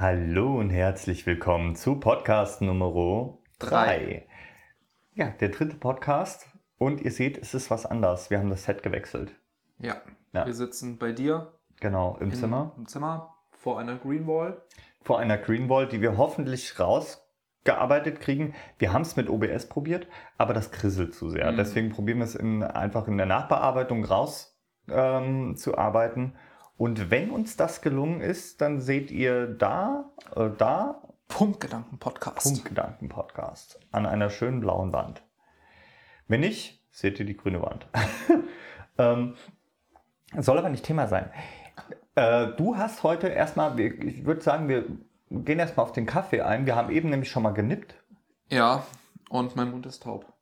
Hallo 0.00 0.60
und 0.60 0.70
herzlich 0.70 1.26
willkommen 1.26 1.74
zu 1.74 1.98
Podcast 1.98 2.62
Nummer 2.62 3.36
3. 3.58 4.28
Ja, 5.14 5.30
der 5.40 5.48
dritte 5.48 5.74
Podcast. 5.74 6.46
Und 6.78 7.00
ihr 7.00 7.10
seht, 7.10 7.36
es 7.36 7.52
ist 7.52 7.68
was 7.68 7.84
anders. 7.84 8.30
Wir 8.30 8.38
haben 8.38 8.48
das 8.48 8.62
Set 8.62 8.84
gewechselt. 8.84 9.34
Ja. 9.80 9.96
Ja. 10.32 10.46
Wir 10.46 10.54
sitzen 10.54 10.98
bei 10.98 11.10
dir 11.10 11.52
Genau, 11.80 12.16
im 12.20 12.30
in- 12.30 12.36
Zimmer. 12.36 12.74
Im 12.76 12.86
Zimmer 12.86 13.34
vor 13.50 13.80
einer 13.80 13.96
Green 13.96 14.28
Wall. 14.28 14.62
Vor 15.02 15.18
einer 15.18 15.36
Greenwall, 15.36 15.88
die 15.88 16.00
wir 16.00 16.16
hoffentlich 16.16 16.78
rausgearbeitet 16.78 18.20
kriegen. 18.20 18.54
Wir 18.78 18.92
haben 18.92 19.02
es 19.02 19.16
mit 19.16 19.28
OBS 19.28 19.68
probiert, 19.68 20.06
aber 20.36 20.54
das 20.54 20.70
krisselt 20.70 21.12
zu 21.12 21.28
sehr. 21.28 21.50
Mhm. 21.50 21.56
Deswegen 21.56 21.88
probieren 21.90 22.18
wir 22.18 22.24
es 22.24 22.36
in, 22.36 22.62
einfach 22.62 23.08
in 23.08 23.16
der 23.16 23.26
Nachbearbeitung 23.26 24.04
raus 24.04 24.56
ähm, 24.88 25.56
zu 25.56 25.76
arbeiten. 25.76 26.34
Und 26.78 27.10
wenn 27.10 27.30
uns 27.30 27.56
das 27.56 27.82
gelungen 27.82 28.20
ist, 28.20 28.60
dann 28.60 28.80
seht 28.80 29.10
ihr 29.10 29.48
da, 29.48 30.12
äh, 30.36 30.48
da 30.56 31.02
Punktgedanken 31.26 31.98
Podcast. 31.98 32.44
Punktgedanken-Podcast 32.44 33.80
an 33.90 34.06
einer 34.06 34.30
schönen 34.30 34.60
blauen 34.60 34.92
Wand. 34.92 35.22
Wenn 36.28 36.40
nicht, 36.40 36.80
seht 36.92 37.18
ihr 37.18 37.26
die 37.26 37.36
grüne 37.36 37.60
Wand. 37.60 37.88
ähm, 38.98 39.34
soll 40.36 40.56
aber 40.56 40.68
nicht 40.68 40.84
Thema 40.84 41.08
sein. 41.08 41.30
Äh, 42.14 42.52
du 42.56 42.76
hast 42.76 43.02
heute 43.02 43.26
erstmal, 43.26 43.78
ich 43.80 44.24
würde 44.24 44.40
sagen, 44.40 44.68
wir 44.68 44.86
gehen 45.30 45.58
erstmal 45.58 45.84
auf 45.84 45.92
den 45.92 46.06
Kaffee 46.06 46.42
ein. 46.42 46.64
Wir 46.64 46.76
haben 46.76 46.92
eben 46.92 47.10
nämlich 47.10 47.28
schon 47.30 47.42
mal 47.42 47.50
genippt. 47.50 47.96
Ja, 48.50 48.86
und 49.30 49.56
mein 49.56 49.72
Mund 49.72 49.84
ist 49.84 50.04
taub. 50.04 50.32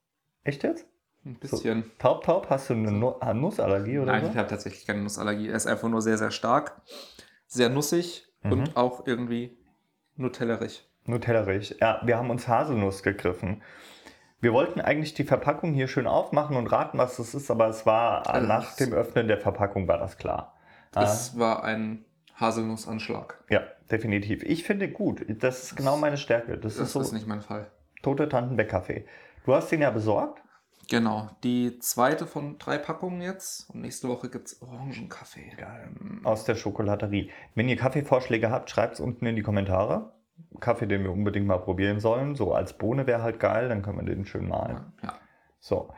Echt 0.45 0.62
jetzt? 0.64 0.87
Ein 1.26 1.34
bisschen. 1.34 1.90
Taub, 1.98 2.22
taub? 2.24 2.46
Hast 2.50 2.70
du 2.70 2.74
eine 2.74 2.92
Nu- 2.92 3.18
eine 3.18 3.40
Nussallergie 3.40 3.98
oder 3.98 4.12
Nein, 4.12 4.24
so? 4.24 4.30
ich 4.30 4.36
habe 4.36 4.48
tatsächlich 4.48 4.86
keine 4.86 5.02
Nussallergie. 5.02 5.48
Er 5.48 5.56
ist 5.56 5.66
einfach 5.66 5.88
nur 5.88 6.00
sehr, 6.00 6.16
sehr 6.18 6.30
stark, 6.30 6.80
sehr 7.48 7.68
nussig 7.68 8.28
Mhm. 8.42 8.52
und 8.52 8.76
auch 8.76 9.06
irgendwie 9.06 9.58
nutellerig. 10.14 10.88
Nutellerich. 11.04 11.76
Ja, 11.80 12.00
wir 12.04 12.16
haben 12.16 12.30
uns 12.30 12.46
Haselnuss 12.48 13.02
gegriffen. 13.02 13.62
Wir 14.40 14.52
wollten 14.52 14.80
eigentlich 14.80 15.14
die 15.14 15.24
Verpackung 15.24 15.73
hier 15.73 15.88
schön 15.88 16.06
aufmachen 16.06 16.56
und 16.56 16.66
raten, 16.68 16.98
was 16.98 17.16
das 17.16 17.34
ist, 17.34 17.51
aber 17.51 17.68
es 17.68 17.86
war 17.86 18.29
Also 18.29 18.46
nach 18.46 18.76
dem 18.76 18.92
Öffnen 18.92 19.26
der 19.29 19.38
Verpackung 19.38 19.88
war 19.88 19.98
das 19.98 20.18
klar. 20.18 20.54
Ah. 20.95 21.02
Es 21.04 21.38
war 21.38 21.64
ein 21.64 22.04
Haselnussanschlag. 22.38 23.42
Ja, 23.48 23.62
definitiv. 23.90 24.42
Ich 24.45 24.64
finde 24.64 24.88
gut. 24.90 25.24
Das 25.40 25.62
ist 25.64 25.76
genau 25.76 25.96
meine 25.96 26.16
Stärke. 26.18 26.58
Das, 26.58 26.76
Das 26.76 26.86
ist 26.88 26.92
so 26.92 27.01
ist 27.01 27.12
nicht 27.12 27.26
mein 27.26 27.40
Fall. 27.42 27.70
tote 28.02 28.29
Tantenbeck-Kaffee. 28.29 29.06
Du 29.45 29.54
hast 29.54 29.70
den 29.73 29.80
ja 29.82 29.90
besorgt. 29.90 30.42
Genau, 30.88 31.30
die 31.42 31.79
zweite 31.80 32.26
von 32.26 32.59
drei 32.59 32.79
Packungen 32.79 33.20
jetzt. 33.20 33.70
Und 33.70 33.80
nächste 33.80 34.09
Woche 34.09 34.30
gibt 34.30 34.46
es 34.46 34.62
Orangenkaffee. 34.62 35.56
Aus 36.23 36.45
der 36.45 36.54
Schokolaterie. 36.54 37.30
Wenn 37.54 37.68
ihr 37.68 37.76
Kaffeevorschläge 37.76 38.51
habt, 38.51 38.70
schreibt 38.70 38.95
es 38.95 39.01
unten 39.01 39.26
in 39.26 39.37
die 39.37 39.42
Kommentare. 39.42 40.12
Kaffee, 40.60 40.87
den 40.87 41.02
wir 41.02 41.12
unbedingt 41.12 41.46
mal 41.46 41.59
probieren 41.59 41.98
sollen. 41.98 42.34
So 42.34 42.54
als 42.54 42.74
Bohne 42.74 43.07
wäre 43.07 43.23
halt 43.23 43.40
geil, 43.40 43.68
dann 43.68 43.82
können 43.82 43.98
wir 43.98 44.04
den 44.04 44.26
schön 44.26 44.48
malen. 44.48 44.92
Ja. 45.02 45.14
So. 45.60 45.92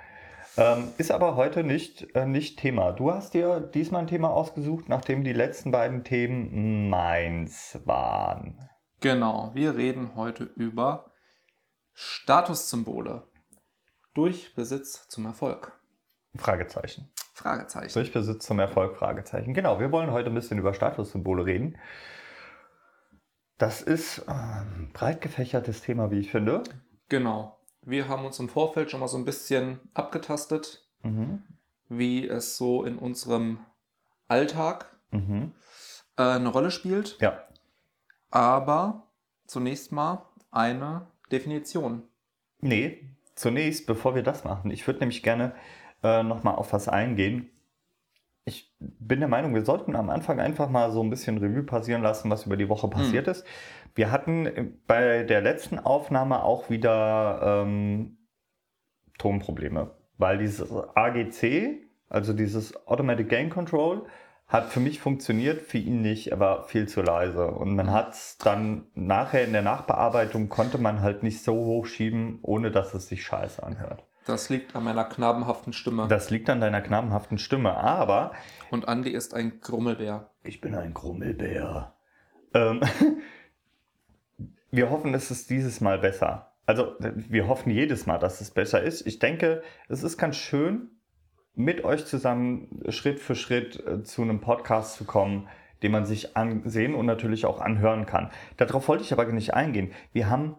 Ähm, 0.56 0.88
ist 0.96 1.10
aber 1.10 1.36
heute 1.36 1.62
nicht, 1.62 2.14
äh, 2.16 2.26
nicht 2.26 2.58
Thema. 2.58 2.92
Du 2.92 3.12
hast 3.12 3.34
dir 3.34 3.60
diesmal 3.60 4.02
ein 4.02 4.06
Thema 4.08 4.30
ausgesucht, 4.30 4.88
nachdem 4.88 5.22
die 5.22 5.32
letzten 5.32 5.70
beiden 5.70 6.02
Themen 6.02 6.88
meins 6.88 7.78
waren. 7.84 8.58
Genau, 9.00 9.52
wir 9.54 9.76
reden 9.76 10.16
heute 10.16 10.44
über 10.44 11.12
Statussymbole. 11.92 13.22
Durch 14.18 14.52
Besitz 14.56 15.06
zum 15.08 15.26
Erfolg. 15.26 15.78
Fragezeichen. 16.34 17.08
Fragezeichen. 17.34 17.92
Durch 17.94 18.12
Besitz 18.12 18.44
zum 18.46 18.58
Erfolg? 18.58 18.96
Fragezeichen. 18.96 19.54
Genau, 19.54 19.78
wir 19.78 19.92
wollen 19.92 20.10
heute 20.10 20.28
ein 20.28 20.34
bisschen 20.34 20.58
über 20.58 20.74
Statussymbole 20.74 21.46
reden. 21.46 21.78
Das 23.58 23.80
ist 23.80 24.28
ein 24.28 24.90
breit 24.92 25.20
gefächertes 25.20 25.82
Thema, 25.82 26.10
wie 26.10 26.18
ich 26.18 26.32
finde. 26.32 26.64
Genau. 27.08 27.60
Wir 27.82 28.08
haben 28.08 28.24
uns 28.24 28.40
im 28.40 28.48
Vorfeld 28.48 28.90
schon 28.90 28.98
mal 28.98 29.06
so 29.06 29.16
ein 29.18 29.24
bisschen 29.24 29.78
abgetastet, 29.94 30.84
Mhm. 31.04 31.44
wie 31.88 32.26
es 32.26 32.56
so 32.56 32.82
in 32.82 32.98
unserem 32.98 33.60
Alltag 34.26 34.86
Mhm. 35.12 35.52
äh, 36.16 36.22
eine 36.22 36.48
Rolle 36.48 36.72
spielt. 36.72 37.20
Ja, 37.20 37.44
Aber 38.32 39.06
zunächst 39.46 39.92
mal 39.92 40.26
eine 40.50 41.06
Definition. 41.30 42.02
nee, 42.60 43.04
zunächst, 43.38 43.86
bevor 43.86 44.14
wir 44.14 44.22
das 44.22 44.44
machen, 44.44 44.70
ich 44.70 44.86
würde 44.86 45.00
nämlich 45.00 45.22
gerne 45.22 45.52
äh, 46.02 46.22
nochmal 46.22 46.56
auf 46.56 46.72
was 46.72 46.88
eingehen. 46.88 47.50
Ich 48.44 48.74
bin 48.78 49.20
der 49.20 49.28
Meinung, 49.28 49.54
wir 49.54 49.64
sollten 49.64 49.94
am 49.94 50.10
Anfang 50.10 50.40
einfach 50.40 50.68
mal 50.70 50.90
so 50.90 51.02
ein 51.02 51.10
bisschen 51.10 51.38
Revue 51.38 51.64
passieren 51.64 52.02
lassen, 52.02 52.30
was 52.30 52.46
über 52.46 52.56
die 52.56 52.68
Woche 52.68 52.88
passiert 52.88 53.28
ist. 53.28 53.46
Wir 53.94 54.10
hatten 54.10 54.78
bei 54.86 55.24
der 55.24 55.40
letzten 55.40 55.78
Aufnahme 55.78 56.42
auch 56.42 56.70
wieder 56.70 57.62
ähm, 57.64 58.16
Tonprobleme, 59.18 59.90
weil 60.16 60.38
dieses 60.38 60.72
AGC, 60.72 61.82
also 62.08 62.32
dieses 62.32 62.86
Automatic 62.86 63.28
Gain 63.28 63.50
Control, 63.50 64.06
hat 64.48 64.72
für 64.72 64.80
mich 64.80 64.98
funktioniert, 64.98 65.60
für 65.60 65.78
ihn 65.78 66.00
nicht, 66.00 66.28
er 66.32 66.40
war 66.40 66.64
viel 66.64 66.88
zu 66.88 67.02
leise. 67.02 67.46
Und 67.48 67.76
man 67.76 67.92
hat 67.92 68.14
es 68.14 68.38
dann 68.38 68.86
nachher 68.94 69.44
in 69.44 69.52
der 69.52 69.62
Nachbearbeitung, 69.62 70.48
konnte 70.48 70.78
man 70.78 71.02
halt 71.02 71.22
nicht 71.22 71.42
so 71.42 71.54
hochschieben, 71.54 72.38
ohne 72.42 72.70
dass 72.70 72.94
es 72.94 73.08
sich 73.08 73.22
scheiße 73.22 73.62
anhört. 73.62 74.04
Das 74.24 74.48
liegt 74.48 74.74
an 74.74 74.84
meiner 74.84 75.04
knabenhaften 75.04 75.72
Stimme. 75.72 76.08
Das 76.08 76.30
liegt 76.30 76.48
an 76.50 76.60
deiner 76.60 76.80
knabenhaften 76.80 77.38
Stimme, 77.38 77.76
aber 77.76 78.32
Und 78.70 78.88
Andi 78.88 79.10
ist 79.10 79.34
ein 79.34 79.60
Grummelbär. 79.60 80.30
ich 80.42 80.60
bin 80.60 80.74
ein 80.74 80.94
Grummelbär. 80.94 81.94
Ähm, 82.54 82.80
wir 84.70 84.90
hoffen, 84.90 85.12
es 85.14 85.30
ist 85.30 85.50
dieses 85.50 85.80
Mal 85.80 85.98
besser. 85.98 86.52
Also 86.64 86.94
wir 86.98 87.48
hoffen 87.48 87.70
jedes 87.70 88.04
Mal, 88.06 88.18
dass 88.18 88.42
es 88.42 88.50
besser 88.50 88.82
ist. 88.82 89.06
Ich 89.06 89.18
denke, 89.18 89.62
es 89.88 90.02
ist 90.02 90.18
ganz 90.18 90.36
schön, 90.36 90.90
mit 91.58 91.84
euch 91.84 92.06
zusammen 92.06 92.80
Schritt 92.88 93.18
für 93.20 93.34
Schritt 93.34 93.84
äh, 93.86 94.02
zu 94.04 94.22
einem 94.22 94.40
Podcast 94.40 94.94
zu 94.96 95.04
kommen, 95.04 95.48
den 95.82 95.92
man 95.92 96.06
sich 96.06 96.36
ansehen 96.36 96.94
und 96.94 97.04
natürlich 97.06 97.44
auch 97.46 97.60
anhören 97.60 98.06
kann. 98.06 98.30
Darauf 98.56 98.88
wollte 98.88 99.02
ich 99.04 99.12
aber 99.12 99.24
nicht 99.26 99.54
eingehen. 99.54 99.92
Wir 100.12 100.30
haben 100.30 100.56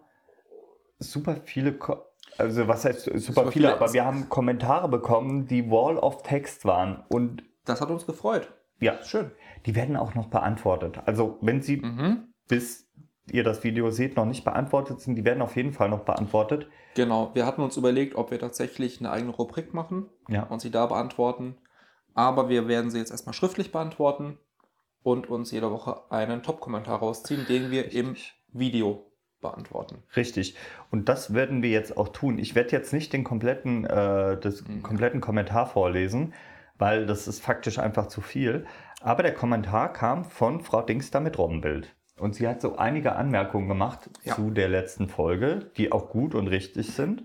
super 0.98 1.36
viele, 1.44 1.72
Ko 1.72 1.96
also 2.38 2.68
was 2.68 2.84
heißt 2.84 3.04
super, 3.04 3.18
Super 3.20 3.42
viele, 3.52 3.68
viele- 3.68 3.74
aber 3.74 3.92
wir 3.92 4.04
haben 4.04 4.28
Kommentare 4.28 4.88
bekommen, 4.88 5.46
die 5.46 5.70
Wall 5.70 5.96
of 5.96 6.22
Text 6.22 6.64
waren 6.64 7.02
und 7.08 7.42
Das 7.64 7.80
hat 7.80 7.90
uns 7.90 8.06
gefreut. 8.06 8.52
ja, 8.78 9.02
schön. 9.02 9.30
Die 9.66 9.74
werden 9.74 9.96
auch 9.96 10.14
noch 10.14 10.28
beantwortet. 10.28 11.00
Also, 11.06 11.38
wenn 11.42 11.60
sie 11.62 11.78
Mhm. 11.78 12.28
bis 12.48 12.89
ihr 13.30 13.44
das 13.44 13.62
Video 13.64 13.90
seht, 13.90 14.16
noch 14.16 14.24
nicht 14.26 14.44
beantwortet 14.44 15.00
sind, 15.00 15.14
die 15.16 15.24
werden 15.24 15.42
auf 15.42 15.56
jeden 15.56 15.72
Fall 15.72 15.88
noch 15.88 16.00
beantwortet. 16.04 16.68
Genau, 16.94 17.30
wir 17.34 17.46
hatten 17.46 17.62
uns 17.62 17.76
überlegt, 17.76 18.14
ob 18.16 18.30
wir 18.30 18.38
tatsächlich 18.38 18.98
eine 19.00 19.10
eigene 19.10 19.32
Rubrik 19.32 19.72
machen 19.74 20.06
Ja. 20.28 20.44
und 20.44 20.60
sie 20.60 20.70
da 20.70 20.86
beantworten. 20.86 21.56
Aber 22.14 22.48
wir 22.48 22.66
werden 22.66 22.90
sie 22.90 22.98
jetzt 22.98 23.12
erstmal 23.12 23.34
schriftlich 23.34 23.70
beantworten 23.70 24.38
und 25.02 25.30
uns 25.30 25.50
jede 25.52 25.70
Woche 25.70 26.10
einen 26.10 26.42
Top-Kommentar 26.42 26.98
rausziehen, 26.98 27.46
den 27.46 27.70
wir 27.70 27.92
im 27.92 28.10
Richtig. 28.10 28.34
Video 28.52 29.06
beantworten. 29.40 30.02
Richtig. 30.16 30.56
Und 30.90 31.08
das 31.08 31.32
werden 31.32 31.62
wir 31.62 31.70
jetzt 31.70 31.96
auch 31.96 32.08
tun. 32.08 32.38
Ich 32.38 32.54
werde 32.54 32.70
jetzt 32.72 32.92
nicht 32.92 33.12
den 33.12 33.24
kompletten, 33.24 33.84
äh, 33.84 34.38
das 34.38 34.66
Mhm. 34.66 34.82
kompletten 34.82 35.20
Kommentar 35.20 35.66
vorlesen, 35.66 36.34
weil 36.78 37.06
das 37.06 37.28
ist 37.28 37.40
faktisch 37.40 37.78
einfach 37.78 38.06
zu 38.08 38.20
viel. 38.20 38.66
Aber 39.00 39.22
der 39.22 39.32
Kommentar 39.32 39.92
kam 39.92 40.24
von 40.24 40.60
Frau 40.60 40.82
Dingster 40.82 41.20
mit 41.20 41.38
Robbenbild. 41.38 41.94
Und 42.20 42.34
sie 42.34 42.46
hat 42.46 42.60
so 42.60 42.76
einige 42.76 43.16
Anmerkungen 43.16 43.68
gemacht 43.68 44.10
Ja. 44.22 44.34
zu 44.34 44.50
der 44.50 44.68
letzten 44.68 45.08
Folge, 45.08 45.70
die 45.76 45.90
auch 45.92 46.10
gut 46.10 46.34
und 46.34 46.48
richtig 46.48 46.92
sind. 46.92 47.24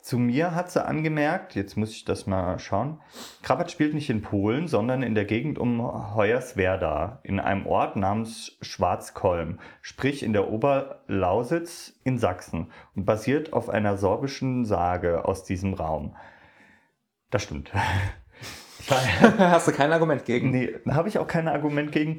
Zu 0.00 0.18
mir 0.18 0.54
hat 0.56 0.70
sie 0.70 0.84
angemerkt, 0.84 1.54
jetzt 1.54 1.76
muss 1.76 1.92
ich 1.92 2.04
das 2.04 2.26
mal 2.26 2.58
schauen, 2.58 2.98
Krabat 3.42 3.70
spielt 3.70 3.94
nicht 3.94 4.10
in 4.10 4.20
Polen, 4.20 4.66
sondern 4.66 5.02
in 5.04 5.14
der 5.14 5.24
Gegend 5.24 5.60
um 5.60 5.80
Hoyerswerda, 6.16 7.20
in 7.22 7.38
einem 7.38 7.66
Ort 7.66 7.94
namens 7.94 8.58
Schwarzkolm, 8.62 9.60
sprich 9.80 10.24
in 10.24 10.32
der 10.32 10.50
Oberlausitz 10.50 11.94
in 12.02 12.18
Sachsen 12.18 12.72
und 12.96 13.04
basiert 13.04 13.52
auf 13.52 13.68
einer 13.70 13.96
sorbischen 13.96 14.64
Sage 14.64 15.24
aus 15.24 15.44
diesem 15.44 15.72
Raum. 15.74 16.16
Das 17.30 17.44
stimmt. 17.44 17.70
Hast 19.38 19.68
du 19.68 19.72
kein 19.72 19.92
Argument 19.92 20.24
gegen? 20.24 20.50
Nee, 20.50 20.74
habe 20.90 21.08
ich 21.08 21.18
auch 21.18 21.28
kein 21.28 21.46
Argument 21.46 21.92
gegen. 21.92 22.18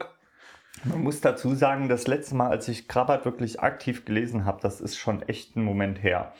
Man 0.83 1.03
muss 1.03 1.21
dazu 1.21 1.56
sagen, 1.56 1.89
das 1.89 2.07
letzte 2.07 2.35
Mal, 2.35 2.50
als 2.50 2.68
ich 2.68 2.88
Krabat 2.88 3.25
wirklich 3.25 3.62
aktiv 3.62 4.06
gelesen 4.06 4.45
habe, 4.45 4.62
das 4.62 4.81
ist 4.81 4.97
schon 4.97 5.21
echt 5.24 5.56
ein 5.56 5.63
Moment 5.63 6.03
her. 6.03 6.33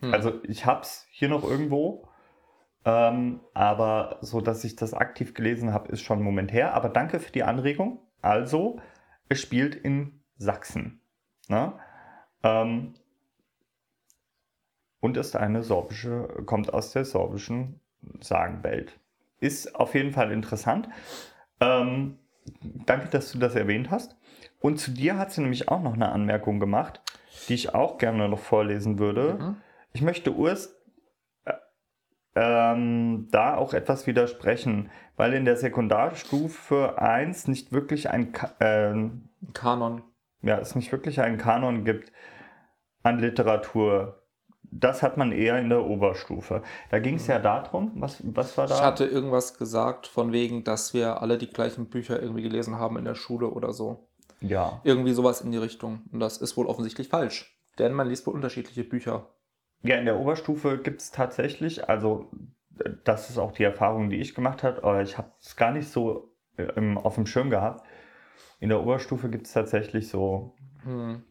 Hm. 0.00 0.12
Also 0.12 0.40
ich 0.44 0.66
habe 0.66 0.82
es 0.82 1.06
hier 1.10 1.28
noch 1.28 1.44
irgendwo, 1.44 2.08
ähm, 2.84 3.40
aber 3.54 4.18
so, 4.20 4.40
dass 4.40 4.64
ich 4.64 4.76
das 4.76 4.94
aktiv 4.94 5.34
gelesen 5.34 5.72
habe, 5.72 5.90
ist 5.90 6.02
schon 6.02 6.18
ein 6.18 6.24
Moment 6.24 6.52
her. 6.52 6.74
Aber 6.74 6.88
danke 6.88 7.20
für 7.20 7.32
die 7.32 7.42
Anregung. 7.42 8.00
Also, 8.20 8.80
es 9.28 9.40
spielt 9.40 9.74
in 9.74 10.20
Sachsen. 10.36 11.00
Ne? 11.48 11.72
Ähm, 12.42 12.94
und 15.00 15.16
ist 15.16 15.36
eine 15.36 15.62
sorbische, 15.62 16.28
kommt 16.46 16.72
aus 16.72 16.92
der 16.92 17.04
sorbischen 17.04 17.80
Sagenwelt. 18.20 18.98
Ist 19.40 19.74
auf 19.74 19.94
jeden 19.94 20.12
Fall 20.12 20.32
interessant. 20.32 20.88
Ähm, 21.60 22.18
danke, 22.86 23.08
dass 23.08 23.32
du 23.32 23.38
das 23.38 23.54
erwähnt 23.54 23.90
hast. 23.90 24.16
Und 24.60 24.78
zu 24.78 24.90
dir 24.90 25.18
hat 25.18 25.32
sie 25.32 25.42
nämlich 25.42 25.68
auch 25.68 25.82
noch 25.82 25.94
eine 25.94 26.10
Anmerkung 26.10 26.60
gemacht, 26.60 27.00
die 27.48 27.54
ich 27.54 27.74
auch 27.74 27.98
gerne 27.98 28.28
noch 28.28 28.38
vorlesen 28.38 28.98
würde. 28.98 29.34
Mhm. 29.34 29.56
Ich 29.92 30.02
möchte 30.02 30.34
Urs 30.34 30.74
äh, 31.44 31.52
ähm, 32.34 33.28
da 33.30 33.56
auch 33.56 33.74
etwas 33.74 34.06
widersprechen, 34.06 34.90
weil 35.16 35.34
in 35.34 35.44
der 35.44 35.56
Sekundarstufe 35.56 36.98
1 36.98 37.48
nicht 37.48 37.72
wirklich 37.72 38.10
ein, 38.10 38.32
Ka 38.32 38.52
ähm, 38.60 39.28
Kanon. 39.52 40.02
ja, 40.42 40.58
es 40.58 40.74
nicht 40.74 40.90
wirklich 40.92 41.20
einen 41.20 41.38
Kanon 41.38 41.84
gibt 41.84 42.12
an 43.02 43.18
Literatur. 43.18 44.23
Das 44.76 45.02
hat 45.02 45.16
man 45.16 45.30
eher 45.30 45.58
in 45.58 45.68
der 45.68 45.84
Oberstufe. 45.84 46.62
Da 46.90 46.98
ging 46.98 47.14
es 47.14 47.28
ja 47.28 47.38
darum, 47.38 47.92
was, 47.94 48.20
was 48.24 48.58
war 48.58 48.66
da? 48.66 48.74
Ich 48.74 48.82
hatte 48.82 49.04
irgendwas 49.04 49.56
gesagt 49.56 50.08
von 50.08 50.32
wegen, 50.32 50.64
dass 50.64 50.94
wir 50.94 51.22
alle 51.22 51.38
die 51.38 51.48
gleichen 51.48 51.86
Bücher 51.86 52.20
irgendwie 52.20 52.42
gelesen 52.42 52.78
haben 52.78 52.96
in 52.98 53.04
der 53.04 53.14
Schule 53.14 53.48
oder 53.48 53.72
so. 53.72 54.08
ja. 54.40 54.80
Irgendwie 54.82 55.12
sowas 55.12 55.40
in 55.42 55.52
die 55.52 55.58
Richtung. 55.58 56.02
Und 56.10 56.18
das 56.20 56.38
ist 56.38 56.56
wohl 56.56 56.66
offensichtlich 56.66 57.08
falsch. 57.08 57.56
Denn 57.78 57.92
man 57.92 58.08
liest 58.08 58.26
wohl 58.26 58.34
unterschiedliche 58.34 58.84
Bücher. 58.84 59.28
Ja, 59.82 59.96
in 59.96 60.06
der 60.06 60.18
Oberstufe 60.18 60.78
gibt 60.78 61.00
es 61.02 61.10
tatsächlich, 61.12 61.88
also 61.88 62.30
das 63.04 63.30
ist 63.30 63.38
auch 63.38 63.52
die 63.52 63.64
Erfahrung, 63.64 64.10
die 64.10 64.16
ich 64.16 64.34
gemacht 64.34 64.62
habe, 64.62 64.82
aber 64.82 65.02
ich 65.02 65.18
habe 65.18 65.30
es 65.40 65.56
gar 65.56 65.70
nicht 65.70 65.88
so 65.88 66.34
äh, 66.56 66.64
im, 66.76 66.98
auf 66.98 67.14
dem 67.14 67.26
Schirm 67.26 67.50
gehabt. 67.50 67.86
In 68.60 68.70
der 68.70 68.80
Oberstufe 68.80 69.28
gibt 69.30 69.46
es 69.46 69.52
tatsächlich 69.52 70.08
so 70.08 70.54
Hm. 70.84 71.22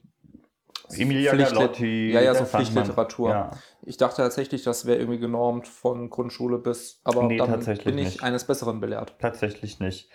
Emilia 0.90 1.36
Galotti. 1.36 2.12
Ja, 2.12 2.22
ja, 2.22 2.36
so. 2.36 2.46
Pflichtliteratur. 2.46 3.30
Ja. 3.30 3.52
Ich 3.84 3.98
dachte 3.98 4.18
tatsächlich, 4.18 4.64
das 4.64 4.86
wäre 4.86 4.98
irgendwie 5.00 5.20
genormt 5.20 5.68
von 5.68 6.10
Grundschule 6.10 6.58
bis. 6.58 7.02
Aber 7.04 7.24
Nee, 7.24 7.38
dann 7.38 7.60
bin 7.64 7.98
ich 7.98 8.06
nicht. 8.06 8.24
eines 8.24 8.46
Besseren 8.46 8.80
belehrt. 8.80 9.16
Tatsächlich 9.20 9.80
nicht. 9.80 10.10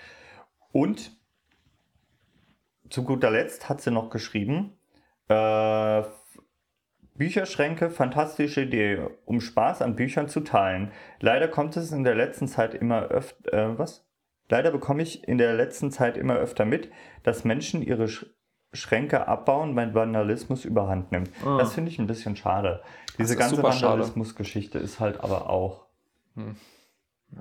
Und 0.73 1.13
zu 2.91 3.05
guter 3.05 3.31
Letzt 3.31 3.69
hat 3.69 3.81
sie 3.81 3.91
noch 3.91 4.11
geschrieben, 4.11 4.79
äh, 5.29 6.03
Bücherschränke, 7.15 7.91
fantastische 7.91 8.63
Idee, 8.63 9.01
um 9.25 9.41
Spaß 9.41 9.83
an 9.83 9.97
Büchern 9.97 10.29
zu 10.29 10.41
teilen. 10.41 10.93
Leider 11.21 11.49
kommt 11.49 11.77
es 11.77 11.91
in 11.91 12.05
der 12.05 12.15
letzten 12.15 12.47
Zeit 12.47 12.75
immer 12.75 13.03
öfter, 13.09 13.53
äh, 13.53 13.79
was? 13.79 14.07
Leider 14.49 14.71
bekomme 14.71 15.03
ich 15.03 15.27
in 15.29 15.37
der 15.37 15.53
letzten 15.55 15.91
Zeit 15.91 16.17
immer 16.17 16.37
öfter 16.37 16.65
mit, 16.65 16.91
dass 17.25 17.45
Menschen 17.45 17.83
ihre 17.83 18.09
Sch 18.09 18.27
Schränke 18.73 19.27
abbauen, 19.29 19.75
weil 19.77 19.95
Vandalismus 19.95 20.65
überhand 20.65 21.11
nimmt. 21.13 21.31
Ah. 21.45 21.57
Das 21.59 21.73
finde 21.73 21.91
ich 21.91 21.99
ein 21.99 22.07
bisschen 22.07 22.37
schade. 22.37 22.83
Diese 23.19 23.37
ganze. 23.37 23.63
Vandalismus-Geschichte 23.63 24.79
ist 24.79 25.01
halt 25.01 25.21
aber 25.21 25.49
auch. 25.49 25.87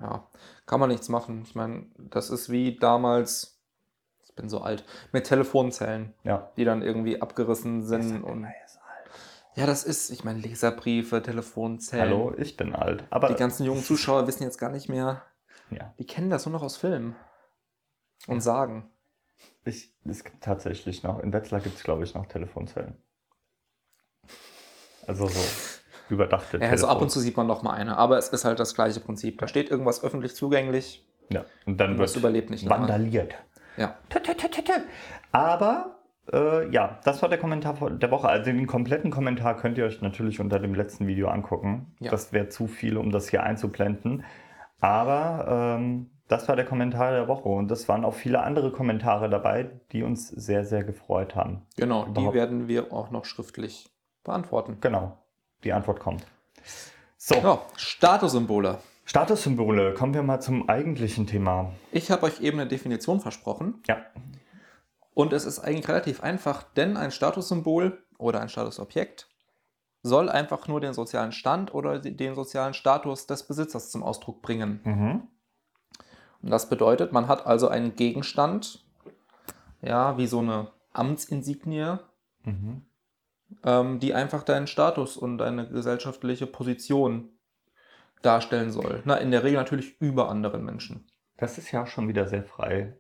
Ja, 0.01 0.27
kann 0.65 0.79
man 0.79 0.89
nichts 0.89 1.07
machen. 1.09 1.44
Ich 1.44 1.53
meine, 1.56 1.85
das 1.97 2.29
ist 2.29 2.50
wie 2.50 2.75
damals, 2.77 3.59
ich 4.25 4.33
bin 4.35 4.50
so 4.50 4.62
alt, 4.62 4.83
mit 5.12 5.25
Telefonzellen, 5.25 6.13
Ja. 6.24 6.51
die 6.57 6.65
dann 6.65 6.81
irgendwie 6.81 7.21
abgerissen 7.21 7.83
sind. 7.85 8.24
Und 8.24 8.47
ja, 9.56 9.65
das 9.65 9.83
ist, 9.83 10.09
ich 10.09 10.24
meine, 10.24 10.39
Leserbriefe, 10.39 11.21
Telefonzellen. 11.21 12.06
Hallo, 12.09 12.33
ich 12.38 12.57
bin 12.57 12.75
alt. 12.75 13.03
Aber 13.09 13.27
Die 13.27 13.35
ganzen 13.35 13.65
jungen 13.65 13.83
Zuschauer 13.83 14.27
wissen 14.27 14.44
jetzt 14.44 14.57
gar 14.57 14.71
nicht 14.71 14.89
mehr, 14.89 15.21
ja. 15.69 15.94
die 16.00 16.06
kennen 16.06 16.29
das 16.29 16.45
nur 16.45 16.53
noch 16.53 16.63
aus 16.63 16.77
Filmen. 16.77 17.15
Und 18.27 18.41
sagen. 18.41 18.89
Ich, 19.66 19.94
es 20.06 20.24
gibt 20.24 20.44
tatsächlich 20.44 21.04
noch, 21.04 21.19
in 21.19 21.34
Wetzlar 21.34 21.60
gibt 21.60 21.78
es, 21.78 21.84
glaube 21.84 22.04
ich, 22.04 22.13
noch 22.13 22.25
Telefonzellen. 22.25 22.95
Also 25.06 25.28
so 25.28 25.39
überdachte 26.10 26.57
Ja, 26.57 26.69
also 26.69 26.88
ab 26.88 27.01
und 27.01 27.10
zu 27.10 27.19
sieht 27.19 27.38
man 27.38 27.48
noch 27.48 27.63
mal 27.63 27.74
eine, 27.74 27.98
aber 27.98 28.18
es 28.18 28.30
ist 28.30 28.45
halt 28.45 28.60
das 28.60 28.75
gleiche 28.75 29.00
Prinzip. 29.00 29.39
Da 29.39 29.48
steht 29.48 29.69
irgendwas 29.69 30.04
öffentlich 30.04 30.36
zugänglich 30.36 31.06
Ja, 31.30 31.45
und 31.66 31.80
dann 31.80 31.92
und 31.92 31.98
wird 32.00 32.16
überlebt 32.16 32.50
nicht 32.50 32.68
vandaliert. 32.69 33.36
Ja. 33.78 33.98
Aber 35.31 35.98
äh, 36.31 36.69
ja, 36.69 37.00
das 37.04 37.22
war 37.22 37.30
der 37.30 37.38
Kommentar 37.38 37.75
der 37.92 38.12
Woche. 38.12 38.28
Also 38.28 38.51
den 38.51 38.68
kompletten 38.68 39.12
Kommentar 39.12 39.56
könnt 39.57 39.78
ihr 39.78 39.86
euch 39.86 40.01
natürlich 40.01 40.39
unter 40.39 40.60
dem 40.60 40.74
letzten 40.74 41.07
Video 41.07 41.28
angucken. 41.30 41.95
Ja. 42.00 42.12
Das 42.12 42.34
wäre 42.34 42.50
zu 42.50 42.68
viel, 42.68 42.98
um 42.98 43.12
das 43.12 43.30
hier 43.30 43.44
einzublenden. 43.44 44.24
Aber 44.80 45.78
ähm, 45.78 46.10
das 46.27 46.47
war 46.47 46.56
der 46.56 46.65
Kommentar 46.65 47.12
der 47.12 47.27
Woche 47.27 47.47
und 47.50 47.71
es 47.71 47.88
waren 47.88 48.03
auch 48.06 48.13
viele 48.13 48.41
andere 48.44 48.71
Kommentare 48.71 49.29
dabei, 49.29 49.69
die 49.91 50.03
uns 50.03 50.27
sehr, 50.27 50.65
sehr 50.65 50.83
gefreut 50.83 51.35
haben. 51.35 51.62
Genau, 51.77 52.06
die 52.06 52.12
Überhaupt- 52.12 52.33
werden 52.35 52.68
wir 52.68 52.91
auch 52.91 53.12
noch 53.12 53.25
schriftlich 53.25 53.89
beantworten. 54.24 54.77
Genau, 54.81 55.18
die 55.63 55.71
Antwort 55.74 56.00
kommt. 56.00 56.25
So, 57.18 57.35
Ja, 57.35 57.62
Statussymbole. 57.77 58.79
Statussymbole, 59.06 59.94
kommen 59.94 60.13
wir 60.13 60.21
mal 60.24 60.41
zum 60.41 60.68
eigentlichen 60.68 61.27
Thema. 61.27 61.71
Ich 61.91 62.12
habe 62.12 62.24
euch 62.25 62.41
eben 62.41 62.59
eine 62.59 62.68
Definition 62.69 63.21
versprochen 63.21 63.81
Ja, 63.88 63.97
und 65.13 65.31
es 65.33 65.45
ist 65.45 65.59
eigentlich 65.59 65.88
relativ 65.88 66.21
einfach, 66.21 66.63
denn 66.63 66.97
ein 66.97 67.12
Statussymbol 67.12 68.03
oder 68.18 68.41
ein 68.41 68.50
Statusobjekt 68.50 69.29
soll 70.03 70.29
einfach 70.29 70.68
nur 70.68 70.79
den 70.81 70.94
sozialen 70.94 71.31
Stand 71.31 71.74
oder 71.74 72.00
den 72.00 72.35
sozialen 72.35 72.74
Status 72.74 73.27
des 73.27 73.44
Besitzers 73.47 73.89
zum 73.91 74.03
Ausdruck 74.03 74.41
bringen. 74.41 74.81
mhm. 74.83 75.21
Und 76.42 76.51
das 76.51 76.69
bedeutet, 76.69 77.12
man 77.12 77.28
hat 77.28 77.45
also 77.45 77.68
einen 77.68 77.95
Gegenstand, 77.95 78.86
ja, 79.81 80.18
wie 80.18 80.28
so 80.28 80.39
eine 80.39 80.72
Amtsinsignie, 80.94 81.98
Mhm. 82.44 82.86
ähm, 83.63 84.00
die 84.00 84.13
einfach 84.13 84.44
deinen 84.44 84.68
Status 84.68 85.18
und 85.18 85.38
deine 85.38 85.68
gesellschaftliche 85.69 86.48
Position 86.48 87.30
darstellen 88.22 88.72
soll. 88.72 89.01
Na, 89.06 89.16
in 89.18 89.31
der 89.31 89.44
Regel 89.44 89.57
natürlich 89.57 90.00
über 90.00 90.30
anderen 90.30 90.63
Menschen. 90.63 91.07
Das 91.38 91.57
ist 91.57 91.72
ja 91.72 91.86
schon 91.86 92.07
wieder 92.07 92.28
sehr 92.28 92.44
frei 92.44 92.98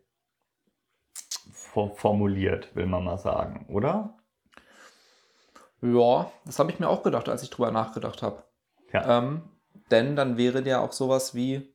for- 1.51 1.95
formuliert, 1.95 2.75
will 2.75 2.85
man 2.85 3.03
mal 3.03 3.17
sagen, 3.17 3.65
oder? 3.69 4.17
Ja, 5.81 6.31
das 6.45 6.59
habe 6.59 6.71
ich 6.71 6.79
mir 6.79 6.89
auch 6.89 7.03
gedacht, 7.03 7.29
als 7.29 7.43
ich 7.43 7.49
drüber 7.49 7.71
nachgedacht 7.71 8.21
habe. 8.21 8.43
Ja. 8.91 9.19
Ähm, 9.19 9.43
denn 9.91 10.15
dann 10.15 10.37
wäre 10.37 10.61
der 10.61 10.81
auch 10.81 10.91
sowas 10.91 11.35
wie. 11.35 11.73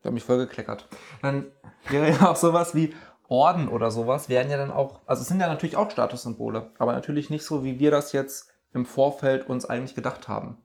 Ich 0.00 0.06
habe 0.06 0.14
mich 0.14 0.24
voll 0.24 0.38
gekleckert. 0.38 0.88
Dann 1.22 1.52
wäre 1.88 2.10
ja 2.10 2.30
auch 2.30 2.36
sowas 2.36 2.74
wie 2.74 2.94
Orden 3.28 3.68
oder 3.68 3.90
sowas, 3.90 4.28
wären 4.28 4.50
ja 4.50 4.56
dann 4.56 4.72
auch. 4.72 5.00
Also 5.06 5.22
es 5.22 5.28
sind 5.28 5.40
ja 5.40 5.46
natürlich 5.46 5.76
auch 5.76 5.90
Statussymbole, 5.90 6.72
aber 6.78 6.92
natürlich 6.92 7.30
nicht 7.30 7.44
so, 7.44 7.62
wie 7.64 7.78
wir 7.78 7.90
das 7.90 8.12
jetzt 8.12 8.50
im 8.72 8.86
Vorfeld 8.86 9.48
uns 9.48 9.66
eigentlich 9.66 9.94
gedacht 9.94 10.26
haben. 10.26 10.58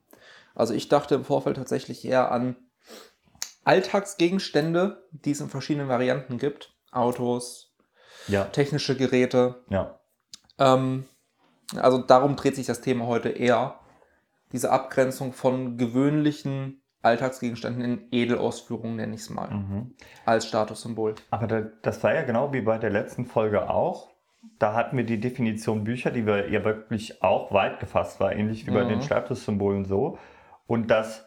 Also 0.54 0.74
ich 0.74 0.88
dachte 0.88 1.14
im 1.14 1.24
Vorfeld 1.24 1.56
tatsächlich 1.56 2.04
eher 2.04 2.32
an 2.32 2.56
Alltagsgegenstände, 3.64 5.04
die 5.10 5.32
es 5.32 5.40
in 5.40 5.50
verschiedenen 5.50 5.88
Varianten 5.88 6.38
gibt. 6.38 6.74
Autos, 6.92 7.74
Ja, 8.26 8.44
technische 8.44 8.96
Geräte, 8.96 9.64
ja. 9.68 10.00
ähm, 10.58 11.04
also 11.76 11.98
darum 11.98 12.36
dreht 12.36 12.56
sich 12.56 12.66
das 12.66 12.80
Thema 12.80 13.06
heute 13.06 13.28
eher. 13.28 13.80
Diese 14.52 14.70
Abgrenzung 14.70 15.32
von 15.32 15.76
gewöhnlichen 15.76 16.80
Alltagsgegenständen 17.06 17.82
in 17.84 18.08
Edelausführungen, 18.12 18.96
nenne 18.96 19.14
ich 19.14 19.22
es 19.22 19.30
mal, 19.30 19.48
Mhm. 19.50 19.94
als 20.24 20.46
Statussymbol. 20.46 21.14
Aber 21.30 21.46
da, 21.46 21.60
das 21.82 22.02
war 22.02 22.14
ja 22.14 22.22
genau 22.22 22.52
wie 22.52 22.60
bei 22.60 22.78
der 22.78 22.90
letzten 22.90 23.24
Folge 23.26 23.70
auch. 23.70 24.10
Da 24.58 24.74
hatten 24.74 24.96
wir 24.96 25.04
die 25.04 25.20
Definition 25.20 25.84
Bücher, 25.84 26.10
die 26.10 26.26
wir 26.26 26.50
ja 26.50 26.64
wirklich 26.64 27.22
auch 27.22 27.52
weit 27.52 27.80
gefasst 27.80 28.20
war, 28.20 28.32
ähnlich 28.32 28.66
wie 28.66 28.70
bei 28.70 28.84
Mhm. 28.84 28.88
den 28.88 29.02
Statussymbolen 29.02 29.84
so. 29.84 30.18
Und 30.66 30.88
dass 30.90 31.24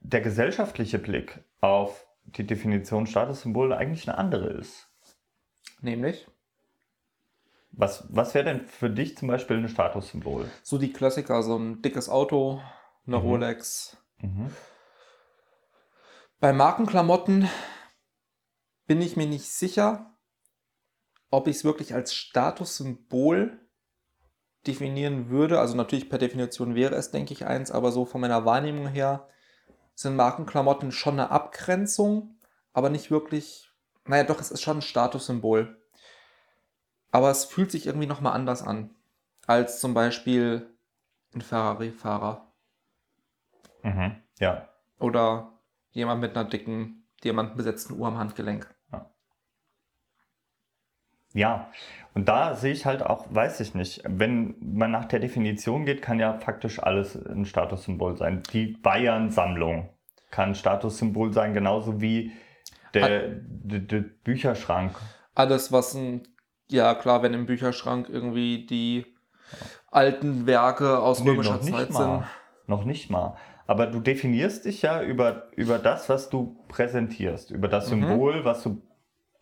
der 0.00 0.20
gesellschaftliche 0.20 0.98
Blick 0.98 1.38
auf 1.60 2.06
die 2.24 2.46
Definition 2.46 3.06
Statussymbole 3.06 3.76
eigentlich 3.76 4.08
eine 4.08 4.18
andere 4.18 4.48
ist. 4.48 4.88
Nämlich 5.80 6.26
Was, 7.72 8.04
was 8.10 8.34
wäre 8.34 8.44
denn 8.44 8.66
für 8.66 8.90
dich 8.90 9.16
zum 9.16 9.28
Beispiel 9.28 9.56
ein 9.56 9.68
Statussymbol? 9.68 10.50
so 10.62 10.76
die 10.78 10.92
Klassiker, 10.92 11.42
so 11.42 11.56
ein 11.56 11.80
dickes 11.82 12.08
Auto, 12.08 12.60
eine 13.06 13.16
Mhm. 13.18 13.22
Rolex. 13.22 13.96
Mhm. 14.20 14.50
Bei 16.38 16.52
Markenklamotten 16.52 17.48
bin 18.86 19.02
ich 19.02 19.16
mir 19.16 19.26
nicht 19.26 19.46
sicher, 19.50 20.16
ob 21.30 21.46
ich 21.46 21.56
es 21.56 21.64
wirklich 21.64 21.94
als 21.94 22.14
Statussymbol 22.14 23.60
definieren 24.66 25.28
würde. 25.28 25.60
Also 25.60 25.76
natürlich 25.76 26.08
per 26.08 26.18
Definition 26.18 26.74
wäre 26.74 26.94
es, 26.94 27.10
denke 27.10 27.32
ich, 27.32 27.46
eins, 27.46 27.70
aber 27.70 27.92
so 27.92 28.04
von 28.04 28.20
meiner 28.20 28.44
Wahrnehmung 28.44 28.88
her 28.88 29.28
sind 29.94 30.16
Markenklamotten 30.16 30.92
schon 30.92 31.14
eine 31.14 31.30
Abgrenzung, 31.30 32.38
aber 32.72 32.90
nicht 32.90 33.10
wirklich. 33.10 33.70
Naja, 34.06 34.24
doch, 34.24 34.40
es 34.40 34.50
ist 34.50 34.62
schon 34.62 34.78
ein 34.78 34.82
Statussymbol. 34.82 35.80
Aber 37.10 37.30
es 37.30 37.44
fühlt 37.44 37.70
sich 37.70 37.86
irgendwie 37.86 38.06
nochmal 38.06 38.32
anders 38.32 38.62
an, 38.62 38.94
als 39.46 39.80
zum 39.80 39.94
Beispiel 39.94 40.74
ein 41.34 41.42
Ferrari-Fahrer 41.42 42.49
Mhm. 43.82 44.16
Ja, 44.38 44.68
oder 44.98 45.52
jemand 45.90 46.20
mit 46.20 46.36
einer 46.36 46.48
dicken, 46.48 47.04
diamantenbesetzten 47.24 47.98
Uhr 47.98 48.06
am 48.08 48.18
Handgelenk. 48.18 48.72
Ja, 51.32 51.70
und 52.14 52.28
da 52.28 52.56
sehe 52.56 52.72
ich 52.72 52.86
halt 52.86 53.04
auch, 53.04 53.26
weiß 53.30 53.60
ich 53.60 53.74
nicht, 53.74 54.02
wenn 54.04 54.56
man 54.60 54.90
nach 54.90 55.04
der 55.04 55.20
Definition 55.20 55.86
geht, 55.86 56.02
kann 56.02 56.18
ja 56.18 56.34
faktisch 56.34 56.82
alles 56.82 57.14
ein 57.14 57.44
Statussymbol 57.44 58.16
sein. 58.16 58.42
Die 58.52 58.66
Bayern-Sammlung 58.66 59.90
kann 60.32 60.50
ein 60.50 60.54
Statussymbol 60.56 61.32
sein, 61.32 61.54
genauso 61.54 62.00
wie 62.00 62.32
der, 62.94 63.28
der, 63.28 63.78
der 63.78 64.00
Bücherschrank. 64.00 64.96
Alles, 65.36 65.70
was 65.70 65.94
ein, 65.94 66.26
ja 66.68 66.96
klar, 66.96 67.22
wenn 67.22 67.32
im 67.32 67.46
Bücherschrank 67.46 68.08
irgendwie 68.08 68.66
die 68.66 69.06
alten 69.92 70.46
Werke 70.46 70.98
aus 70.98 71.22
Nee, 71.22 71.30
römischer 71.30 71.60
Zeit 71.60 71.90
mal. 71.90 72.18
sind. 72.18 72.24
Noch 72.66 72.84
nicht 72.84 73.08
mal. 73.08 73.36
Aber 73.70 73.86
du 73.86 74.00
definierst 74.00 74.64
dich 74.64 74.82
ja 74.82 75.00
über, 75.00 75.46
über 75.54 75.78
das, 75.78 76.08
was 76.08 76.28
du 76.28 76.60
präsentierst, 76.66 77.52
über 77.52 77.68
das 77.68 77.88
Mhm. 77.88 78.02
Symbol, 78.02 78.44
was 78.44 78.64
du 78.64 78.82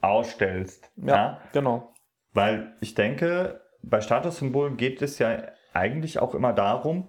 ausstellst. 0.03 0.93
Ja, 0.97 1.41
genau. 1.55 1.95
Weil 2.35 2.77
ich 2.83 2.95
denke, 2.95 3.63
bei 3.83 4.03
Statussymbolen 4.03 4.77
geht 4.77 5.01
es 5.01 5.19
ja 5.19 5.45
eigentlich 5.73 6.19
auch 6.19 6.35
immer 6.35 6.53
darum, 6.53 7.09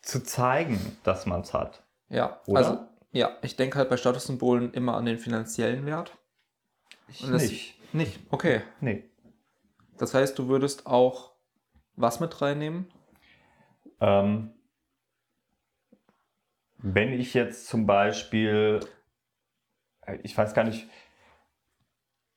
zu 0.00 0.22
zeigen, 0.22 0.80
dass 1.04 1.26
man 1.26 1.42
es 1.42 1.52
hat. 1.52 1.82
Ja, 2.08 2.40
Oder? 2.46 2.58
also 2.58 2.78
ja, 3.12 3.36
ich 3.42 3.56
denke 3.56 3.76
halt 3.76 3.90
bei 3.90 3.98
Statussymbolen 3.98 4.72
immer 4.72 4.96
an 4.96 5.04
den 5.04 5.18
finanziellen 5.18 5.84
Wert. 5.84 6.16
Ich 7.08 7.26
nicht. 7.28 7.76
Nicht, 7.92 8.20
okay. 8.30 8.62
Nee. 8.80 9.04
Das 9.98 10.14
heißt, 10.14 10.38
du 10.38 10.48
würdest 10.48 10.86
auch 10.86 11.32
was 11.94 12.20
mit 12.20 12.40
reinnehmen? 12.40 12.90
Ähm, 14.00 14.54
wenn 16.82 17.12
ich 17.12 17.34
jetzt 17.34 17.68
zum 17.68 17.86
Beispiel, 17.86 18.80
ich 20.22 20.36
weiß 20.36 20.54
gar 20.54 20.64
nicht, 20.64 20.88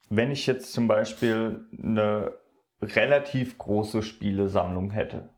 wenn 0.09 0.31
ich 0.31 0.45
jetzt 0.47 0.73
zum 0.73 0.87
Beispiel 0.87 1.65
eine 1.71 2.33
relativ 2.81 3.57
große 3.57 4.03
Spielesammlung 4.03 4.91
hätte, 4.91 5.29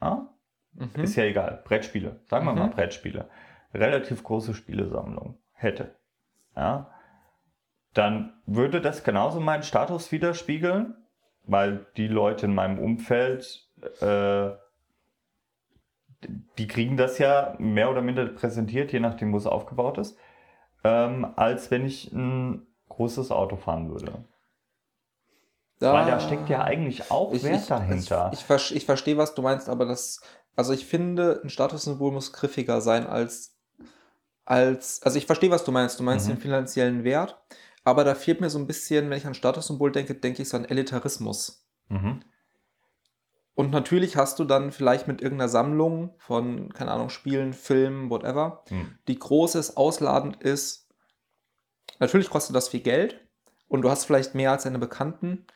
ja? 0.00 0.28
Mhm. 0.72 1.02
ist 1.02 1.16
ja 1.16 1.24
egal, 1.24 1.62
Brettspiele, 1.64 2.20
sagen 2.26 2.46
wir 2.46 2.52
Mhm. 2.52 2.58
mal 2.58 2.68
Brettspiele, 2.70 3.28
relativ 3.72 4.22
große 4.22 4.54
Spielesammlung 4.54 5.38
hätte, 5.52 5.94
ja, 6.56 6.90
dann 7.92 8.32
würde 8.46 8.80
das 8.80 9.04
genauso 9.04 9.38
meinen 9.40 9.62
Status 9.62 10.10
widerspiegeln, 10.10 10.96
weil 11.44 11.86
die 11.96 12.08
Leute 12.08 12.46
in 12.46 12.54
meinem 12.54 12.78
Umfeld, 12.78 13.68
äh, 14.00 14.50
die 16.58 16.66
kriegen 16.66 16.96
das 16.96 17.18
ja 17.18 17.54
mehr 17.58 17.90
oder 17.90 18.02
minder 18.02 18.26
präsentiert, 18.26 18.92
je 18.92 19.00
nachdem, 19.00 19.32
wo 19.32 19.36
es 19.36 19.46
aufgebaut 19.46 19.98
ist, 19.98 20.16
ähm, 20.84 21.26
als 21.36 21.70
wenn 21.70 21.84
ich 21.86 22.12
ein 22.12 22.66
großes 22.88 23.30
Auto 23.30 23.56
fahren 23.56 23.90
würde. 23.90 24.24
Weil 25.80 26.06
da 26.06 26.20
steckt 26.20 26.48
ja 26.48 26.62
eigentlich 26.62 27.10
auch 27.10 27.32
ich, 27.32 27.42
Wert 27.42 27.62
ich, 27.62 27.66
dahinter. 27.66 28.30
Ich, 28.32 28.48
ich, 28.48 28.76
ich 28.76 28.86
verstehe, 28.86 29.16
was 29.16 29.34
du 29.34 29.42
meinst, 29.42 29.68
aber 29.68 29.84
das, 29.84 30.20
also 30.56 30.72
ich 30.72 30.86
finde, 30.86 31.40
ein 31.42 31.50
Statussymbol 31.50 32.12
muss 32.12 32.32
griffiger 32.32 32.80
sein 32.80 33.06
als, 33.06 33.58
als, 34.44 35.02
also 35.02 35.18
ich 35.18 35.26
verstehe, 35.26 35.50
was 35.50 35.64
du 35.64 35.72
meinst. 35.72 35.98
Du 35.98 36.04
meinst 36.04 36.26
Mhm. 36.26 36.32
den 36.34 36.40
finanziellen 36.40 37.04
Wert, 37.04 37.38
aber 37.82 38.04
da 38.04 38.14
fehlt 38.14 38.40
mir 38.40 38.50
so 38.50 38.58
ein 38.58 38.66
bisschen, 38.66 39.10
wenn 39.10 39.18
ich 39.18 39.26
an 39.26 39.34
Statussymbol 39.34 39.92
denke, 39.92 40.14
denke 40.14 40.42
ich 40.42 40.48
so 40.48 40.56
an 40.56 40.64
Elitarismus. 40.64 41.66
mhm. 41.88 42.20
Und 43.54 43.70
natürlich 43.70 44.16
hast 44.16 44.38
du 44.40 44.44
dann 44.44 44.72
vielleicht 44.72 45.06
mit 45.06 45.22
irgendeiner 45.22 45.48
Sammlung 45.48 46.14
von, 46.18 46.72
keine 46.72 46.90
Ahnung, 46.90 47.08
Spielen, 47.08 47.52
Filmen, 47.52 48.10
whatever, 48.10 48.64
Hm. 48.68 48.98
die 49.06 49.18
großes, 49.18 49.76
ausladend 49.76 50.42
ist. 50.42 50.88
Natürlich 52.00 52.30
kostet 52.30 52.56
das 52.56 52.68
viel 52.68 52.80
Geld 52.80 53.20
und 53.68 53.82
du 53.82 53.90
hast 53.90 54.04
vielleicht 54.04 54.34
mehr 54.34 54.50
als 54.50 54.64
deine 54.64 54.80
Bekannten, 54.80 55.46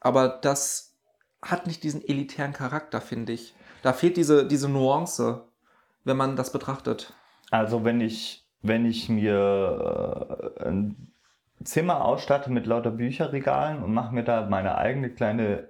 aber 0.00 0.28
das 0.28 0.94
hat 1.40 1.66
nicht 1.66 1.82
diesen 1.82 2.06
elitären 2.06 2.52
Charakter, 2.52 3.00
finde 3.00 3.32
ich. 3.32 3.54
Da 3.82 3.92
fehlt 3.92 4.16
diese, 4.16 4.46
diese 4.46 4.68
Nuance, 4.68 5.44
wenn 6.04 6.16
man 6.16 6.36
das 6.36 6.52
betrachtet. 6.52 7.14
Also 7.50 7.84
wenn 7.84 8.00
ich, 8.00 8.46
wenn 8.62 8.84
ich 8.84 9.08
mir 9.08 10.52
äh, 10.58 10.68
ein 10.68 11.12
Zimmer 11.64 12.04
ausstatte 12.04 12.50
mit 12.50 12.66
lauter 12.66 12.90
Bücherregalen 12.90 13.82
und 13.82 13.94
mache 13.94 14.14
mir 14.14 14.24
da 14.24 14.46
meine 14.46 14.76
eigene 14.76 15.10
kleine 15.10 15.68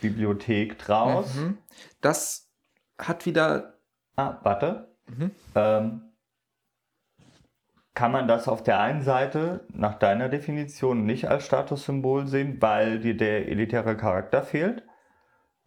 Bibliothek 0.00 0.78
draus. 0.78 1.34
Mhm. 1.34 1.58
Das 2.00 2.50
hat 2.98 3.26
wieder. 3.26 3.78
Ah, 4.16 4.38
warte. 4.42 4.96
Mhm. 5.08 5.30
Ähm, 5.54 6.02
kann 7.94 8.12
man 8.12 8.28
das 8.28 8.46
auf 8.46 8.62
der 8.62 8.80
einen 8.80 9.02
Seite 9.02 9.66
nach 9.72 9.94
deiner 9.98 10.28
Definition 10.28 11.06
nicht 11.06 11.28
als 11.28 11.46
Statussymbol 11.46 12.26
sehen, 12.26 12.60
weil 12.60 13.00
dir 13.00 13.16
der 13.16 13.48
elitäre 13.48 13.96
Charakter 13.96 14.42
fehlt? 14.42 14.84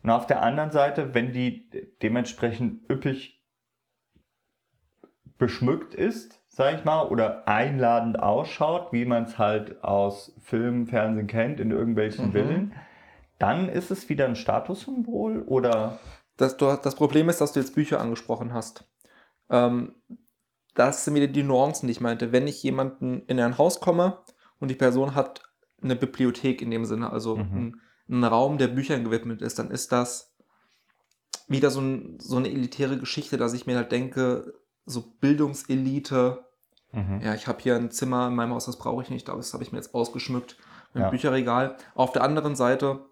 Und 0.04 0.12
auf 0.12 0.28
der 0.28 0.44
anderen 0.44 0.72
Seite, 0.72 1.14
wenn 1.14 1.34
die 1.34 1.70
dementsprechend 2.02 2.90
üppig 2.90 3.44
beschmückt 5.38 5.96
ist, 5.96 6.42
sag 6.50 6.76
ich 6.76 6.86
mal, 6.86 7.08
oder 7.08 7.48
einladend 7.48 8.20
ausschaut, 8.20 8.92
wie 8.94 9.06
man 9.06 9.24
es 9.24 9.38
halt 9.38 9.84
aus 9.84 10.36
Film, 10.42 10.88
Fernsehen 10.88 11.28
kennt, 11.28 11.60
in 11.60 11.72
irgendwelchen 11.72 12.28
Mhm. 12.28 12.32
Villen, 12.32 12.74
dann 13.40 13.70
ist 13.70 13.90
es 13.92 14.08
wieder 14.10 14.26
ein 14.26 14.36
Statussymbol 14.36 15.42
oder 15.48 16.00
Das, 16.38 16.58
das 16.58 16.96
Problem 16.96 17.30
ist, 17.30 17.42
dass 17.42 17.54
du 17.54 17.60
jetzt 17.60 17.76
Bücher 17.76 18.00
angesprochen 18.00 18.54
hast. 18.54 18.86
Ähm, 19.50 19.96
das 20.76 21.04
sind 21.04 21.16
wieder 21.16 21.28
die 21.28 21.44
Nuancen, 21.44 21.88
die 21.88 21.92
ich 21.92 22.02
meinte. 22.02 22.32
Wenn 22.32 22.48
ich 22.48 22.62
jemanden 22.64 23.24
in 23.28 23.40
ein 23.40 23.58
Haus 23.58 23.80
komme 23.80 24.20
und 24.60 24.70
die 24.70 24.76
Person 24.76 25.16
hat 25.16 25.42
eine 25.82 25.96
Bibliothek 25.96 26.62
in 26.62 26.72
dem 26.72 26.86
Sinne, 26.86 27.12
also 27.12 27.38
Mhm. 27.38 27.58
ein, 27.58 27.82
ein 28.10 28.24
Raum, 28.24 28.58
der 28.58 28.68
Büchern 28.68 29.04
gewidmet 29.04 29.42
ist, 29.42 29.60
dann 29.60 29.72
ist 29.72 29.92
das 29.92 30.34
wieder 31.48 31.72
so, 31.72 31.82
ein, 31.82 32.20
so 32.20 32.38
eine 32.38 32.50
elitäre 32.50 32.98
Geschichte, 32.98 33.38
dass 33.38 33.54
ich 33.54 33.66
mir 33.66 33.76
halt 33.78 33.92
denke, 33.92 34.54
so 34.86 35.02
Bildungselite, 35.20 36.46
Mhm. 36.92 37.22
ja, 37.22 37.36
ich 37.36 37.46
habe 37.48 37.60
hier 37.62 37.76
ein 37.76 37.92
Zimmer 37.92 38.28
in 38.28 38.36
meinem 38.36 38.54
Haus, 38.54 38.66
das 38.66 38.78
brauche 38.80 39.04
ich 39.04 39.10
nicht, 39.12 39.28
das 39.28 39.54
habe 39.54 39.64
ich 39.64 39.72
mir 39.72 39.78
jetzt 39.78 39.94
ausgeschmückt 39.94 40.58
mit 40.94 41.04
Ja. 41.04 41.10
Bücherregal. 41.12 41.76
Auf 41.94 42.12
der 42.14 42.24
anderen 42.24 42.56
Seite, 42.56 43.06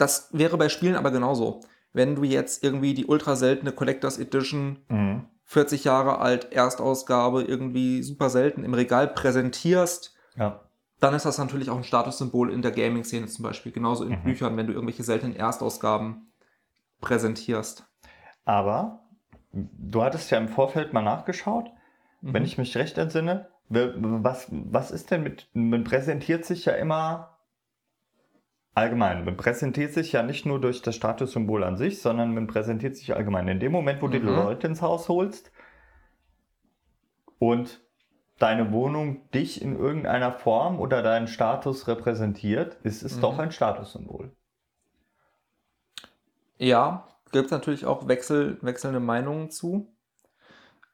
das 0.00 0.28
wäre 0.32 0.56
bei 0.56 0.68
Spielen 0.68 0.96
aber 0.96 1.10
genauso. 1.10 1.60
Wenn 1.92 2.14
du 2.14 2.22
jetzt 2.24 2.62
irgendwie 2.64 2.94
die 2.94 3.06
ultra 3.06 3.36
seltene 3.36 3.72
Collectors 3.72 4.18
Edition, 4.18 4.78
Mhm. 4.88 5.26
40 5.44 5.82
Jahre 5.84 6.18
alt, 6.18 6.52
Erstausgabe, 6.52 7.42
irgendwie 7.42 8.02
super 8.04 8.30
selten 8.30 8.62
im 8.62 8.72
Regal 8.74 9.08
präsentierst, 9.08 10.14
Ja. 10.36 10.60
dann 11.00 11.14
ist 11.14 11.26
das 11.26 11.38
natürlich 11.38 11.70
auch 11.70 11.76
ein 11.76 11.82
Statussymbol 11.84 12.52
in 12.52 12.62
der 12.62 12.70
Gaming-Szene 12.70 13.26
zum 13.26 13.42
Beispiel. 13.42 13.72
Genauso 13.72 14.04
in 14.04 14.10
Mhm. 14.10 14.22
Büchern, 14.22 14.56
wenn 14.56 14.66
du 14.68 14.72
irgendwelche 14.72 15.02
seltenen 15.02 15.34
Erstausgaben 15.34 16.30
präsentierst. 17.00 17.84
Aber 18.44 19.00
du 19.52 20.02
hattest 20.02 20.30
ja 20.30 20.38
im 20.38 20.48
Vorfeld 20.48 20.92
mal 20.92 21.02
nachgeschaut, 21.02 21.70
wenn 22.22 22.42
Mhm. 22.42 22.46
ich 22.46 22.58
mich 22.58 22.76
recht 22.76 22.98
entsinne. 22.98 23.48
Was, 23.68 24.46
was 24.50 24.90
ist 24.90 25.10
denn 25.10 25.22
mit, 25.22 25.48
man 25.52 25.84
präsentiert 25.84 26.44
sich 26.44 26.64
ja 26.64 26.72
immer 26.74 27.36
allgemein. 28.74 29.24
Man 29.24 29.36
präsentiert 29.36 29.92
sich 29.92 30.12
ja 30.12 30.22
nicht 30.22 30.46
nur 30.46 30.60
durch 30.60 30.82
das 30.82 30.96
Statussymbol 30.96 31.64
an 31.64 31.76
sich, 31.76 32.00
sondern 32.00 32.34
man 32.34 32.46
präsentiert 32.46 32.96
sich 32.96 33.14
allgemein. 33.14 33.48
In 33.48 33.60
dem 33.60 33.72
Moment, 33.72 34.02
wo 34.02 34.08
du 34.08 34.18
die 34.18 34.26
Mhm. 34.26 34.34
Leute 34.34 34.66
ins 34.66 34.82
Haus 34.82 35.08
holst 35.08 35.52
und 37.38 37.80
deine 38.38 38.72
Wohnung 38.72 39.30
dich 39.30 39.60
in 39.60 39.76
irgendeiner 39.78 40.32
Form 40.32 40.80
oder 40.80 41.02
deinen 41.02 41.26
Status 41.26 41.88
repräsentiert, 41.88 42.78
ist 42.82 43.02
es 43.02 43.16
Mhm. 43.16 43.20
doch 43.20 43.38
ein 43.38 43.52
Statussymbol. 43.52 44.34
Ja, 46.58 47.08
gibt 47.32 47.46
es 47.46 47.50
natürlich 47.50 47.86
auch 47.86 48.06
Wechsel, 48.08 48.58
wechselnde 48.62 49.00
Meinungen 49.00 49.50
zu. 49.50 49.94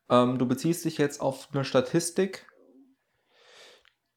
Ähm, 0.09 0.39
du 0.39 0.47
beziehst 0.47 0.85
dich 0.85 0.99
jetzt 0.99 1.21
auf 1.21 1.49
eine 1.53 1.65
Statistik, 1.65 2.47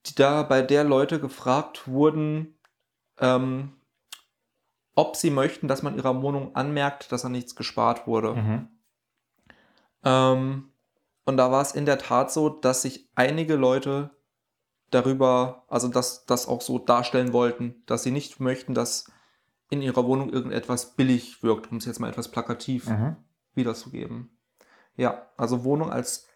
die 0.06 0.16
da 0.16 0.44
bei 0.44 0.62
der 0.62 0.84
Leute 0.84 1.20
gefragt 1.20 1.88
wurden, 1.88 2.59
ähm, 3.20 3.74
ob 4.96 5.16
sie 5.16 5.30
möchten, 5.30 5.68
dass 5.68 5.82
man 5.82 5.96
ihrer 5.96 6.22
Wohnung 6.22 6.56
anmerkt, 6.56 7.12
dass 7.12 7.26
an 7.26 7.32
nichts 7.32 7.56
gespart 7.56 8.06
wurde. 8.08 8.36
Mhm. 8.36 8.68
Ähm, 10.04 10.72
und 11.26 11.38
da 11.38 11.52
war 11.52 11.62
es 11.62 11.74
in 11.74 11.86
der 11.86 12.00
Tat 12.00 12.32
so, 12.32 12.50
dass 12.50 12.82
sich 12.82 13.10
einige 13.16 13.56
Leute 13.56 14.12
darüber, 14.90 15.64
also 15.68 15.88
das, 15.88 16.26
das 16.26 16.48
auch 16.48 16.62
so 16.62 16.80
darstellen 16.80 17.34
wollten, 17.34 17.84
dass 17.86 18.04
sie 18.04 18.12
nicht 18.12 18.40
möchten, 18.40 18.74
dass 18.74 19.12
in 19.70 19.82
ihrer 19.82 20.06
Wohnung 20.06 20.32
irgendetwas 20.32 20.96
billig 20.96 21.44
wirkt, 21.44 21.72
um 21.72 21.78
es 21.78 21.86
jetzt 21.86 22.00
mal 22.00 22.10
etwas 22.10 22.30
plakativ 22.30 22.88
Mhm. 22.90 23.16
wiederzugeben. 23.54 24.38
Ja, 24.96 25.30
also 25.38 25.64
Wohnung 25.64 25.92
als 25.92 26.28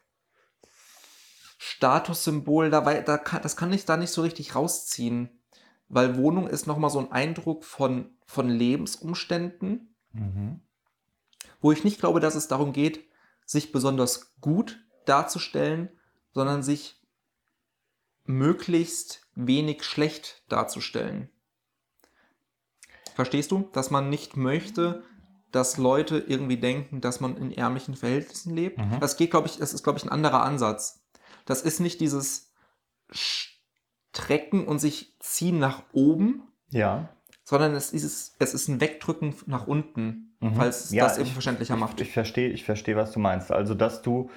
Statussymbol, 1.58 2.70
da, 2.70 2.82
da 2.82 3.18
kann, 3.18 3.42
das 3.42 3.56
kann 3.56 3.74
ich 3.74 3.86
da 3.86 3.98
nicht 3.98 4.12
so 4.12 4.22
richtig 4.22 4.56
rausziehen, 4.56 5.43
weil 5.94 6.18
Wohnung 6.18 6.48
ist 6.48 6.66
nochmal 6.68 6.90
so 6.90 7.00
ein 7.00 7.12
Eindruck 7.12 7.64
von, 7.64 8.16
von 8.26 8.50
Lebensumständen, 8.50 9.90
Mhm. 10.16 10.62
wo 11.60 11.72
ich 11.72 11.84
nicht 11.84 12.00
glaube, 12.00 12.20
dass 12.20 12.36
es 12.36 12.48
darum 12.48 12.72
geht, 12.72 13.04
sich 13.48 13.72
besonders 13.72 14.36
gut 14.42 14.80
darzustellen, 15.06 15.90
sondern 16.34 16.62
sich 16.62 17.02
möglichst 18.26 19.22
wenig 19.36 19.84
schlecht 19.84 20.44
darzustellen. 20.50 21.30
Verstehst 23.16 23.52
du? 23.52 23.70
Dass 23.74 23.90
man 23.90 24.10
nicht 24.10 24.38
möchte, 24.38 25.04
dass 25.52 25.78
Leute 25.78 26.18
irgendwie 26.20 26.58
denken, 26.58 27.02
dass 27.02 27.20
man 27.20 27.38
in 27.38 27.52
ärmlichen 27.52 27.96
Verhältnissen 27.96 28.56
lebt. 28.56 28.78
Mhm. 28.78 29.00
Das 29.00 29.18
geht, 29.18 29.32
glaube 29.32 29.48
ich, 29.48 29.58
das 29.58 29.74
ist, 29.74 29.84
glaube 29.84 29.98
ich, 30.00 30.04
ein 30.06 30.10
anderer 30.12 30.44
Ansatz. 30.44 31.04
Das 31.46 31.62
ist 31.62 31.80
nicht 31.80 32.00
dieses 32.02 32.52
Strecken 34.16 34.68
und 34.68 34.80
sich 34.80 35.16
ziehen 35.20 35.58
nach 35.60 35.82
oben, 35.92 36.44
Ja. 36.70 37.10
sondern 37.44 37.74
es 37.74 37.92
ist, 37.94 38.36
es 38.40 38.54
ist 38.54 38.68
ein 38.68 38.80
Wegdrücken 38.80 39.36
nach 39.48 39.66
unten, 39.68 40.36
Mhm. 40.40 40.56
falls 40.56 40.92
Ja, 40.92 41.06
das 41.06 41.18
ich- 41.18 41.34
verständlicher 41.34 41.76
macht. 41.76 42.00
Ich 42.02 42.12
verstehe, 42.12 42.50
ich 42.50 42.64
verstehe, 42.64 42.96
was 42.96 43.12
du 43.12 43.20
meinst. 43.20 43.52
Also, 43.52 43.74
dass 43.74 44.02
du 44.02 44.30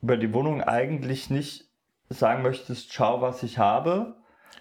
über 0.00 0.16
die 0.16 0.32
Wohnung 0.32 0.62
eigentlich 0.62 1.28
nicht 1.30 1.68
sagen 2.08 2.42
möchtest, 2.42 2.92
schau, 2.92 3.20
was 3.20 3.42
ich 3.42 3.58
habe, 3.58 4.16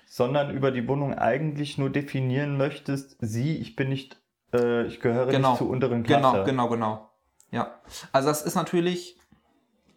sondern 0.06 0.52
über 0.56 0.72
die 0.72 0.88
Wohnung 0.88 1.14
eigentlich 1.14 1.78
nur 1.78 1.90
definieren 1.90 2.58
möchtest, 2.58 3.18
sieh, 3.22 3.58
ich 3.58 3.76
bin 3.76 3.90
nicht, 3.90 4.22
äh, 4.54 4.86
ich 4.88 5.00
gehöre 5.00 5.28
Genau. 5.28 5.52
nicht 5.52 5.58
zur 5.60 5.70
unteren 5.70 6.04
Klasse. 6.04 6.22
Genau, 6.44 6.46
genau, 6.46 6.70
genau. 6.70 7.10
Ja. 7.52 7.80
Also 8.12 8.28
das 8.30 8.42
ist 8.42 8.56
natürlich 8.56 9.18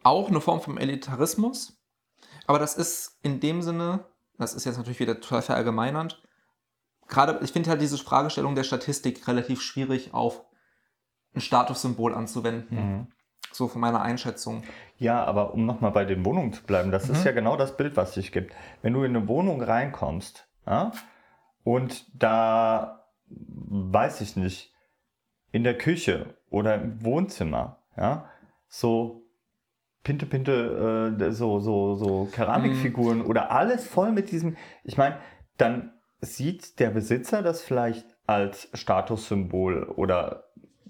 auch 0.02 0.28
eine 0.28 0.40
Form 0.40 0.60
vom 0.60 0.78
Elitarismus, 0.78 1.78
aber 2.46 2.58
das 2.58 2.76
ist 2.76 3.18
in 3.22 3.40
dem 3.40 3.62
Sinne, 3.62 4.04
das 4.38 4.54
ist 4.54 4.64
jetzt 4.64 4.76
natürlich 4.76 5.00
wieder 5.00 5.20
total 5.20 5.42
verallgemeinernd, 5.42 6.22
gerade, 7.08 7.38
ich 7.42 7.52
finde 7.52 7.70
halt 7.70 7.80
diese 7.80 7.98
Fragestellung 7.98 8.54
der 8.54 8.64
Statistik 8.64 9.26
relativ 9.28 9.62
schwierig 9.62 10.12
auf 10.14 10.44
ein 11.34 11.40
Statussymbol 11.40 12.14
anzuwenden. 12.14 12.76
Mhm. 12.76 13.06
So 13.52 13.68
von 13.68 13.80
meiner 13.80 14.02
Einschätzung. 14.02 14.64
Ja, 14.98 15.24
aber 15.24 15.54
um 15.54 15.64
nochmal 15.64 15.92
bei 15.92 16.04
den 16.04 16.24
Wohnungen 16.24 16.52
zu 16.52 16.62
bleiben, 16.64 16.90
das 16.90 17.08
ist 17.08 17.20
Mhm. 17.20 17.26
ja 17.26 17.32
genau 17.32 17.56
das 17.56 17.76
Bild, 17.76 17.96
was 17.96 18.12
sich 18.14 18.32
gibt. 18.32 18.54
Wenn 18.82 18.92
du 18.92 19.04
in 19.04 19.16
eine 19.16 19.28
Wohnung 19.28 19.62
reinkommst 19.62 20.48
ja, 20.66 20.90
und 21.62 22.04
da, 22.12 23.06
weiß 23.28 24.20
ich 24.20 24.36
nicht, 24.36 24.74
in 25.52 25.64
der 25.64 25.78
Küche 25.78 26.36
oder 26.50 26.74
im 26.74 27.02
Wohnzimmer, 27.04 27.78
ja, 27.96 28.28
so 28.68 29.25
Pinte, 30.06 30.24
Pinte, 30.24 31.16
äh, 31.18 31.32
so, 31.32 31.58
so, 31.58 31.96
so 31.96 32.28
Keramikfiguren 32.30 33.22
oder 33.22 33.50
alles 33.50 33.88
voll 33.88 34.12
mit 34.12 34.30
diesem, 34.30 34.56
ich 34.84 34.96
meine, 34.96 35.16
dann 35.58 35.94
sieht 36.20 36.78
der 36.78 36.90
Besitzer 36.90 37.42
das 37.42 37.60
vielleicht 37.60 38.06
als 38.24 38.68
Statussymbol 38.72 39.82
oder 39.96 40.44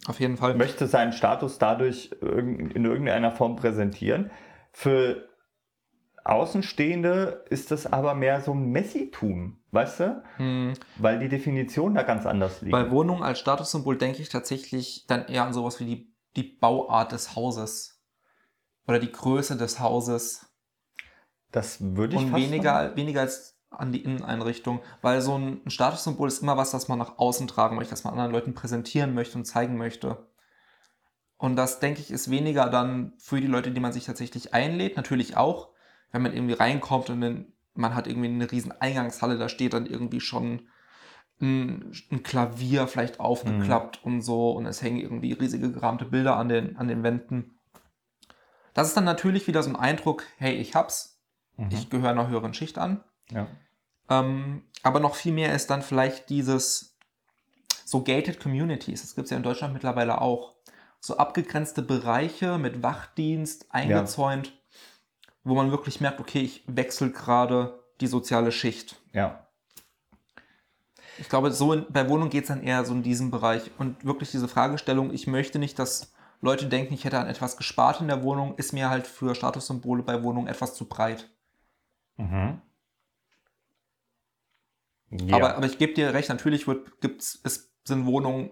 Auf 0.07 0.21
jeden 0.21 0.37
Fall. 0.37 0.55
möchte 0.55 0.87
seinen 0.87 1.13
Status 1.13 1.59
dadurch 1.59 2.11
in 2.21 2.85
irgendeiner 2.85 3.33
Form 3.33 3.57
präsentieren. 3.57 4.31
Für 4.71 5.27
Außenstehende 6.23 7.43
ist 7.49 7.71
das 7.71 7.91
aber 7.91 8.15
mehr 8.15 8.43
so 8.43 8.53
ein 8.53 8.69
Messitum, 8.69 9.61
weißt 9.71 10.01
du? 10.01 10.23
Hm. 10.37 10.75
Weil 10.99 11.21
die 11.21 11.31
Definition 11.31 11.95
da 11.95 12.03
ganz 12.03 12.27
anders 12.27 12.61
liegt. 12.61 12.73
Bei 12.73 12.91
Wohnung 12.91 13.25
als 13.25 13.39
Statussymbol 13.39 13.97
denke 13.97 14.21
ich 14.21 14.29
tatsächlich 14.29 15.07
dann 15.09 15.25
eher 15.27 15.45
an 15.45 15.55
sowas 15.55 15.81
wie 15.81 15.87
die, 15.87 16.15
die 16.37 16.43
Bauart 16.43 17.13
des 17.13 17.35
Hauses. 17.35 17.96
Oder 18.87 18.99
die 18.99 19.13
Größe 19.13 19.57
des 19.57 19.81
Hauses. 19.81 20.47
das 21.51 21.79
würde 21.81 22.17
ich 22.17 22.23
Und 22.23 22.35
weniger, 22.35 22.95
weniger 22.97 23.23
als 23.23 23.59
an 23.71 23.93
die 23.93 24.03
Inneneinrichtung. 24.03 24.81
Weil 25.03 25.21
so 25.21 25.37
ein 25.37 25.61
Statussymbol 25.67 26.29
ist 26.29 26.43
immer 26.43 26.57
was, 26.57 26.71
das 26.71 26.89
man 26.89 26.99
nach 26.99 27.19
außen 27.19 27.49
tragen 27.49 27.77
möchte, 27.77 27.91
das 27.91 28.05
man 28.05 28.13
anderen 28.13 28.33
Leuten 28.33 28.55
präsentieren 28.55 29.15
möchte 29.15 29.39
und 29.39 29.45
zeigen 29.45 29.77
möchte. 29.77 30.29
Und 31.39 31.57
das, 31.57 31.81
denke 31.81 32.01
ich, 32.01 32.11
ist 32.11 32.31
weniger 32.31 32.71
dann 32.71 33.13
für 33.19 33.41
die 33.41 33.47
Leute, 33.47 33.71
die 33.71 33.81
man 33.81 33.93
sich 33.93 34.05
tatsächlich 34.05 34.55
einlädt. 34.55 34.97
Natürlich 34.97 35.37
auch, 35.37 35.71
wenn 36.11 36.23
man 36.23 36.33
irgendwie 36.33 36.55
reinkommt 36.55 37.11
und 37.11 37.21
dann, 37.21 37.53
man 37.75 37.95
hat 37.95 38.07
irgendwie 38.07 38.29
eine 38.29 38.51
riesen 38.51 38.73
Eingangshalle, 38.73 39.37
da 39.37 39.49
steht 39.49 39.75
dann 39.75 39.87
irgendwie 39.87 40.21
schon 40.21 40.69
ein, 41.41 41.93
ein 42.11 42.23
Klavier 42.23 42.87
vielleicht 42.87 43.21
aufgeklappt 43.21 44.03
und 44.03 44.23
so 44.23 44.53
und 44.53 44.65
es 44.65 44.81
hängen 44.81 44.99
irgendwie 44.99 45.33
riesige 45.33 45.71
gerahmte 45.71 46.07
Bilder 46.07 46.37
an 46.37 46.49
den, 46.49 46.77
an 46.77 46.89
den 46.89 47.03
Wänden. 47.03 47.56
Das 48.77 48.89
ist 48.89 48.97
dann 48.97 49.05
natürlich 49.05 49.47
wieder 49.49 49.63
so 49.63 49.71
ein 49.71 49.77
Eindruck, 49.77 50.25
hey, 50.37 50.55
ich 50.55 50.75
hab's, 50.75 51.19
Mhm. 51.57 51.71
ich 51.73 51.89
gehöre 51.89 52.11
einer 52.11 52.29
höheren 52.29 52.53
Schicht 52.55 52.77
an. 52.79 53.03
ja. 53.31 53.47
Ähm, 54.09 54.63
aber 54.85 55.01
noch 55.01 55.17
viel 55.17 55.33
mehr 55.33 55.53
ist 55.55 55.69
dann 55.71 55.83
vielleicht 55.83 56.29
dieses 56.29 56.97
so 57.85 58.05
gated 58.05 58.39
communities. 58.39 59.01
Das 59.01 59.15
gibt 59.17 59.25
es 59.25 59.31
ja 59.31 59.37
in 59.37 59.43
Deutschland 59.43 59.73
mittlerweile 59.75 60.21
auch. 60.21 60.55
So 61.01 61.17
abgegrenzte 61.17 61.83
Bereiche 61.83 62.59
mit 62.59 62.83
Wachdienst 62.85 63.67
eingezäunt, 63.71 64.53
wo 65.43 65.55
man 65.55 65.71
wirklich 65.73 66.01
merkt, 66.01 66.21
okay, 66.21 66.41
ich 66.43 66.63
wechsle 66.69 67.11
gerade 67.11 67.83
die 68.01 68.07
soziale 68.07 68.53
Schicht. 68.53 68.97
ja. 69.13 69.43
Ich 71.19 71.31
glaube, 71.31 71.51
so 71.51 71.73
in, 71.73 71.87
bei 71.89 72.07
Wohnung 72.11 72.29
geht 72.29 72.43
es 72.45 72.49
dann 72.49 72.63
eher 72.63 72.85
so 72.85 72.93
in 72.93 73.03
diesem 73.03 73.31
Bereich. 73.31 73.71
Und 73.79 74.05
wirklich 74.05 74.31
diese 74.33 74.49
Fragestellung, 74.49 75.15
ich 75.15 75.27
möchte 75.27 75.59
nicht, 75.59 75.79
dass 75.79 76.13
Leute 76.41 76.67
denken, 76.67 76.95
ich 76.95 77.05
hätte 77.05 77.19
an 77.19 77.29
etwas 77.29 77.57
gespart 77.57 78.01
in 78.01 78.09
der 78.09 78.23
Wohnung, 78.23 78.55
ist 78.57 78.73
mir 78.73 78.91
halt 78.91 79.07
für 79.07 79.35
Statussymbole 79.35 80.03
bei 80.03 80.23
Wohnung 80.23 80.47
etwas 80.47 80.75
zu 80.75 80.89
breit. 80.89 81.31
Mhm. 82.17 82.61
Ja. 85.11 85.37
Aber, 85.37 85.57
aber 85.57 85.67
ich 85.67 85.79
gebe 85.79 85.95
dir 85.95 86.13
recht, 86.15 86.29
natürlich 86.29 86.67
wird, 86.67 87.01
gibt's, 87.01 87.41
es 87.45 87.73
sind 87.85 88.07
Wohnungen 88.07 88.51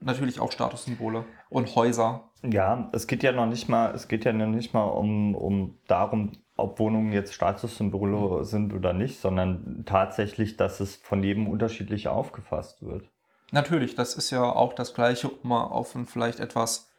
natürlich 0.00 0.40
auch 0.40 0.52
Statussymbole 0.52 1.24
und 1.48 1.74
Häuser. 1.76 2.30
Ja, 2.42 2.90
es 2.92 3.06
geht 3.06 3.22
ja 3.22 3.32
noch 3.32 3.46
nicht 3.46 3.68
mal, 3.68 3.94
es 3.94 4.08
geht 4.08 4.24
ja 4.24 4.32
noch 4.32 4.46
nicht 4.46 4.74
mal 4.74 4.84
um, 4.84 5.34
um 5.34 5.78
darum, 5.86 6.32
ob 6.56 6.78
Wohnungen 6.78 7.12
jetzt 7.12 7.34
Statussymbole 7.34 8.44
sind 8.44 8.74
oder 8.74 8.92
nicht, 8.92 9.20
sondern 9.20 9.84
tatsächlich, 9.86 10.56
dass 10.56 10.80
es 10.80 10.96
von 10.96 11.22
jedem 11.22 11.48
unterschiedlich 11.48 12.08
aufgefasst 12.08 12.82
wird. 12.82 13.08
Natürlich, 13.52 13.94
das 13.94 14.14
ist 14.14 14.30
ja 14.30 14.42
auch 14.42 14.72
das 14.72 14.94
Gleiche, 14.94 15.28
um 15.28 15.48
mal 15.48 15.64
auf 15.64 15.94
ein 15.94 16.06
vielleicht 16.06 16.40
etwas, 16.40 16.91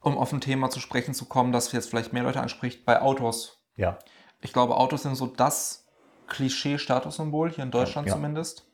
um 0.00 0.16
auf 0.16 0.32
ein 0.32 0.40
Thema 0.40 0.70
zu 0.70 0.80
sprechen 0.80 1.14
zu 1.14 1.26
kommen, 1.26 1.52
das 1.52 1.72
jetzt 1.72 1.90
vielleicht 1.90 2.12
mehr 2.12 2.22
Leute 2.22 2.40
anspricht, 2.40 2.84
bei 2.84 3.00
Autos. 3.00 3.62
Ja. 3.76 3.98
Ich 4.40 4.52
glaube, 4.52 4.76
Autos 4.76 5.02
sind 5.02 5.14
so 5.16 5.26
das 5.26 5.86
Klischee-Statussymbol, 6.28 7.50
hier 7.50 7.64
in 7.64 7.70
Deutschland 7.70 8.08
Ja. 8.08 8.14
zumindest. 8.14 8.64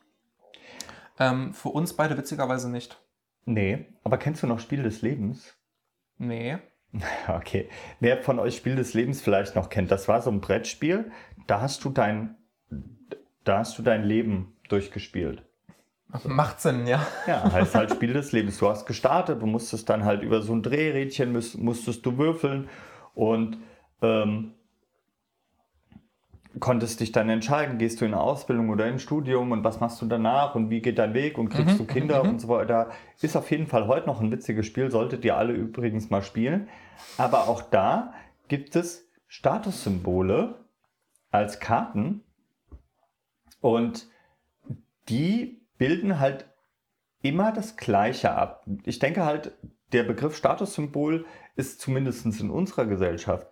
Ähm, 1.19 1.55
für 1.55 1.69
uns 1.71 1.95
beide 1.95 2.17
witzigerweise 2.19 2.71
nicht. 2.71 3.01
Nee, 3.45 3.87
aber 4.03 4.19
kennst 4.19 4.43
du 4.43 4.47
noch 4.47 4.59
Spiel 4.59 4.83
des 4.83 5.03
Lebens? 5.03 5.55
Nee. 6.19 6.59
Okay. 7.27 7.69
Wer 7.99 8.23
von 8.23 8.39
euch 8.39 8.57
Spiel 8.57 8.77
des 8.77 8.95
Lebens 8.95 9.21
vielleicht 9.21 9.57
noch 9.57 9.69
kennt, 9.69 9.91
das 9.91 10.07
war 10.07 10.23
so 10.23 10.31
ein 10.31 10.41
Brettspiel, 10.41 11.11
da 11.49 11.61
hast 11.61 11.85
du 11.85 11.91
dein, 11.91 12.37
da 13.43 13.59
hast 13.59 13.77
du 13.79 13.83
dein 13.83 14.05
Leben 14.05 14.57
durchgespielt. 14.69 15.45
Macht 16.22 16.61
Sinn, 16.61 16.87
ja. 16.87 17.05
Ja, 17.27 17.50
heißt 17.50 17.74
halt 17.74 17.90
Spiel 17.90 18.12
des 18.12 18.31
Lebens. 18.33 18.59
Du 18.59 18.68
hast 18.68 18.87
gestartet, 18.87 19.42
du 19.42 19.46
musstest 19.46 19.88
dann 19.88 20.05
halt 20.05 20.22
über 20.22 20.42
so 20.42 20.55
ein 20.55 20.62
Drehrädchen 20.62 21.33
müsst, 21.33 21.59
musstest 21.59 22.07
du 22.07 22.16
würfeln 22.18 22.68
und 23.14 23.59
ähm, 24.00 24.53
konntest 26.61 27.00
dich 27.00 27.11
dann 27.11 27.29
entscheiden, 27.29 27.79
gehst 27.79 28.00
du 28.00 28.05
in 28.05 28.14
eine 28.14 28.22
Ausbildung 28.22 28.70
oder 28.70 28.87
in 28.87 28.94
ein 28.94 28.98
Studium 29.00 29.50
und 29.50 29.64
was 29.64 29.81
machst 29.81 30.00
du 30.00 30.07
danach 30.07 30.55
und 30.55 30.70
wie 30.70 30.81
geht 30.81 30.98
dein 30.98 31.14
Weg 31.14 31.37
und 31.37 31.48
kriegst 31.48 31.81
du 31.81 31.85
Kinder 31.85 32.22
und 32.22 32.40
so 32.40 32.48
weiter. 32.48 32.90
Ist 33.20 33.37
auf 33.37 33.50
jeden 33.50 33.66
Fall 33.66 33.88
heute 33.88 34.07
noch 34.07 34.20
ein 34.20 34.31
witziges 34.31 34.66
Spiel, 34.66 34.90
solltet 34.90 35.24
ihr 35.24 35.37
alle 35.37 35.53
übrigens 35.53 36.11
mal 36.11 36.22
spielen. 36.22 36.68
Aber 37.18 37.48
auch 37.48 37.62
da 37.62 38.14
gibt 38.46 38.77
es 38.77 39.11
Statussymbole 39.27 40.64
als 41.33 41.59
Karten 41.59 42.22
und 43.61 44.07
die 45.09 45.63
bilden 45.79 46.21
halt 46.21 46.47
immer 47.23 47.53
das 47.53 47.77
Gleiche 47.77 48.33
ab. 48.33 48.65
Ich 48.85 48.99
denke 48.99 49.25
halt, 49.25 49.53
der 49.93 50.03
Begriff 50.03 50.37
Statussymbol 50.37 51.25
ist 51.57 51.81
zumindest 51.81 52.27
in 52.41 52.51
unserer 52.51 52.87
Gesellschaft 52.87 53.49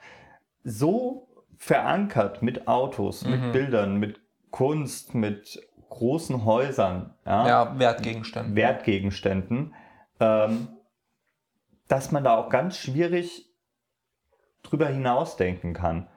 so 0.65 1.29
verankert 1.57 2.43
mit 2.43 2.67
Autos, 2.69 3.25
mit 3.25 3.41
Mhm. 3.41 3.53
Bildern, 3.53 3.97
mit 3.97 4.21
Kunst, 4.51 5.15
mit 5.15 5.61
großen 5.89 6.45
Häusern, 6.45 7.15
ja, 7.25 7.47
Ja, 7.47 7.79
Wertgegenstände. 7.79 8.57
Wertgegenständen, 8.57 9.75
ähm, 10.21 10.69
dass 11.89 12.11
man 12.13 12.25
da 12.25 12.37
auch 12.37 12.49
ganz 12.49 12.79
schwierig 12.79 13.49
drüber 14.63 14.89
hinausdenken 14.89 15.75
kann. 15.75 16.09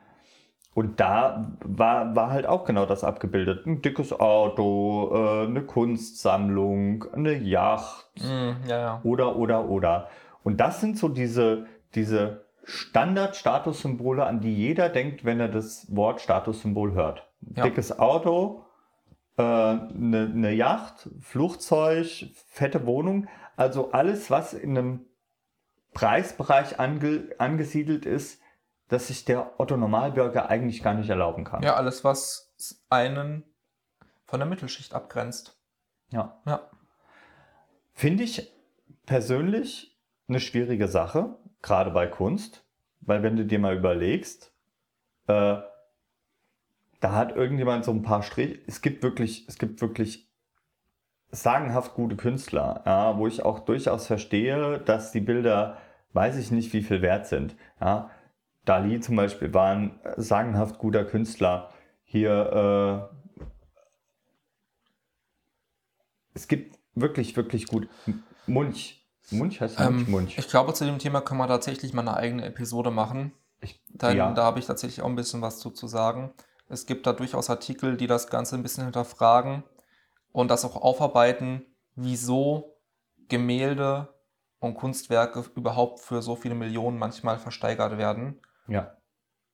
Und 0.75 0.99
da 0.99 1.53
war, 1.63 2.15
war 2.15 2.31
halt 2.31 2.45
auch 2.45 2.65
genau 2.65 2.85
das 2.85 3.03
abgebildet. 3.03 3.65
Ein 3.65 3.81
dickes 3.81 4.11
Auto, 4.11 5.09
äh, 5.13 5.45
eine 5.47 5.61
Kunstsammlung, 5.63 7.05
eine 7.13 7.33
Yacht 7.33 8.05
Mm, 8.17 8.51
ja, 8.67 8.79
ja. 8.79 9.01
oder, 9.03 9.35
oder, 9.35 9.69
oder. 9.69 10.09
Und 10.43 10.59
das 10.59 10.79
sind 10.79 10.97
so 10.97 11.09
diese, 11.09 11.65
diese 11.95 12.45
Standard-Statussymbole, 12.63 14.25
an 14.25 14.39
die 14.39 14.55
jeder 14.55 14.89
denkt, 14.89 15.25
wenn 15.25 15.39
er 15.39 15.49
das 15.49 15.93
Wort 15.95 16.21
Statussymbol 16.21 16.93
hört. 16.93 17.27
Ja. 17.55 17.63
Dickes 17.63 17.99
Auto, 17.99 18.63
äh, 19.37 19.41
eine, 19.41 20.31
eine 20.33 20.53
Yacht, 20.53 21.09
Flugzeug, 21.19 22.27
fette 22.47 22.85
Wohnung. 22.85 23.27
Also 23.55 23.91
alles, 23.91 24.31
was 24.31 24.53
in 24.53 24.77
einem 24.77 25.01
Preisbereich 25.93 26.79
ange, 26.79 27.29
angesiedelt 27.37 28.05
ist, 28.05 28.41
dass 28.87 29.07
sich 29.07 29.25
der 29.25 29.59
Otto 29.59 29.77
Normalbürger 29.77 30.49
eigentlich 30.49 30.83
gar 30.83 30.93
nicht 30.93 31.09
erlauben 31.09 31.43
kann. 31.43 31.63
Ja, 31.63 31.75
alles, 31.75 32.03
was 32.03 32.53
einen 32.89 33.43
von 34.25 34.39
der 34.39 34.47
Mittelschicht 34.47 34.93
abgrenzt. 34.93 35.57
ja. 36.11 36.39
Ja. 36.45 36.69
Finde 37.97 38.23
ich 38.23 38.51
persönlich 39.05 39.97
eine 40.27 40.41
schwierige 40.41 40.89
Sache, 40.89 41.37
gerade 41.61 41.91
bei 41.91 42.07
Kunst, 42.07 42.65
weil 42.99 43.23
wenn 43.23 43.37
du 43.37 43.45
dir 43.45 43.57
mal 43.57 43.75
überlegst, 43.77 44.51
äh, 45.27 45.57
da 46.99 47.11
hat 47.11 47.35
irgendjemand 47.35 47.85
so 47.85 47.91
ein 47.91 48.01
paar 48.01 48.23
Striche. 48.23 48.59
Es 48.67 48.81
gibt 48.81 49.03
wirklich, 49.03 49.47
es 49.47 49.57
gibt 49.57 49.81
wirklich 49.81 50.27
sagenhaft 51.31 51.93
gute 51.93 52.15
Künstler, 52.15 52.81
ja, 52.85 53.17
wo 53.17 53.27
ich 53.27 53.43
auch 53.43 53.59
durchaus 53.59 54.07
verstehe, 54.07 54.79
dass 54.79 55.11
die 55.11 55.21
Bilder, 55.21 55.77
weiß 56.13 56.37
ich 56.37 56.51
nicht, 56.51 56.73
wie 56.73 56.83
viel 56.83 57.01
wert 57.01 57.27
sind. 57.27 57.55
Ja. 57.79 58.09
Dali 58.65 58.99
zum 58.99 59.15
Beispiel 59.15 59.53
war 59.53 59.71
ein 59.71 59.99
sagenhaft 60.17 60.77
guter 60.79 61.05
Künstler. 61.05 61.71
Hier, 62.03 63.09
äh, 63.11 63.45
es 66.33 66.47
gibt 66.47 66.77
wirklich, 66.95 67.35
wirklich 67.35 67.67
gut. 67.67 67.87
Munch. 68.47 69.01
Munch 69.31 69.61
heißt 69.61 69.79
Ähm, 69.79 69.95
Munch, 69.95 70.07
Munch. 70.07 70.37
Ich 70.37 70.47
glaube, 70.47 70.73
zu 70.73 70.85
dem 70.85 70.99
Thema 70.99 71.21
können 71.21 71.39
wir 71.39 71.47
tatsächlich 71.47 71.93
mal 71.93 72.01
eine 72.01 72.17
eigene 72.17 72.45
Episode 72.45 72.91
machen. 72.91 73.31
Ich, 73.61 73.81
Dann, 73.89 74.17
ja. 74.17 74.31
Da 74.33 74.43
habe 74.43 74.59
ich 74.59 74.65
tatsächlich 74.65 75.01
auch 75.01 75.09
ein 75.09 75.15
bisschen 75.15 75.41
was 75.41 75.59
zu, 75.59 75.71
zu 75.71 75.87
sagen. 75.87 76.33
Es 76.67 76.85
gibt 76.85 77.05
da 77.07 77.13
durchaus 77.13 77.49
Artikel, 77.49 77.97
die 77.97 78.07
das 78.07 78.27
Ganze 78.27 78.55
ein 78.55 78.63
bisschen 78.63 78.83
hinterfragen 78.83 79.63
und 80.31 80.49
das 80.49 80.65
auch 80.65 80.75
aufarbeiten, 80.75 81.65
wieso 81.95 82.75
Gemälde 83.29 84.13
und 84.59 84.75
Kunstwerke 84.75 85.45
überhaupt 85.55 85.99
für 85.99 86.21
so 86.21 86.35
viele 86.35 86.55
Millionen 86.55 86.97
manchmal 86.97 87.37
versteigert 87.37 87.97
werden. 87.97 88.39
Ja. 88.67 88.95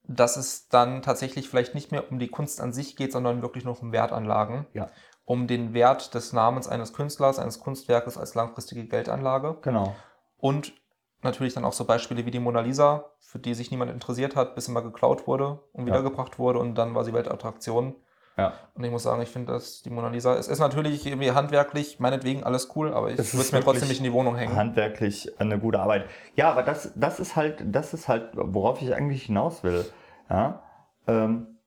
Dass 0.03 0.35
es 0.35 0.67
dann 0.67 1.01
tatsächlich 1.03 1.47
vielleicht 1.47 1.75
nicht 1.75 1.91
mehr 1.91 2.11
um 2.11 2.17
die 2.17 2.27
Kunst 2.27 2.59
an 2.59 2.73
sich 2.73 2.95
geht, 2.95 3.11
sondern 3.11 3.41
wirklich 3.41 3.65
nur 3.65 3.79
um 3.79 3.91
Wertanlagen. 3.91 4.65
Ja. 4.73 4.87
Um 5.25 5.47
den 5.47 5.73
Wert 5.73 6.15
des 6.15 6.33
Namens 6.33 6.67
eines 6.67 6.91
Künstlers, 6.93 7.37
eines 7.37 7.59
Kunstwerkes 7.59 8.17
als 8.17 8.33
langfristige 8.33 8.85
Geldanlage. 8.85 9.57
Genau. 9.61 9.95
Und 10.37 10.73
natürlich 11.21 11.53
dann 11.53 11.65
auch 11.65 11.73
so 11.73 11.85
Beispiele 11.85 12.25
wie 12.25 12.31
die 12.31 12.39
Mona 12.39 12.61
Lisa, 12.61 13.11
für 13.19 13.37
die 13.37 13.53
sich 13.53 13.69
niemand 13.69 13.91
interessiert 13.91 14.35
hat, 14.35 14.55
bis 14.55 14.65
sie 14.65 14.71
mal 14.71 14.81
geklaut 14.81 15.27
wurde 15.27 15.59
und 15.71 15.87
Ja. 15.87 15.93
wiedergebracht 15.93 16.39
wurde 16.39 16.59
und 16.59 16.75
dann 16.75 16.95
war 16.95 17.03
sie 17.03 17.13
Weltattraktion. 17.13 17.95
Ja. 18.37 18.53
Und 18.73 18.83
ich 18.83 18.91
muss 18.91 19.03
sagen, 19.03 19.21
ich 19.21 19.29
finde, 19.29 19.51
dass 19.51 19.81
die 19.81 19.89
Mona 19.89 20.07
Lisa, 20.07 20.35
es 20.35 20.47
ist 20.47 20.59
natürlich 20.59 21.05
irgendwie 21.05 21.31
handwerklich, 21.31 21.99
meinetwegen 21.99 22.43
alles 22.43 22.69
cool, 22.75 22.93
aber 22.93 23.11
ich 23.11 23.17
würde 23.17 23.41
es 23.41 23.51
mir 23.51 23.61
trotzdem 23.61 23.89
nicht 23.89 23.99
in 23.99 24.05
die 24.05 24.13
Wohnung 24.13 24.35
hängen. 24.35 24.55
handwerklich 24.55 25.39
eine 25.39 25.59
gute 25.59 25.79
Arbeit. 25.79 26.05
Ja, 26.35 26.51
aber 26.51 26.63
das, 26.63 26.93
das 26.95 27.19
ist 27.19 27.35
halt, 27.35 27.63
das 27.65 27.93
ist 27.93 28.07
halt, 28.07 28.31
worauf 28.33 28.81
ich 28.81 28.95
eigentlich 28.95 29.23
hinaus 29.23 29.63
will. 29.63 29.85
Ja? 30.29 30.63
Ähm, 31.07 31.59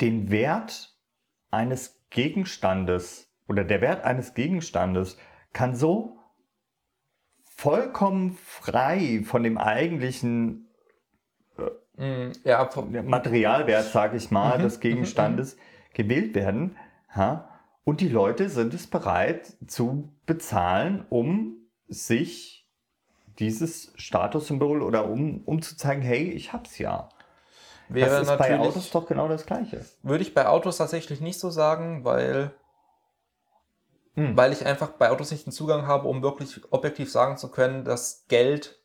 den 0.00 0.30
Wert 0.30 0.94
eines 1.50 2.00
Gegenstandes 2.10 3.28
oder 3.48 3.64
der 3.64 3.80
Wert 3.80 4.04
eines 4.04 4.34
Gegenstandes 4.34 5.18
kann 5.52 5.74
so 5.74 6.18
vollkommen 7.44 8.32
frei 8.32 9.22
von 9.24 9.42
dem 9.42 9.58
eigentlichen 9.58 10.69
ja, 12.44 12.66
vom- 12.66 12.92
Materialwert, 13.06 13.86
sage 13.86 14.16
ich 14.16 14.30
mal, 14.30 14.58
Mhm, 14.58 14.62
des 14.62 14.80
Gegenstandes 14.80 15.56
gewählt 15.94 16.34
werden. 16.34 16.76
Ja? 17.14 17.48
Und 17.84 18.00
die 18.00 18.08
Leute 18.08 18.48
sind 18.48 18.72
es 18.74 18.86
bereit 18.86 19.54
zu 19.66 20.12
bezahlen, 20.26 21.04
um 21.10 21.56
sich 21.88 22.68
dieses 23.38 23.92
Statussymbol 23.96 24.82
oder 24.82 25.08
um, 25.08 25.42
um 25.44 25.62
zu 25.62 25.76
zeigen, 25.76 26.02
hey, 26.02 26.30
ich 26.30 26.52
hab's 26.52 26.78
ja. 26.78 27.08
wäre 27.88 28.20
das 28.20 28.28
ist 28.30 28.38
bei 28.38 28.58
Autos 28.58 28.90
doch 28.90 29.06
genau 29.06 29.28
das 29.28 29.46
Gleiche. 29.46 29.84
würde 30.02 30.22
ich 30.22 30.34
bei 30.34 30.46
Autos 30.46 30.76
tatsächlich 30.76 31.20
nicht 31.20 31.40
so 31.40 31.50
sagen, 31.50 32.04
weil, 32.04 32.52
Hm. 34.14 34.36
weil 34.36 34.52
ich 34.52 34.66
einfach 34.66 34.90
bei 34.90 35.10
Autos 35.10 35.30
nicht 35.30 35.46
den 35.46 35.52
Zugang 35.52 35.86
habe, 35.86 36.06
um 36.08 36.22
wirklich 36.22 36.60
objektiv 36.70 37.10
sagen 37.10 37.36
zu 37.38 37.50
können, 37.50 37.84
dass 37.84 38.26
Geld 38.28 38.79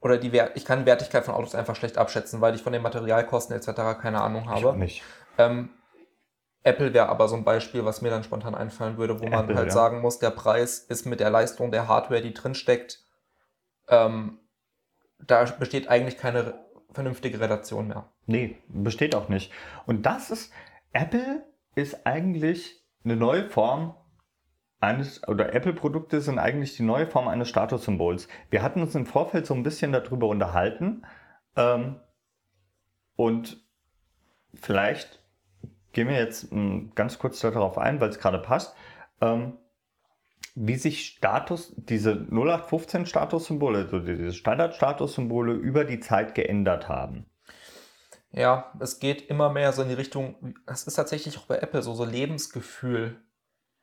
oder 0.00 0.18
die 0.18 0.32
Wert, 0.32 0.52
ich 0.56 0.64
kann 0.64 0.86
Wertigkeit 0.86 1.24
von 1.24 1.34
Autos 1.34 1.54
einfach 1.54 1.76
schlecht 1.76 1.98
abschätzen, 1.98 2.40
weil 2.40 2.54
ich 2.54 2.62
von 2.62 2.72
den 2.72 2.82
Materialkosten 2.82 3.56
etc. 3.56 3.98
keine 4.00 4.20
Ahnung 4.20 4.42
Ich 4.44 4.50
habe. 4.50 4.70
auch 4.70 4.76
nicht. 4.76 5.02
Ähm, 5.38 5.70
Apple 6.62 6.92
wäre 6.92 7.08
aber 7.08 7.28
so 7.28 7.36
ein 7.36 7.44
Beispiel, 7.44 7.84
was 7.84 8.02
mir 8.02 8.10
dann 8.10 8.24
spontan 8.24 8.54
einfallen 8.54 8.98
würde, 8.98 9.20
wo 9.20 9.26
man 9.26 9.44
Apple, 9.44 9.56
halt 9.56 9.68
ja. 9.68 9.72
sagen 9.72 10.00
muss, 10.00 10.18
der 10.18 10.30
Preis 10.30 10.80
ist 10.80 11.06
mit 11.06 11.20
der 11.20 11.30
Leistung 11.30 11.70
der 11.70 11.86
Hardware, 11.86 12.22
die 12.22 12.34
drinsteckt, 12.34 13.04
ähm, 13.88 14.40
da 15.18 15.44
besteht 15.44 15.88
eigentlich 15.88 16.18
keine 16.18 16.54
vernünftige 16.92 17.40
Relation 17.40 17.88
mehr. 17.88 18.10
Nee, 18.26 18.58
besteht 18.68 19.14
auch 19.14 19.28
nicht. 19.28 19.52
Und 19.86 20.06
das 20.06 20.30
ist, 20.30 20.52
Apple 20.92 21.44
ist 21.76 22.06
eigentlich 22.06 22.84
eine 23.04 23.16
neue 23.16 23.48
Form 23.48 23.94
eines, 24.80 25.26
oder 25.26 25.54
Apple-Produkte 25.54 26.20
sind 26.20 26.38
eigentlich 26.38 26.76
die 26.76 26.82
neue 26.82 27.06
Form 27.06 27.28
eines 27.28 27.48
Statussymbols. 27.48 28.28
Wir 28.50 28.62
hatten 28.62 28.82
uns 28.82 28.94
im 28.94 29.06
Vorfeld 29.06 29.46
so 29.46 29.54
ein 29.54 29.62
bisschen 29.62 29.92
darüber 29.92 30.28
unterhalten. 30.28 31.04
Ähm, 31.56 31.96
und 33.16 33.64
vielleicht 34.54 35.22
gehen 35.92 36.08
wir 36.08 36.16
jetzt 36.16 36.52
mh, 36.52 36.90
ganz 36.94 37.18
kurz 37.18 37.40
darauf 37.40 37.78
ein, 37.78 38.00
weil 38.00 38.10
es 38.10 38.18
gerade 38.18 38.38
passt. 38.38 38.74
Ähm, 39.20 39.54
wie 40.54 40.76
sich 40.76 41.06
Status, 41.06 41.74
diese 41.76 42.12
0815 42.12 43.06
Statussymbole, 43.06 43.80
also 43.80 43.98
diese 44.00 44.32
Standard-Statussymbole 44.32 45.52
über 45.52 45.84
die 45.84 46.00
Zeit 46.00 46.34
geändert 46.34 46.88
haben. 46.88 47.26
Ja, 48.32 48.72
es 48.80 48.98
geht 48.98 49.28
immer 49.28 49.50
mehr 49.50 49.72
so 49.72 49.82
in 49.82 49.88
die 49.88 49.94
Richtung, 49.94 50.54
es 50.66 50.86
ist 50.86 50.94
tatsächlich 50.94 51.38
auch 51.38 51.44
bei 51.44 51.58
Apple 51.58 51.82
so, 51.82 51.94
so 51.94 52.04
Lebensgefühl, 52.04 53.20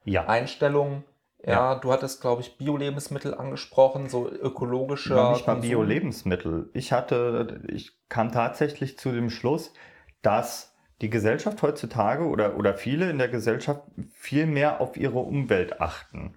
Ja. 0.05 0.25
Einstellung. 0.27 1.03
Ja, 1.45 1.75
du 1.75 1.91
hattest, 1.91 2.21
glaube 2.21 2.41
ich, 2.41 2.57
Bio-Lebensmittel 2.57 3.33
angesprochen, 3.33 4.07
so 4.07 4.29
ökologischer 4.29 5.15
Noch 5.15 5.33
nicht 5.33 5.45
mal. 5.45 5.55
Bio-Lebensmittel. 5.55 6.69
Ich 6.73 6.93
hatte, 6.93 7.61
ich 7.67 7.91
kam 8.07 8.31
tatsächlich 8.31 8.97
zu 8.97 9.11
dem 9.11 9.29
Schluss, 9.29 9.73
dass 10.21 10.73
die 11.01 11.09
Gesellschaft 11.09 11.61
heutzutage 11.61 12.27
oder, 12.27 12.55
oder 12.55 12.75
viele 12.75 13.09
in 13.09 13.17
der 13.17 13.27
Gesellschaft 13.27 13.81
viel 14.13 14.45
mehr 14.45 14.79
auf 14.79 14.95
ihre 14.95 15.19
Umwelt 15.19 15.81
achten. 15.81 16.35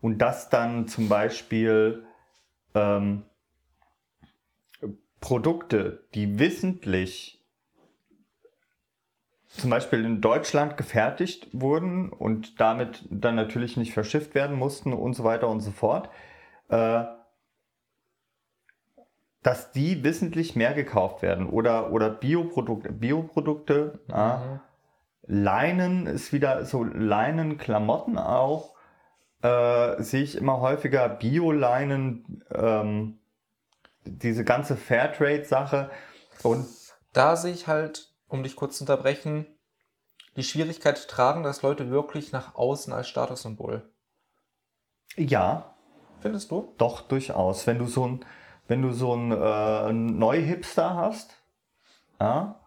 Und 0.00 0.18
dass 0.18 0.48
dann 0.48 0.88
zum 0.88 1.10
Beispiel 1.10 2.06
ähm, 2.74 3.24
Produkte, 5.20 6.04
die 6.14 6.38
wissentlich 6.38 7.44
zum 9.56 9.70
Beispiel 9.70 10.04
in 10.04 10.20
Deutschland 10.20 10.76
gefertigt 10.76 11.48
wurden 11.52 12.10
und 12.10 12.60
damit 12.60 13.04
dann 13.10 13.34
natürlich 13.34 13.76
nicht 13.76 13.92
verschifft 13.92 14.34
werden 14.34 14.56
mussten 14.56 14.92
und 14.92 15.14
so 15.14 15.24
weiter 15.24 15.48
und 15.48 15.60
so 15.60 15.70
fort, 15.70 16.08
äh, 16.68 17.04
dass 19.42 19.70
die 19.72 20.02
wissentlich 20.02 20.56
mehr 20.56 20.74
gekauft 20.74 21.22
werden 21.22 21.48
oder, 21.48 21.92
oder 21.92 22.10
Bioprodukte, 22.10 22.92
Bioprodukte. 22.92 24.00
Mhm. 24.08 24.60
Leinen 25.28 26.06
ist 26.06 26.32
wieder 26.32 26.64
so 26.64 26.84
Leinenklamotten 26.84 28.18
auch, 28.18 28.74
äh, 29.42 30.02
sehe 30.02 30.22
ich 30.22 30.36
immer 30.36 30.60
häufiger 30.60 31.08
Bio-Leinen, 31.08 32.44
ähm, 32.52 33.18
diese 34.04 34.44
ganze 34.44 34.76
Fairtrade-Sache 34.76 35.90
und 36.42 36.66
Da 37.12 37.34
sehe 37.36 37.52
ich 37.52 37.66
halt, 37.66 38.10
um 38.28 38.42
dich 38.42 38.56
kurz 38.56 38.78
zu 38.78 38.84
unterbrechen, 38.84 39.46
die 40.36 40.44
Schwierigkeit 40.44 41.08
tragen 41.08 41.42
das 41.42 41.62
Leute 41.62 41.90
wirklich 41.90 42.32
nach 42.32 42.54
außen 42.54 42.92
als 42.92 43.08
Statussymbol. 43.08 43.90
ja, 45.16 45.76
Findest 46.20 46.50
du? 46.50 46.74
Doch, 46.78 47.02
durchaus. 47.02 47.66
Wenn 47.66 47.78
du 47.78 47.86
so 47.86 48.06
ein, 48.06 48.24
wenn 48.68 48.82
du 48.82 48.92
so 48.92 49.14
ein 49.14 49.32
äh, 49.32 49.92
Neu-Hipster 49.92 50.94
hast, 50.94 51.36
ja, 52.20 52.60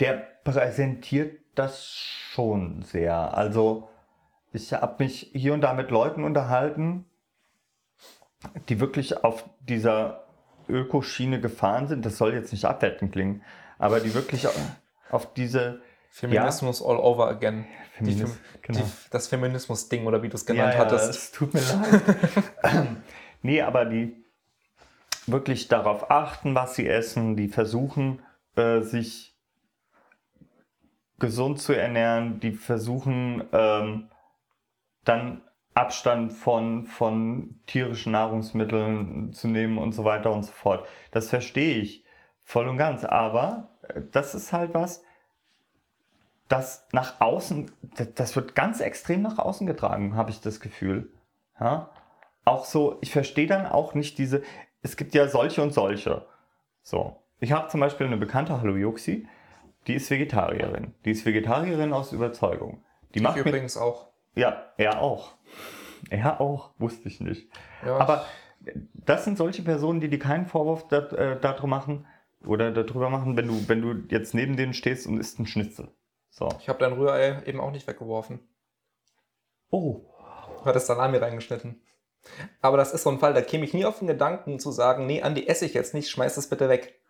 der 0.00 0.14
präsentiert 0.42 1.40
das 1.54 1.86
schon 1.86 2.82
sehr. 2.82 3.36
Also, 3.36 3.88
ich 4.52 4.72
habe 4.72 5.04
mich 5.04 5.30
hier 5.32 5.54
und 5.54 5.60
da 5.60 5.74
mit 5.74 5.90
Leuten 5.90 6.24
unterhalten, 6.24 7.04
die 8.68 8.80
wirklich 8.80 9.22
auf 9.24 9.44
dieser 9.60 10.24
Ökoschiene 10.68 11.40
gefahren 11.40 11.88
sind. 11.88 12.04
Das 12.04 12.18
soll 12.18 12.34
jetzt 12.34 12.52
nicht 12.52 12.64
abwertend 12.64 13.12
klingen, 13.12 13.42
aber 13.78 14.00
die 14.00 14.14
wirklich 14.14 14.46
auf 15.10 15.32
diese 15.34 15.80
Feminismus 16.10 16.82
all 16.82 16.96
over 16.96 17.28
again. 17.28 17.66
Feminis- 17.98 18.28
Fem- 18.28 18.38
genau. 18.62 18.78
die, 18.80 18.84
das 19.10 19.28
Feminismus-Ding 19.28 20.06
oder 20.06 20.22
wie 20.22 20.28
du 20.28 20.36
es 20.36 20.44
genannt 20.46 20.74
ja, 20.74 20.78
ja, 20.80 20.84
hattest. 20.84 21.10
Es 21.10 21.32
tut 21.32 21.54
mir 21.54 21.60
leid. 21.60 22.86
Nee, 23.42 23.62
aber 23.62 23.84
die 23.84 24.24
wirklich 25.26 25.68
darauf 25.68 26.10
achten, 26.10 26.54
was 26.54 26.74
sie 26.74 26.88
essen, 26.88 27.36
die 27.36 27.48
versuchen, 27.48 28.20
äh, 28.56 28.80
sich 28.80 29.36
gesund 31.18 31.60
zu 31.60 31.72
ernähren, 31.72 32.40
die 32.40 32.52
versuchen 32.52 33.44
ähm, 33.52 34.08
dann 35.04 35.42
Abstand 35.74 36.32
von, 36.32 36.86
von 36.86 37.60
tierischen 37.66 38.12
Nahrungsmitteln 38.12 39.32
zu 39.32 39.46
nehmen 39.48 39.78
und 39.78 39.92
so 39.92 40.04
weiter 40.04 40.32
und 40.32 40.42
so 40.42 40.52
fort. 40.52 40.86
Das 41.10 41.28
verstehe 41.28 41.76
ich 41.76 42.04
voll 42.46 42.66
und 42.68 42.78
ganz, 42.78 43.04
aber 43.04 43.68
äh, 43.88 44.00
das 44.12 44.34
ist 44.34 44.54
halt 44.54 44.72
was, 44.72 45.02
das 46.48 46.86
nach 46.92 47.20
außen, 47.20 47.70
das, 48.14 48.34
wird 48.36 48.54
ganz 48.54 48.80
extrem 48.80 49.20
nach 49.20 49.38
außen 49.38 49.66
getragen, 49.66 50.16
habe 50.16 50.30
ich 50.30 50.40
das 50.40 50.60
Gefühl. 50.60 51.10
Ja? 51.60 51.90
Auch 52.46 52.64
so, 52.64 52.96
ich 53.02 53.10
verstehe 53.10 53.48
dann 53.48 53.66
auch 53.66 53.92
nicht 53.92 54.16
diese, 54.16 54.42
es 54.80 54.96
gibt 54.96 55.14
ja 55.14 55.28
solche 55.28 55.60
und 55.62 55.74
solche. 55.74 56.24
So, 56.82 57.20
ich 57.40 57.52
habe 57.52 57.68
zum 57.68 57.80
Beispiel 57.80 58.06
eine 58.06 58.16
bekannte 58.16 58.60
Hallo 58.60 58.76
Juxi 58.76 59.28
die 59.86 59.94
ist 59.94 60.10
Vegetarierin. 60.10 60.94
Die 61.04 61.12
ist 61.12 61.24
Vegetarierin 61.24 61.92
aus 61.92 62.12
Überzeugung. 62.12 62.82
Die 63.14 63.18
Ich 63.18 63.22
macht 63.22 63.36
mit, 63.36 63.46
übrigens 63.46 63.76
auch. 63.76 64.08
ja, 64.34 64.64
er 64.76 65.00
auch. 65.00 65.32
Er 66.10 66.40
auch, 66.40 66.70
wusste 66.78 67.08
ich 67.08 67.20
nicht. 67.20 67.48
Ja. 67.84 67.96
Aber 67.98 68.24
das 68.94 69.24
sind 69.24 69.38
solche 69.38 69.62
Personen, 69.62 70.00
die 70.00 70.08
dir 70.08 70.18
keinen 70.18 70.46
Vorwurf 70.46 70.88
dat, 70.88 71.12
äh, 71.12 71.38
darüber 71.40 71.68
machen 71.68 72.06
oder 72.44 72.70
darüber 72.70 73.10
machen, 73.10 73.36
wenn 73.36 73.48
du, 73.48 73.68
wenn 73.68 73.82
du 73.82 73.94
jetzt 74.08 74.34
neben 74.34 74.56
denen 74.56 74.74
stehst 74.74 75.06
und 75.06 75.18
isst 75.18 75.38
ein 75.38 75.46
Schnitzel. 75.46 75.88
So. 76.30 76.48
Ich 76.60 76.68
habe 76.68 76.78
dein 76.78 76.92
Rührei 76.92 77.42
eben 77.46 77.60
auch 77.60 77.70
nicht 77.70 77.86
weggeworfen. 77.86 78.40
Oh. 79.70 80.02
Du 80.60 80.64
hattest 80.64 80.86
Salami 80.86 81.16
reingeschnitten. 81.18 81.80
Aber 82.60 82.76
das 82.76 82.92
ist 82.92 83.04
so 83.04 83.10
ein 83.10 83.18
Fall, 83.18 83.34
da 83.34 83.40
käme 83.40 83.64
ich 83.64 83.72
nie 83.72 83.84
auf 83.84 84.00
den 84.00 84.08
Gedanken 84.08 84.58
zu 84.58 84.72
sagen, 84.72 85.06
nee, 85.06 85.22
Andi, 85.22 85.46
esse 85.46 85.64
ich 85.64 85.74
jetzt 85.74 85.94
nicht, 85.94 86.10
schmeiß 86.10 86.34
das 86.34 86.48
bitte 86.48 86.68
weg. 86.68 87.00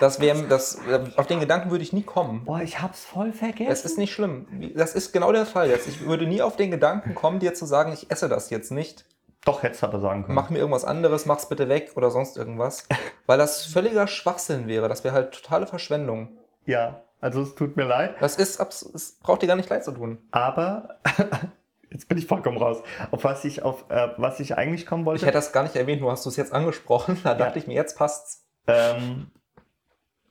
Das 0.00 0.18
wäre, 0.18 0.42
das, 0.48 0.80
auf 1.16 1.26
den 1.26 1.38
Gedanken 1.38 1.70
würde 1.70 1.84
ich 1.84 1.92
nie 1.92 2.02
kommen. 2.02 2.44
Boah, 2.44 2.60
ich 2.60 2.82
hab's 2.82 3.04
voll 3.04 3.32
vergessen. 3.32 3.68
Das 3.68 3.84
ist 3.84 3.98
nicht 3.98 4.12
schlimm. 4.12 4.72
Das 4.74 4.94
ist 4.94 5.12
genau 5.12 5.30
der 5.30 5.46
Fall 5.46 5.68
jetzt. 5.68 5.86
Ich 5.86 6.04
würde 6.06 6.26
nie 6.26 6.42
auf 6.42 6.56
den 6.56 6.70
Gedanken 6.70 7.14
kommen, 7.14 7.38
dir 7.38 7.54
zu 7.54 7.66
sagen, 7.66 7.92
ich 7.92 8.10
esse 8.10 8.28
das 8.28 8.50
jetzt 8.50 8.72
nicht. 8.72 9.04
Doch, 9.46 9.62
hättest 9.62 9.82
du 9.82 9.86
aber 9.86 10.00
sagen 10.00 10.24
können. 10.24 10.34
Mach 10.34 10.50
mir 10.50 10.58
irgendwas 10.58 10.84
anderes, 10.84 11.24
mach's 11.24 11.48
bitte 11.48 11.68
weg 11.68 11.92
oder 11.94 12.10
sonst 12.10 12.36
irgendwas. 12.36 12.86
Weil 13.26 13.38
das 13.38 13.64
völliger 13.64 14.08
Schwachsinn 14.08 14.66
wäre. 14.66 14.88
Das 14.88 15.04
wäre 15.04 15.14
halt 15.14 15.32
totale 15.32 15.68
Verschwendung. 15.68 16.36
Ja, 16.64 17.02
also 17.20 17.42
es 17.42 17.54
tut 17.54 17.76
mir 17.76 17.84
leid. 17.84 18.16
Das 18.18 18.36
ist, 18.36 18.60
es 18.60 19.18
braucht 19.22 19.42
dir 19.42 19.46
gar 19.46 19.54
nicht 19.54 19.70
leid 19.70 19.84
zu 19.84 19.92
tun. 19.92 20.18
Aber 20.32 20.98
jetzt 21.90 22.08
bin 22.08 22.18
ich 22.18 22.26
vollkommen 22.26 22.58
raus. 22.58 22.82
Auf 23.12 23.22
was 23.22 23.44
ich, 23.44 23.62
auf, 23.62 23.88
äh, 23.88 24.08
was 24.16 24.40
ich 24.40 24.56
eigentlich 24.56 24.84
kommen 24.84 25.04
wollte. 25.04 25.20
Ich 25.20 25.26
hätte 25.26 25.38
das 25.38 25.52
gar 25.52 25.62
nicht 25.62 25.76
erwähnt, 25.76 26.00
nur 26.00 26.10
hast 26.10 26.26
du 26.26 26.28
es 26.28 26.36
jetzt 26.36 26.52
angesprochen. 26.52 27.20
Da 27.24 27.34
dachte 27.34 27.60
ich 27.60 27.68
mir, 27.68 27.74
jetzt 27.74 27.96
passt's. 27.96 28.44
Ähm, 28.66 29.30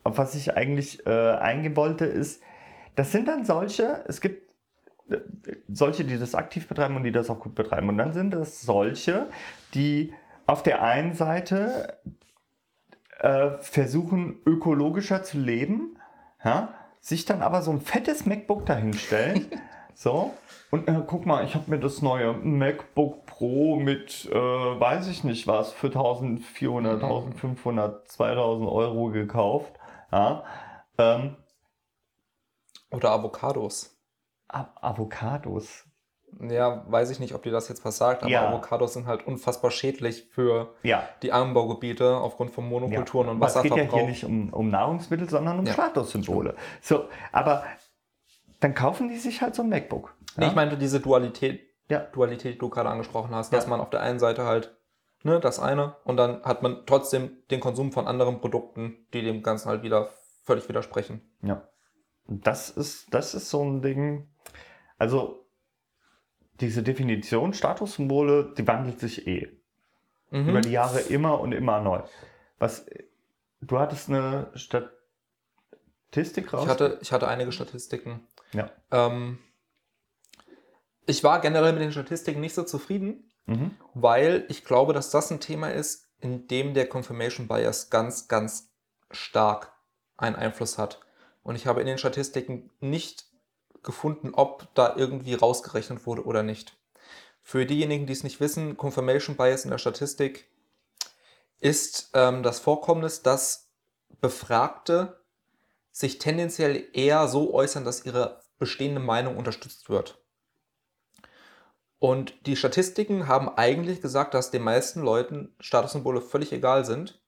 auf 0.04 0.17
was 0.17 0.36
ich 0.36 0.58
eigentlich 0.58 1.08
äh, 1.08 1.32
eingehen 1.32 1.78
wollte, 1.78 2.06
ist, 2.06 2.41
das 2.97 3.13
sind 3.13 3.30
dann 3.30 3.45
solche, 3.45 4.04
es 4.10 4.19
gibt 4.19 4.44
solche, 5.68 6.04
die 6.04 6.18
das 6.18 6.36
aktiv 6.36 6.68
betreiben 6.68 6.96
und 6.96 7.04
die 7.04 7.12
das 7.12 7.30
auch 7.30 7.39
gut 7.39 7.56
betreiben. 7.56 7.89
Und 7.89 7.98
dann 7.98 8.13
sind 8.13 8.34
es 8.34 8.62
solche, 8.62 9.28
die 9.74 10.13
auf 10.48 10.63
der 10.63 10.82
einen 10.82 11.13
Seite 11.13 11.98
äh, 13.20 13.52
versuchen, 13.60 14.39
ökologischer 14.46 15.24
zu 15.24 15.39
leben, 15.39 15.98
ja, 16.44 16.74
sich 17.00 17.26
dann 17.26 17.41
aber 17.41 17.62
so 17.62 17.72
ein 17.72 17.82
fettes 17.82 18.26
MacBook 18.26 18.65
dahinstellen. 18.65 19.48
so. 19.94 20.34
Und 20.72 20.88
äh, 20.88 21.04
guck 21.06 21.26
mal, 21.26 21.46
ich 21.46 21.56
habe 21.56 21.70
mir 21.70 21.80
das 21.80 22.02
neue 22.02 22.34
MacBook 22.34 23.26
Pro 23.26 23.78
mit, 23.78 24.28
äh, 24.32 24.36
weiß 24.36 25.08
ich 25.08 25.24
nicht 25.24 25.48
was, 25.48 25.72
für 25.72 25.88
1400, 25.88 27.04
1500, 27.04 28.08
2000 28.08 28.70
Euro 28.70 29.10
gekauft. 29.10 29.74
Ja. 30.12 30.44
Ähm, 30.98 31.36
Oder 32.91 33.12
Avocados. 33.12 33.94
Avocados. 34.47 35.86
Ja, 36.41 36.84
weiß 36.88 37.12
ich 37.12 37.19
nicht, 37.21 37.34
ob 37.34 37.43
dir 37.43 37.51
das 37.51 37.69
jetzt 37.69 37.86
was 37.86 37.97
sagt, 37.97 38.21
aber 38.23 38.31
Ja. 38.31 38.49
Avocados 38.49 38.93
sind 38.93 39.05
halt 39.08 39.25
unfassbar 39.25 39.71
schädlich 39.71 40.27
für 40.31 40.73
Ja. 40.84 41.08
die 41.21 41.31
Anbaugebiete 41.31 42.17
aufgrund 42.17 42.51
von 42.51 42.67
Monokulturen 42.67 43.29
und 43.29 43.38
Aber 43.38 43.47
Es 43.47 43.53
geht 43.53 43.65
ja 43.65 43.71
Wasserverbrauch. 43.71 43.97
hier 43.99 44.08
nicht 44.08 44.23
um, 44.25 44.49
um 44.51 44.69
Nahrungsmittel, 44.69 45.29
sondern 45.29 45.60
um 45.60 45.65
Ja. 45.65 45.71
Statussymbole. 45.73 46.55
So, 46.81 47.05
aber 47.31 47.63
dann 48.60 48.73
kaufen 48.73 49.08
die 49.08 49.17
sich 49.17 49.41
halt 49.41 49.55
so 49.55 49.62
ein 49.63 49.69
MacBook. 49.69 50.13
Nee, 50.36 50.43
ja? 50.45 50.49
ich 50.49 50.55
meinte 50.55 50.77
diese 50.77 50.99
Dualität, 50.99 51.62
Ja. 51.88 51.99
Dualität, 51.99 52.55
die 52.55 52.60
du 52.60 52.69
gerade 52.69 52.89
angesprochen 52.89 53.34
hast, 53.34 53.53
Ja. 53.53 53.58
dass 53.60 53.67
man 53.67 53.79
auf 53.79 53.89
der 53.89 54.01
einen 54.01 54.19
Seite 54.19 54.43
halt 54.43 54.75
ne, 55.23 55.39
das 55.39 55.60
eine 55.60 55.95
und 56.03 56.17
dann 56.17 56.43
hat 56.43 56.62
man 56.63 56.86
trotzdem 56.86 57.31
den 57.49 57.60
Konsum 57.62 57.91
von 57.93 58.08
anderen 58.08 58.41
Produkten, 58.41 59.08
die 59.13 59.21
dem 59.23 59.41
Ganzen 59.41 59.69
halt 59.69 59.84
wieder 59.84 60.10
völlig 60.43 60.67
widersprechen. 60.67 61.21
Ja. 61.41 61.63
Das 62.27 62.69
ist, 62.69 63.13
das 63.13 63.34
ist 63.36 63.49
so 63.49 63.63
ein 63.63 63.81
Ding. 63.81 64.27
Also, 64.97 65.45
diese 66.60 66.84
Definition 66.84 67.53
Statussymbole, 67.53 68.53
die 68.58 68.67
wandelt 68.67 68.99
sich 68.99 69.27
eh. 69.27 69.51
Mhm. 70.31 70.49
Über 70.49 70.62
die 70.62 70.71
Jahre 70.71 70.99
immer 70.99 71.39
und 71.39 71.51
immer 71.51 71.81
neu. 71.81 72.01
Was, 72.58 72.86
du 73.62 73.79
hattest 73.79 74.10
eine 74.10 74.51
Statistik 74.55 76.53
raus? 76.53 76.63
Ich 76.63 76.69
hatte, 76.69 76.99
ich 77.01 77.12
hatte 77.12 77.27
einige 77.27 77.51
Statistiken. 77.51 78.25
Ja. 78.53 78.71
Ähm, 78.91 79.39
ich 81.05 81.23
war 81.23 81.41
generell 81.41 81.73
mit 81.73 81.81
den 81.81 81.91
Statistiken 81.91 82.39
nicht 82.39 82.55
so 82.55 82.63
zufrieden, 82.63 83.31
Mhm. 83.47 83.77
weil 83.93 84.45
ich 84.49 84.65
glaube, 84.65 84.93
dass 84.93 85.12
das 85.12 85.29
ein 85.31 85.39
Thema 85.39 85.69
ist, 85.69 86.10
in 86.19 86.47
dem 86.47 86.73
der 86.73 86.88
Confirmation 86.89 87.47
Bias 87.47 87.91
ganz, 87.91 88.27
ganz 88.27 88.71
stark 89.12 89.71
einen 90.17 90.36
Einfluss 90.36 90.77
hat. 90.79 90.99
Und 91.43 91.55
ich 91.55 91.67
habe 91.67 91.81
in 91.81 91.86
den 91.88 91.99
Statistiken 91.99 92.71
nicht 92.79 93.25
gefunden, 93.86 94.34
ob 94.34 94.67
da 94.76 94.95
irgendwie 94.98 95.34
rausgerechnet 95.34 96.06
wurde 96.06 96.26
oder 96.26 96.43
nicht. 96.43 96.78
Für 97.41 97.65
diejenigen, 97.65 98.08
die 98.08 98.13
es 98.13 98.24
nicht 98.24 98.39
wissen, 98.39 98.76
Confirmation 98.76 99.38
Bias 99.38 99.63
in 99.63 99.71
der 99.71 99.78
Statistik 99.78 100.50
ist 101.60 102.10
ähm, 102.13 102.43
das 102.43 102.60
Vorkommnis, 102.60 103.21
dass 103.21 103.69
Befragte 104.19 105.19
sich 105.91 106.17
tendenziell 106.17 106.88
eher 106.93 107.28
so 107.28 107.54
äußern, 107.54 107.86
dass 107.86 108.06
ihre 108.06 108.41
bestehende 108.58 109.00
Meinung 109.00 109.38
unterstützt 109.38 109.89
wird. 109.89 110.19
Und 112.00 112.45
die 112.45 112.56
Statistiken 112.56 113.28
haben 113.28 113.50
eigentlich 113.50 114.02
gesagt, 114.02 114.34
dass 114.34 114.52
den 114.52 114.62
meisten 114.62 115.02
Leuten 115.02 115.56
Statussymbole 115.60 116.21
völlig 116.21 116.52
egal 116.52 116.86
sind 116.86 117.21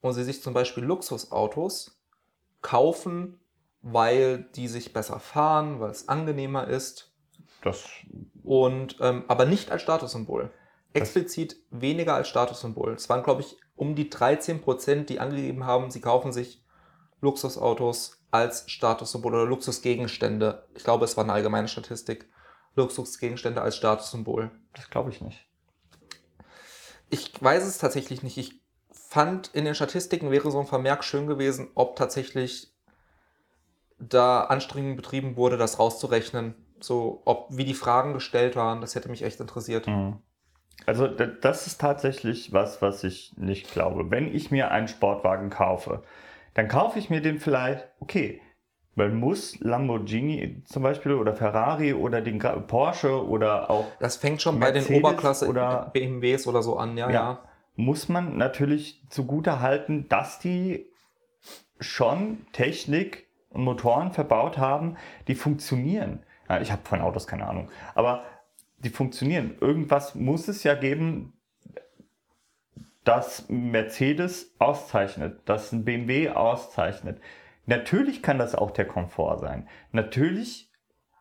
und 0.00 0.12
sie 0.12 0.24
sich 0.24 0.42
zum 0.42 0.54
Beispiel 0.54 0.84
Luxusautos 0.84 1.98
kaufen, 2.60 3.40
weil 3.82 4.44
die 4.54 4.68
sich 4.68 4.92
besser 4.92 5.18
fahren, 5.18 5.80
weil 5.80 5.90
es 5.90 6.08
angenehmer 6.08 6.68
ist 6.68 7.12
Das, 7.62 7.84
und 8.42 8.96
ähm, 9.00 9.24
aber 9.28 9.44
nicht 9.44 9.70
als 9.70 9.82
Statussymbol. 9.82 10.50
Explizit 10.94 11.56
weniger 11.70 12.14
als 12.14 12.28
Statussymbol. 12.28 12.92
Es 12.92 13.08
waren, 13.08 13.22
glaube 13.22 13.40
ich, 13.40 13.56
um 13.76 13.94
die 13.94 14.10
13 14.10 14.60
Prozent, 14.60 15.08
die 15.08 15.20
angegeben 15.20 15.64
haben, 15.64 15.90
sie 15.90 16.00
kaufen 16.00 16.32
sich 16.32 16.62
Luxusautos 17.20 18.22
als 18.30 18.70
Statussymbol 18.70 19.34
oder 19.34 19.46
Luxusgegenstände. 19.46 20.66
Ich 20.74 20.84
glaube, 20.84 21.04
es 21.04 21.16
war 21.16 21.24
eine 21.24 21.32
allgemeine 21.32 21.68
Statistik. 21.68 22.28
Luxusgegenstände 22.74 23.60
als 23.60 23.76
Statussymbol. 23.76 24.50
das 24.74 24.88
glaube 24.90 25.10
ich 25.10 25.20
nicht. 25.20 25.46
Ich 27.10 27.30
weiß 27.42 27.64
es 27.64 27.78
tatsächlich 27.78 28.22
nicht. 28.22 28.38
Ich 28.38 28.62
fand, 28.90 29.48
in 29.48 29.66
den 29.66 29.74
Statistiken 29.74 30.30
wäre 30.30 30.50
so 30.50 30.58
ein 30.58 30.66
Vermerk 30.66 31.04
schön 31.04 31.26
gewesen, 31.26 31.70
ob 31.74 31.96
tatsächlich 31.96 32.71
da 34.08 34.42
Anstrengungen 34.44 34.96
betrieben 34.96 35.36
wurde, 35.36 35.56
das 35.56 35.78
rauszurechnen. 35.78 36.54
So, 36.80 37.22
ob, 37.24 37.46
wie 37.50 37.64
die 37.64 37.74
Fragen 37.74 38.12
gestellt 38.12 38.56
waren, 38.56 38.80
das 38.80 38.94
hätte 38.94 39.08
mich 39.08 39.22
echt 39.22 39.40
interessiert. 39.40 39.86
Mhm. 39.86 40.18
Also 40.84 41.06
das 41.06 41.66
ist 41.68 41.80
tatsächlich 41.80 42.52
was, 42.52 42.82
was 42.82 43.04
ich 43.04 43.32
nicht 43.36 43.70
glaube. 43.72 44.10
Wenn 44.10 44.34
ich 44.34 44.50
mir 44.50 44.72
einen 44.72 44.88
Sportwagen 44.88 45.48
kaufe, 45.48 46.02
dann 46.54 46.66
kaufe 46.66 46.98
ich 46.98 47.08
mir 47.08 47.20
den 47.22 47.38
vielleicht, 47.38 47.86
okay, 48.00 48.40
weil 48.96 49.10
muss 49.10 49.60
Lamborghini 49.60 50.64
zum 50.64 50.82
Beispiel 50.82 51.12
oder 51.12 51.34
Ferrari 51.34 51.94
oder 51.94 52.20
den 52.20 52.38
Porsche 52.66 53.24
oder 53.26 53.70
auch, 53.70 53.86
Das 54.00 54.16
fängt 54.16 54.42
schon 54.42 54.58
bei 54.58 54.72
den 54.72 54.82
Mercedes 54.82 54.98
Oberklasse 55.04 55.48
oder- 55.48 55.90
BMWs 55.92 56.46
oder 56.48 56.62
so 56.62 56.76
an, 56.76 56.96
ja, 56.98 57.06
Ja. 57.08 57.12
ja. 57.12 57.42
muss 57.76 58.08
man 58.08 58.36
natürlich 58.36 59.02
zugute 59.08 59.60
halten, 59.60 60.08
dass 60.08 60.40
die 60.40 60.86
schon 61.80 62.44
Technik 62.52 63.28
Motoren 63.54 64.12
verbaut 64.12 64.58
haben, 64.58 64.96
die 65.28 65.34
funktionieren. 65.34 66.22
Ja, 66.48 66.60
ich 66.60 66.72
habe 66.72 66.82
von 66.84 67.00
Autos 67.00 67.26
keine 67.26 67.46
Ahnung, 67.46 67.70
aber 67.94 68.24
die 68.78 68.90
funktionieren. 68.90 69.56
Irgendwas 69.60 70.14
muss 70.14 70.48
es 70.48 70.64
ja 70.64 70.74
geben, 70.74 71.34
das 73.04 73.48
Mercedes 73.48 74.54
auszeichnet, 74.58 75.40
das 75.44 75.72
ein 75.72 75.84
BMW 75.84 76.30
auszeichnet. 76.30 77.20
Natürlich 77.66 78.22
kann 78.22 78.38
das 78.38 78.54
auch 78.54 78.70
der 78.70 78.86
Komfort 78.86 79.38
sein. 79.38 79.68
Natürlich 79.92 80.70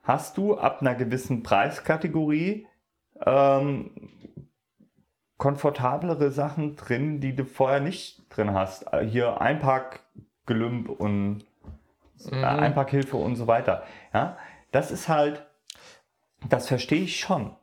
hast 0.03 0.37
du 0.37 0.57
ab 0.57 0.81
einer 0.81 0.95
gewissen 0.95 1.43
Preiskategorie 1.43 2.67
ähm, 3.25 3.91
komfortablere 5.37 6.31
Sachen 6.31 6.75
drin, 6.75 7.19
die 7.19 7.35
du 7.35 7.45
vorher 7.45 7.79
nicht 7.79 8.23
drin 8.29 8.53
hast. 8.53 8.85
Hier 9.03 9.41
Einparkgelümp 9.41 10.89
und 10.89 11.45
Mhm. 12.29 12.43
Einparkhilfe 12.43 13.17
und 13.17 13.35
so 13.35 13.47
weiter. 13.47 13.83
Ja, 14.13 14.37
das 14.71 14.91
ist 14.91 15.07
halt, 15.07 15.45
das 16.49 16.67
verstehe 16.67 17.03
ich 17.03 17.19
schon. 17.19 17.55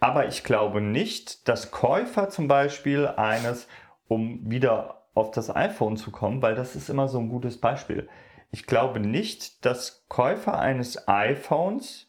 Aber 0.00 0.26
ich 0.26 0.44
glaube 0.44 0.80
nicht, 0.80 1.46
dass 1.48 1.70
Käufer 1.70 2.30
zum 2.30 2.48
Beispiel 2.48 3.06
eines, 3.06 3.68
um 4.08 4.50
wieder 4.50 5.06
auf 5.14 5.30
das 5.30 5.54
iPhone 5.54 5.96
zu 5.96 6.10
kommen, 6.10 6.40
weil 6.40 6.54
das 6.54 6.74
ist 6.74 6.88
immer 6.88 7.08
so 7.08 7.18
ein 7.18 7.28
gutes 7.28 7.60
Beispiel. 7.60 8.08
Ich 8.50 8.66
glaube 8.66 8.98
nicht, 8.98 9.64
dass 9.64 10.06
Käufer 10.08 10.58
eines 10.58 11.06
iPhones 11.06 12.08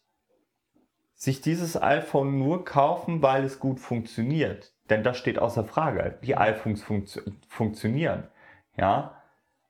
sich 1.13 1.41
dieses 1.41 1.79
iPhone 1.79 2.39
nur 2.39 2.65
kaufen, 2.65 3.21
weil 3.21 3.43
es 3.43 3.59
gut 3.59 3.79
funktioniert. 3.79 4.73
Denn 4.89 5.03
das 5.03 5.17
steht 5.17 5.37
außer 5.37 5.63
Frage. 5.63 6.17
Die 6.23 6.35
iPhones 6.35 6.81
funktio 6.81 7.21
funktionieren. 7.47 8.27
Ja. 8.75 9.20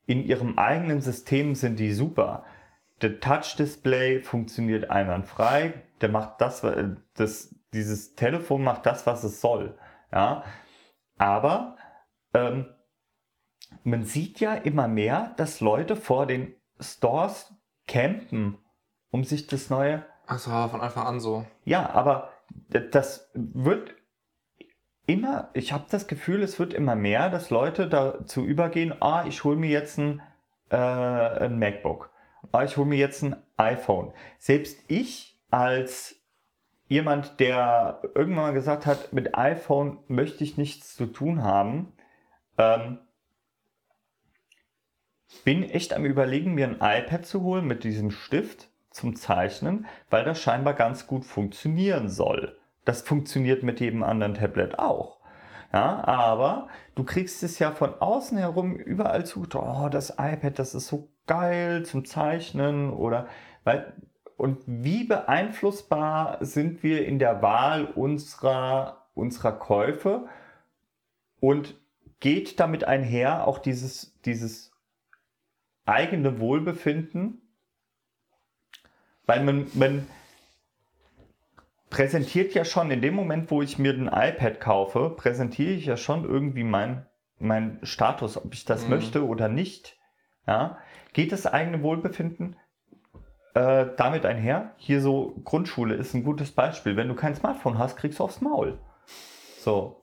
In 0.06 0.24
ihrem 0.24 0.58
eigenen 0.58 1.00
System 1.00 1.54
sind 1.54 1.78
die 1.78 1.92
super. 1.92 2.44
Der 3.00 3.20
Touch-Display 3.20 4.20
funktioniert 4.22 4.90
einwandfrei. 4.90 5.74
Der 6.00 6.08
macht 6.08 6.40
das, 6.40 6.64
das, 7.14 7.54
dieses 7.72 8.14
Telefon 8.14 8.62
macht 8.62 8.86
das, 8.86 9.06
was 9.06 9.24
es 9.24 9.40
soll. 9.40 9.76
Ja, 10.12 10.44
aber 11.18 11.76
ähm, 12.34 12.66
man 13.84 14.04
sieht 14.04 14.40
ja 14.40 14.54
immer 14.54 14.88
mehr, 14.88 15.34
dass 15.36 15.60
Leute 15.60 15.96
vor 15.96 16.26
den 16.26 16.54
Stores 16.80 17.54
campen, 17.86 18.58
um 19.10 19.24
sich 19.24 19.46
das 19.46 19.70
neue. 19.70 20.04
Das 20.28 20.48
war 20.48 20.68
von 20.68 20.80
Anfang 20.80 21.06
an 21.06 21.20
so. 21.20 21.46
Ja, 21.64 21.90
aber 21.90 22.30
das 22.68 23.30
wird 23.34 23.94
immer, 25.06 25.50
ich 25.54 25.72
habe 25.72 25.84
das 25.90 26.06
Gefühl, 26.06 26.42
es 26.42 26.58
wird 26.58 26.74
immer 26.74 26.94
mehr, 26.94 27.30
dass 27.30 27.50
Leute 27.50 27.88
dazu 27.88 28.44
übergehen, 28.44 28.94
ah, 29.00 29.24
ich 29.26 29.44
hole 29.44 29.56
mir 29.56 29.70
jetzt 29.70 29.98
ein, 29.98 30.22
äh, 30.70 30.76
ein 30.76 31.58
MacBook, 31.58 32.10
ah, 32.52 32.64
ich 32.64 32.76
hole 32.76 32.86
mir 32.86 32.98
jetzt 32.98 33.22
ein 33.22 33.36
iPhone. 33.56 34.12
Selbst 34.38 34.78
ich 34.88 35.38
als 35.50 36.16
jemand, 36.88 37.40
der 37.40 38.02
irgendwann 38.14 38.44
mal 38.44 38.52
gesagt 38.52 38.86
hat, 38.86 39.12
mit 39.12 39.36
iPhone 39.36 39.98
möchte 40.08 40.44
ich 40.44 40.56
nichts 40.56 40.94
zu 40.94 41.06
tun 41.06 41.42
haben, 41.42 41.92
ähm, 42.58 42.98
bin 45.44 45.62
echt 45.62 45.94
am 45.94 46.04
überlegen, 46.04 46.54
mir 46.54 46.66
ein 46.66 46.74
iPad 46.74 47.24
zu 47.24 47.42
holen 47.42 47.66
mit 47.66 47.84
diesem 47.84 48.10
Stift 48.10 48.68
zum 48.90 49.16
Zeichnen, 49.16 49.86
weil 50.10 50.24
das 50.24 50.40
scheinbar 50.40 50.74
ganz 50.74 51.06
gut 51.06 51.24
funktionieren 51.24 52.08
soll. 52.08 52.58
Das 52.84 53.02
funktioniert 53.02 53.62
mit 53.62 53.80
jedem 53.80 54.02
anderen 54.02 54.34
Tablet 54.34 54.78
auch. 54.78 55.18
Ja, 55.72 56.04
aber 56.04 56.68
du 56.94 57.04
kriegst 57.04 57.42
es 57.42 57.58
ja 57.58 57.70
von 57.70 57.94
außen 57.94 58.36
herum 58.36 58.76
überall 58.76 59.24
zu, 59.24 59.46
oh, 59.54 59.88
das 59.90 60.10
iPad, 60.10 60.58
das 60.58 60.74
ist 60.74 60.88
so 60.88 61.08
geil 61.26 61.84
zum 61.86 62.04
Zeichnen 62.04 62.90
oder 62.90 63.26
weil 63.64 63.94
und 64.36 64.58
wie 64.66 65.04
beeinflussbar 65.04 66.38
sind 66.44 66.82
wir 66.82 67.06
in 67.06 67.20
der 67.20 67.42
Wahl 67.42 67.84
unserer, 67.84 69.06
unserer 69.14 69.52
Käufe 69.52 70.26
und 71.38 71.76
geht 72.18 72.58
damit 72.58 72.82
einher 72.82 73.46
auch 73.46 73.60
dieses, 73.60 74.18
dieses 74.22 74.72
eigene 75.84 76.40
Wohlbefinden? 76.40 77.40
Weil 79.26 79.44
man, 79.44 79.66
man, 79.74 80.08
präsentiert 81.92 82.54
ja 82.54 82.64
schon, 82.64 82.90
in 82.90 83.02
dem 83.02 83.14
Moment, 83.14 83.50
wo 83.50 83.60
ich 83.62 83.78
mir 83.78 83.92
ein 83.92 84.08
iPad 84.08 84.58
kaufe, 84.60 85.10
präsentiere 85.10 85.72
ich 85.72 85.84
ja 85.84 85.96
schon 85.96 86.24
irgendwie 86.24 86.64
meinen 86.64 87.06
mein 87.38 87.80
Status, 87.82 88.36
ob 88.36 88.54
ich 88.54 88.64
das 88.64 88.84
mhm. 88.84 88.90
möchte 88.90 89.26
oder 89.26 89.48
nicht. 89.48 89.98
Ja? 90.46 90.78
Geht 91.12 91.32
das 91.32 91.46
eigene 91.46 91.82
Wohlbefinden 91.82 92.56
äh, 93.54 93.86
damit 93.96 94.24
einher? 94.24 94.74
Hier 94.78 95.00
so 95.00 95.34
Grundschule 95.44 95.94
ist 95.94 96.14
ein 96.14 96.24
gutes 96.24 96.52
Beispiel. 96.52 96.96
Wenn 96.96 97.08
du 97.08 97.14
kein 97.14 97.34
Smartphone 97.34 97.78
hast, 97.78 97.96
kriegst 97.96 98.20
du 98.20 98.24
aufs 98.24 98.40
Maul. 98.40 98.78
So. 99.58 100.00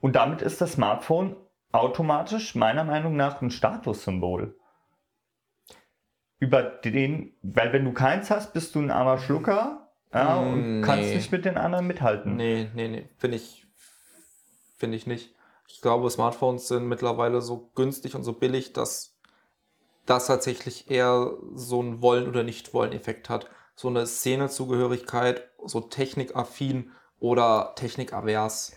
Und 0.00 0.16
damit 0.16 0.42
ist 0.42 0.60
das 0.60 0.72
Smartphone 0.72 1.36
automatisch 1.72 2.54
meiner 2.54 2.84
Meinung 2.84 3.16
nach 3.16 3.42
ein 3.42 3.50
Statussymbol. 3.50 4.56
Über 6.38 6.62
den, 6.62 7.34
weil 7.42 7.72
wenn 7.72 7.84
du 7.84 7.92
keins 7.92 8.30
hast, 8.30 8.52
bist 8.52 8.74
du 8.74 8.80
ein 8.80 8.90
armer 8.90 9.18
Schlucker 9.18 9.81
ja, 10.12 10.36
und 10.36 10.80
nee. 10.80 10.86
kannst 10.86 11.14
nicht 11.14 11.32
mit 11.32 11.44
den 11.44 11.56
anderen 11.56 11.86
mithalten. 11.86 12.36
Nee, 12.36 12.70
nee, 12.74 12.88
nee, 12.88 13.08
finde 13.16 13.36
ich, 13.36 13.66
finde 14.76 14.96
ich 14.96 15.06
nicht. 15.06 15.34
Ich 15.68 15.80
glaube, 15.80 16.10
Smartphones 16.10 16.68
sind 16.68 16.86
mittlerweile 16.86 17.40
so 17.40 17.70
günstig 17.74 18.14
und 18.14 18.24
so 18.24 18.34
billig, 18.34 18.74
dass 18.74 19.16
das 20.04 20.26
tatsächlich 20.26 20.90
eher 20.90 21.32
so 21.54 21.82
ein 21.82 22.02
Wollen- 22.02 22.28
oder 22.28 22.42
Nicht-Wollen-Effekt 22.42 23.30
hat. 23.30 23.48
So 23.74 23.88
eine 23.88 24.06
Szenezugehörigkeit, 24.06 25.48
so 25.64 25.80
technikaffin 25.80 26.90
oder 27.18 27.72
technikavers. 27.76 28.76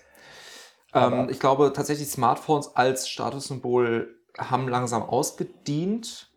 Ähm, 0.93 1.27
ich 1.29 1.39
glaube 1.39 1.73
tatsächlich, 1.73 2.07
Smartphones 2.09 2.75
als 2.75 3.09
Statussymbol 3.09 4.15
haben 4.37 4.69
langsam 4.69 5.03
ausgedient, 5.03 6.31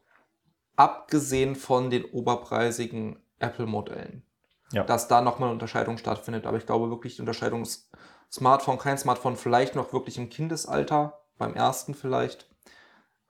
abgesehen 0.75 1.55
von 1.55 1.91
den 1.91 2.05
oberpreisigen 2.05 3.23
Apple-Modellen 3.39 4.28
ja. 4.73 4.85
dass 4.85 5.09
da 5.09 5.21
nochmal 5.21 5.49
eine 5.49 5.55
Unterscheidung 5.55 5.99
stattfindet. 5.99 6.47
Aber 6.47 6.57
ich 6.57 6.67
glaube 6.67 6.91
wirklich, 6.91 7.17
die 7.17 7.23
Unterscheidung 7.23 7.63
ist 7.63 7.91
Smartphone, 8.31 8.79
kein 8.79 8.99
Smartphone, 8.99 9.37
vielleicht 9.37 9.75
noch 9.75 9.93
wirklich 9.93 10.19
im 10.19 10.29
Kindesalter, 10.29 11.21
beim 11.39 11.55
ersten 11.55 11.95
vielleicht. 11.95 12.49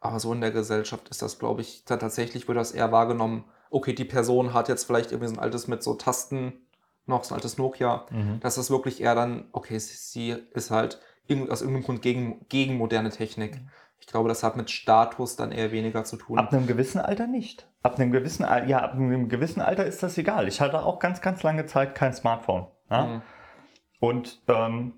Aber 0.01 0.21
so 0.21 0.33
in 0.33 0.41
der 0.41 0.51
Gesellschaft 0.51 1.09
ist 1.09 1.23
das, 1.23 1.39
glaube 1.39 1.61
ich, 1.61 1.85
tatsächlich 1.85 2.49
wird 2.49 2.59
das 2.59 2.73
eher 2.73 2.93
wahrgenommen, 2.93 3.45
okay, 3.71 3.93
die 3.93 4.05
Person 4.05 4.55
hat 4.55 4.69
jetzt 4.69 4.85
vielleicht 4.85 5.13
irgendwie 5.13 5.29
so 5.29 5.35
ein 5.35 5.43
altes 5.43 5.69
mit 5.69 5.83
so 5.83 5.95
Tasten, 5.95 6.53
noch 7.07 7.25
so 7.25 7.35
ein 7.35 7.37
altes 7.37 7.59
Nokia. 7.59 8.07
Mhm. 8.11 8.41
Das 8.41 8.59
ist 8.59 8.71
wirklich 8.71 9.01
eher 9.01 9.15
dann, 9.15 9.49
okay, 9.53 9.79
sie 9.79 10.31
ist 10.53 10.71
halt 10.71 11.01
aus 11.49 11.61
irgendeinem 11.61 11.85
Grund 11.85 12.03
gegen, 12.03 12.47
gegen 12.49 12.77
moderne 12.77 13.11
Technik. 13.11 13.57
Mhm. 13.57 13.71
Ich 14.01 14.07
glaube, 14.07 14.29
das 14.29 14.43
hat 14.43 14.57
mit 14.57 14.71
Status 14.71 15.37
dann 15.37 15.53
eher 15.53 15.73
weniger 15.73 16.05
zu 16.05 16.17
tun. 16.17 16.39
Ab 16.39 16.53
einem 16.53 16.67
gewissen 16.67 17.01
Alter 17.01 17.27
nicht. 17.27 17.69
Ab 17.83 17.99
einem 17.99 18.13
gewissen 18.13 18.45
Alter, 18.45 18.67
ja, 18.67 18.79
ab 18.81 18.95
einem 18.95 19.29
gewissen 19.29 19.61
Alter 19.61 19.85
ist 19.85 20.03
das 20.03 20.17
egal. 20.19 20.49
Ich 20.49 20.61
hatte 20.61 20.85
auch 20.85 20.99
ganz, 20.99 21.21
ganz 21.21 21.43
lange 21.43 21.67
Zeit 21.67 21.95
kein 21.95 22.13
Smartphone. 22.13 22.67
Ja? 22.91 23.05
Mhm. 23.05 23.23
Und 24.01 24.43
ähm, 24.49 24.95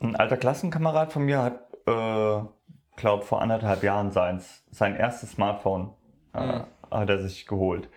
ein 0.00 0.16
alter 0.16 0.36
Klassenkamerad 0.36 1.12
von 1.12 1.24
mir 1.24 1.42
hat, 1.42 1.60
äh, 1.86 2.42
glaube 2.96 3.24
vor 3.24 3.40
anderthalb 3.42 3.82
Jahren 3.82 4.10
seins, 4.10 4.64
sein 4.70 4.96
erstes 4.96 5.32
Smartphone 5.32 5.94
äh, 6.34 6.44
mhm. 6.44 6.64
hat 6.90 7.08
er 7.08 7.20
sich 7.20 7.46
geholt. 7.46 7.88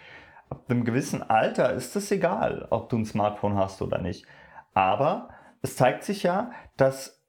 Ab 0.50 0.66
einem 0.70 0.84
gewissen 0.84 1.24
Alter 1.24 1.72
ist 1.74 1.96
es 1.96 2.12
egal, 2.12 2.68
ob 2.70 2.90
du 2.90 2.98
ein 2.98 3.06
Smartphone 3.06 3.56
hast 3.56 3.82
oder 3.82 4.00
nicht. 4.00 4.26
Aber 4.74 5.30
es 5.62 5.76
zeigt 5.76 6.04
sich 6.04 6.24
ja, 6.24 6.52
dass 6.78 7.21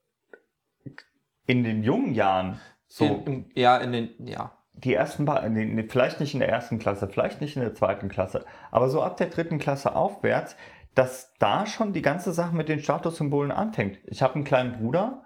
in 1.53 1.65
den 1.65 1.83
jungen 1.83 2.15
Jahren 2.15 2.59
so. 2.87 3.05
In, 3.05 3.27
in, 3.27 3.51
ja, 3.55 3.77
in 3.77 3.93
den, 3.93 4.27
ja. 4.27 4.53
Die 4.73 4.95
ersten 4.95 5.27
paar, 5.27 5.43
vielleicht 5.89 6.19
nicht 6.19 6.33
in 6.33 6.41
der 6.41 6.49
ersten 6.49 6.79
Klasse, 6.79 7.07
vielleicht 7.07 7.43
nicht 7.43 7.57
in 7.57 7.63
der 7.63 7.75
zweiten 7.75 8.09
Klasse, 8.09 8.47
aber 8.71 8.89
so 8.89 9.03
ab 9.03 9.19
der 9.19 9.27
dritten 9.27 9.59
Klasse 9.59 9.95
aufwärts, 9.95 10.57
dass 10.95 11.35
da 11.39 11.67
schon 11.67 11.93
die 11.93 12.01
ganze 12.01 12.33
Sache 12.33 12.57
mit 12.57 12.71
den 12.71 12.81
Statussymbolen 12.81 13.53
anfängt. 13.53 13.99
Ich 14.07 14.23
habe 14.23 14.35
einen 14.35 14.45
kleinen 14.45 14.73
Bruder, 14.73 15.25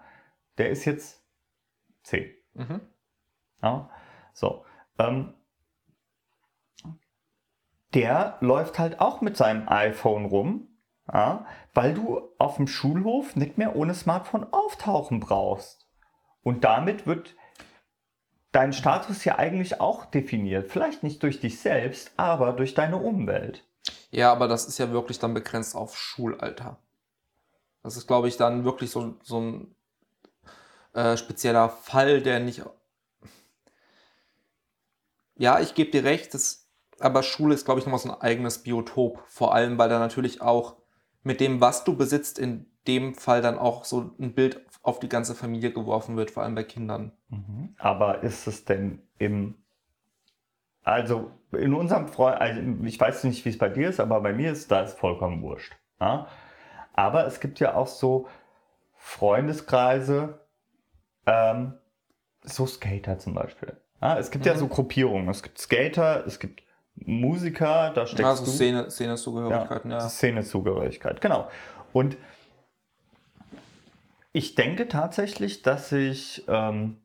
der 0.58 0.70
ist 0.70 0.84
jetzt 0.84 1.22
10. 2.02 2.28
Mhm. 2.54 2.80
Ja, 3.62 3.88
so. 4.32 4.64
Ähm, 4.98 5.34
der 7.94 8.36
läuft 8.40 8.80
halt 8.80 9.00
auch 9.00 9.20
mit 9.20 9.36
seinem 9.36 9.68
iPhone 9.68 10.24
rum, 10.24 10.68
ja, 11.12 11.46
weil 11.72 11.94
du 11.94 12.20
auf 12.38 12.56
dem 12.56 12.66
Schulhof 12.66 13.36
nicht 13.36 13.58
mehr 13.58 13.76
ohne 13.76 13.94
Smartphone 13.94 14.52
auftauchen 14.52 15.20
brauchst. 15.20 15.75
Und 16.46 16.62
damit 16.62 17.08
wird 17.08 17.34
dein 18.52 18.72
Status 18.72 19.24
ja 19.24 19.36
eigentlich 19.36 19.80
auch 19.80 20.04
definiert. 20.04 20.70
Vielleicht 20.70 21.02
nicht 21.02 21.20
durch 21.24 21.40
dich 21.40 21.58
selbst, 21.58 22.12
aber 22.16 22.52
durch 22.52 22.72
deine 22.72 22.98
Umwelt. 22.98 23.64
Ja, 24.12 24.30
aber 24.30 24.46
das 24.46 24.68
ist 24.68 24.78
ja 24.78 24.92
wirklich 24.92 25.18
dann 25.18 25.34
begrenzt 25.34 25.74
auf 25.74 25.98
Schulalter. 25.98 26.78
Das 27.82 27.96
ist, 27.96 28.06
glaube 28.06 28.28
ich, 28.28 28.36
dann 28.36 28.64
wirklich 28.64 28.92
so, 28.92 29.16
so 29.24 29.40
ein 29.40 29.74
äh, 30.92 31.16
spezieller 31.16 31.68
Fall, 31.68 32.22
der 32.22 32.38
nicht. 32.38 32.62
Ja, 35.34 35.58
ich 35.58 35.74
gebe 35.74 35.90
dir 35.90 36.04
recht, 36.04 36.32
das, 36.32 36.68
aber 37.00 37.24
Schule 37.24 37.56
ist, 37.56 37.64
glaube 37.64 37.80
ich, 37.80 37.86
nochmal 37.86 37.98
so 37.98 38.08
ein 38.08 38.20
eigenes 38.20 38.62
Biotop. 38.62 39.20
Vor 39.26 39.52
allem, 39.52 39.78
weil 39.78 39.88
da 39.88 39.98
natürlich 39.98 40.42
auch 40.42 40.76
mit 41.26 41.40
dem, 41.40 41.60
was 41.60 41.82
du 41.82 41.96
besitzt, 41.96 42.38
in 42.38 42.66
dem 42.86 43.16
Fall 43.16 43.42
dann 43.42 43.58
auch 43.58 43.84
so 43.84 44.12
ein 44.20 44.32
Bild 44.32 44.64
auf 44.84 45.00
die 45.00 45.08
ganze 45.08 45.34
Familie 45.34 45.72
geworfen 45.72 46.16
wird, 46.16 46.30
vor 46.30 46.44
allem 46.44 46.54
bei 46.54 46.62
Kindern. 46.62 47.10
Mhm. 47.30 47.74
Aber 47.78 48.22
ist 48.22 48.46
es 48.46 48.64
denn 48.64 49.02
im, 49.18 49.56
also 50.84 51.32
in 51.50 51.74
unserem 51.74 52.06
Freund, 52.06 52.40
also 52.40 52.60
ich 52.84 53.00
weiß 53.00 53.24
nicht, 53.24 53.44
wie 53.44 53.48
es 53.48 53.58
bei 53.58 53.68
dir 53.68 53.88
ist, 53.88 53.98
aber 53.98 54.20
bei 54.20 54.32
mir 54.32 54.52
ist 54.52 54.70
das 54.70 54.94
vollkommen 54.94 55.42
wurscht. 55.42 55.74
Ja? 56.00 56.28
Aber 56.92 57.26
es 57.26 57.40
gibt 57.40 57.58
ja 57.58 57.74
auch 57.74 57.88
so 57.88 58.28
Freundeskreise, 58.94 60.38
ähm, 61.26 61.74
so 62.42 62.66
Skater 62.66 63.18
zum 63.18 63.34
Beispiel. 63.34 63.76
Ja? 64.00 64.16
Es 64.16 64.30
gibt 64.30 64.44
mhm. 64.44 64.52
ja 64.52 64.56
so 64.56 64.68
Gruppierungen. 64.68 65.28
Es 65.28 65.42
gibt 65.42 65.58
Skater, 65.58 66.24
es 66.24 66.38
gibt 66.38 66.62
Musiker, 66.96 67.90
da 67.94 68.06
steckst 68.06 68.24
also 68.24 68.44
du. 68.44 68.50
Szene, 68.50 68.90
Szene-Zugehörigkeiten, 68.90 69.90
ja. 69.90 69.98
ja. 69.98 70.08
Szene-Zugehörigkeit, 70.08 71.20
genau. 71.20 71.48
Und 71.92 72.16
ich 74.32 74.54
denke 74.54 74.88
tatsächlich, 74.88 75.62
dass 75.62 75.88
sich 75.88 76.44
ähm, 76.48 76.98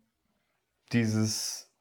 dieses, 0.92 1.72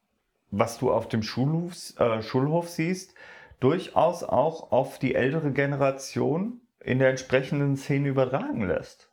was 0.49 0.77
du 0.77 0.91
auf 0.91 1.07
dem 1.07 1.23
Schulhof, 1.23 1.99
äh, 1.99 2.21
Schulhof 2.21 2.69
siehst, 2.69 3.13
durchaus 3.59 4.23
auch 4.23 4.71
auf 4.71 4.99
die 4.99 5.15
ältere 5.15 5.51
Generation 5.51 6.61
in 6.79 6.99
der 6.99 7.09
entsprechenden 7.09 7.77
Szene 7.77 8.09
übertragen 8.09 8.67
lässt. 8.67 9.09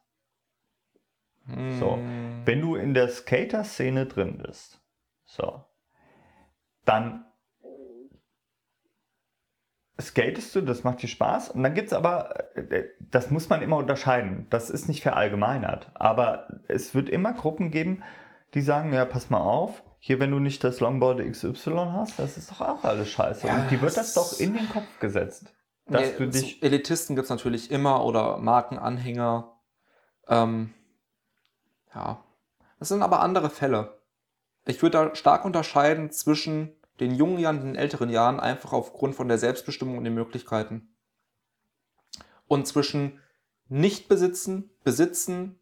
Mm. 1.44 1.78
So, 1.78 1.96
hm. 1.96 2.42
wenn 2.44 2.60
du 2.60 2.76
in 2.76 2.94
der 2.94 3.08
Skater-Szene 3.08 4.06
drin 4.06 4.38
bist, 4.38 4.80
so, 5.24 5.64
dann 6.84 7.27
skatest 10.00 10.54
du, 10.54 10.60
das 10.60 10.84
macht 10.84 11.02
dir 11.02 11.08
Spaß. 11.08 11.50
Und 11.50 11.62
dann 11.62 11.74
gibt 11.74 11.88
es 11.88 11.92
aber, 11.92 12.56
äh, 12.56 12.84
das 13.10 13.30
muss 13.30 13.48
man 13.48 13.62
immer 13.62 13.76
unterscheiden. 13.76 14.46
Das 14.50 14.70
ist 14.70 14.88
nicht 14.88 15.02
verallgemeinert. 15.02 15.90
Aber 15.94 16.48
es 16.68 16.94
wird 16.94 17.08
immer 17.08 17.32
Gruppen 17.32 17.70
geben, 17.70 18.02
die 18.54 18.60
sagen, 18.60 18.92
ja, 18.92 19.04
pass 19.04 19.30
mal 19.30 19.40
auf, 19.40 19.82
hier, 20.00 20.20
wenn 20.20 20.30
du 20.30 20.38
nicht 20.38 20.62
das 20.62 20.80
Longboard 20.80 21.20
XY 21.20 21.90
hast, 21.92 22.18
das 22.18 22.36
ist 22.36 22.50
doch 22.52 22.60
auch 22.60 22.84
alles 22.84 23.10
scheiße. 23.10 23.46
Ja, 23.46 23.56
Und 23.56 23.70
die 23.70 23.80
wird 23.80 23.96
das 23.96 24.14
doch 24.14 24.38
in 24.38 24.54
den 24.54 24.68
Kopf 24.68 24.86
gesetzt. 25.00 25.52
Dass 25.86 26.02
Nee, 26.02 26.12
du 26.18 26.28
dich. 26.28 26.62
Elitisten 26.62 27.16
gibt 27.16 27.24
es 27.24 27.30
natürlich 27.30 27.70
immer 27.70 28.04
oder 28.04 28.38
Markenanhänger. 28.38 29.52
Ähm, 30.28 30.72
ja. 31.94 32.22
Das 32.78 32.88
sind 32.88 33.02
aber 33.02 33.20
andere 33.20 33.50
Fälle. 33.50 33.98
Ich 34.66 34.82
würde 34.82 34.98
da 35.08 35.14
stark 35.14 35.44
unterscheiden 35.44 36.10
zwischen 36.12 36.72
den 37.00 37.14
jungen 37.14 37.38
Jahren 37.38 37.60
den 37.60 37.76
älteren 37.76 38.10
Jahren, 38.10 38.40
einfach 38.40 38.72
aufgrund 38.72 39.14
von 39.14 39.28
der 39.28 39.38
Selbstbestimmung 39.38 39.98
und 39.98 40.04
den 40.04 40.14
Möglichkeiten. 40.14 40.94
Und 42.46 42.66
zwischen 42.66 43.20
nicht 43.68 44.08
besitzen, 44.08 44.70
besitzen 44.82 45.58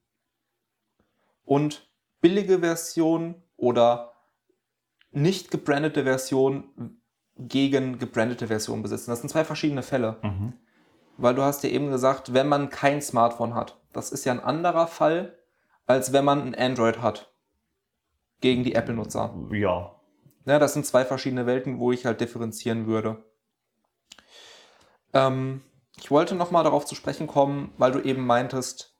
und 1.45 1.91
billige 2.21 2.61
Version 2.61 3.43
oder 3.57 4.13
nicht 5.11 5.51
gebrandete 5.51 6.05
Version 6.05 7.01
gegen 7.39 7.99
gebrandete 7.99 8.47
Version 8.47 8.83
besitzen. 8.83 9.11
Das 9.11 9.21
sind 9.21 9.29
zwei 9.29 9.45
verschiedene 9.45 9.83
Fälle. 9.83 10.17
Mhm. 10.23 10.55
Weil 11.19 11.35
du 11.35 11.43
hast 11.43 11.65
ja 11.65 11.71
eben 11.71 11.91
gesagt, 11.91 12.35
wenn 12.35 12.49
man 12.49 12.71
kein 12.71 13.01
Smartphone 13.01 13.55
hat. 13.55 13.81
Das 13.93 14.13
ist 14.13 14.25
ja 14.25 14.33
ein 14.33 14.41
anderer 14.41 14.87
Fall, 14.87 15.39
als 15.87 16.13
wenn 16.13 16.25
man 16.25 16.43
ein 16.43 16.55
Android 16.55 17.01
hat. 17.01 17.33
Gegen 18.41 18.65
die 18.65 18.75
Apple-Nutzer. 18.75 19.35
Ja. 19.51 19.96
Ja, 20.47 20.59
das 20.59 20.73
sind 20.73 20.87
zwei 20.87 21.05
verschiedene 21.05 21.45
Welten, 21.45 21.79
wo 21.79 21.93
ich 21.93 22.07
halt 22.07 22.21
differenzieren 22.21 22.87
würde. 22.87 23.23
Ähm, 25.13 25.63
ich 25.99 26.11
wollte 26.11 26.35
nochmal 26.35 26.65
darauf 26.65 26.87
zu 26.87 26.95
sprechen 26.95 27.27
kommen, 27.27 27.73
weil 27.79 27.93
du 27.93 28.01
eben 28.01 28.25
meintest, 28.25 28.95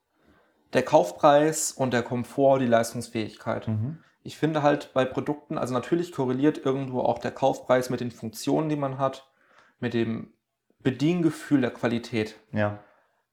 der 0.73 0.83
Kaufpreis 0.83 1.71
und 1.71 1.93
der 1.93 2.03
Komfort, 2.03 2.59
die 2.59 2.67
Leistungsfähigkeit. 2.67 3.67
Mhm. 3.67 3.99
Ich 4.23 4.37
finde 4.37 4.61
halt 4.61 4.93
bei 4.93 5.05
Produkten, 5.05 5.57
also 5.57 5.73
natürlich 5.73 6.11
korreliert 6.11 6.65
irgendwo 6.65 6.99
auch 6.99 7.19
der 7.19 7.31
Kaufpreis 7.31 7.89
mit 7.89 8.01
den 8.01 8.11
Funktionen, 8.11 8.67
die 8.67 8.75
man 8.75 8.97
hat, 8.97 9.31
mit 9.79 9.93
dem 9.93 10.33
Bediengefühl 10.79 11.61
der 11.61 11.71
Qualität. 11.71 12.35
Ja. 12.51 12.79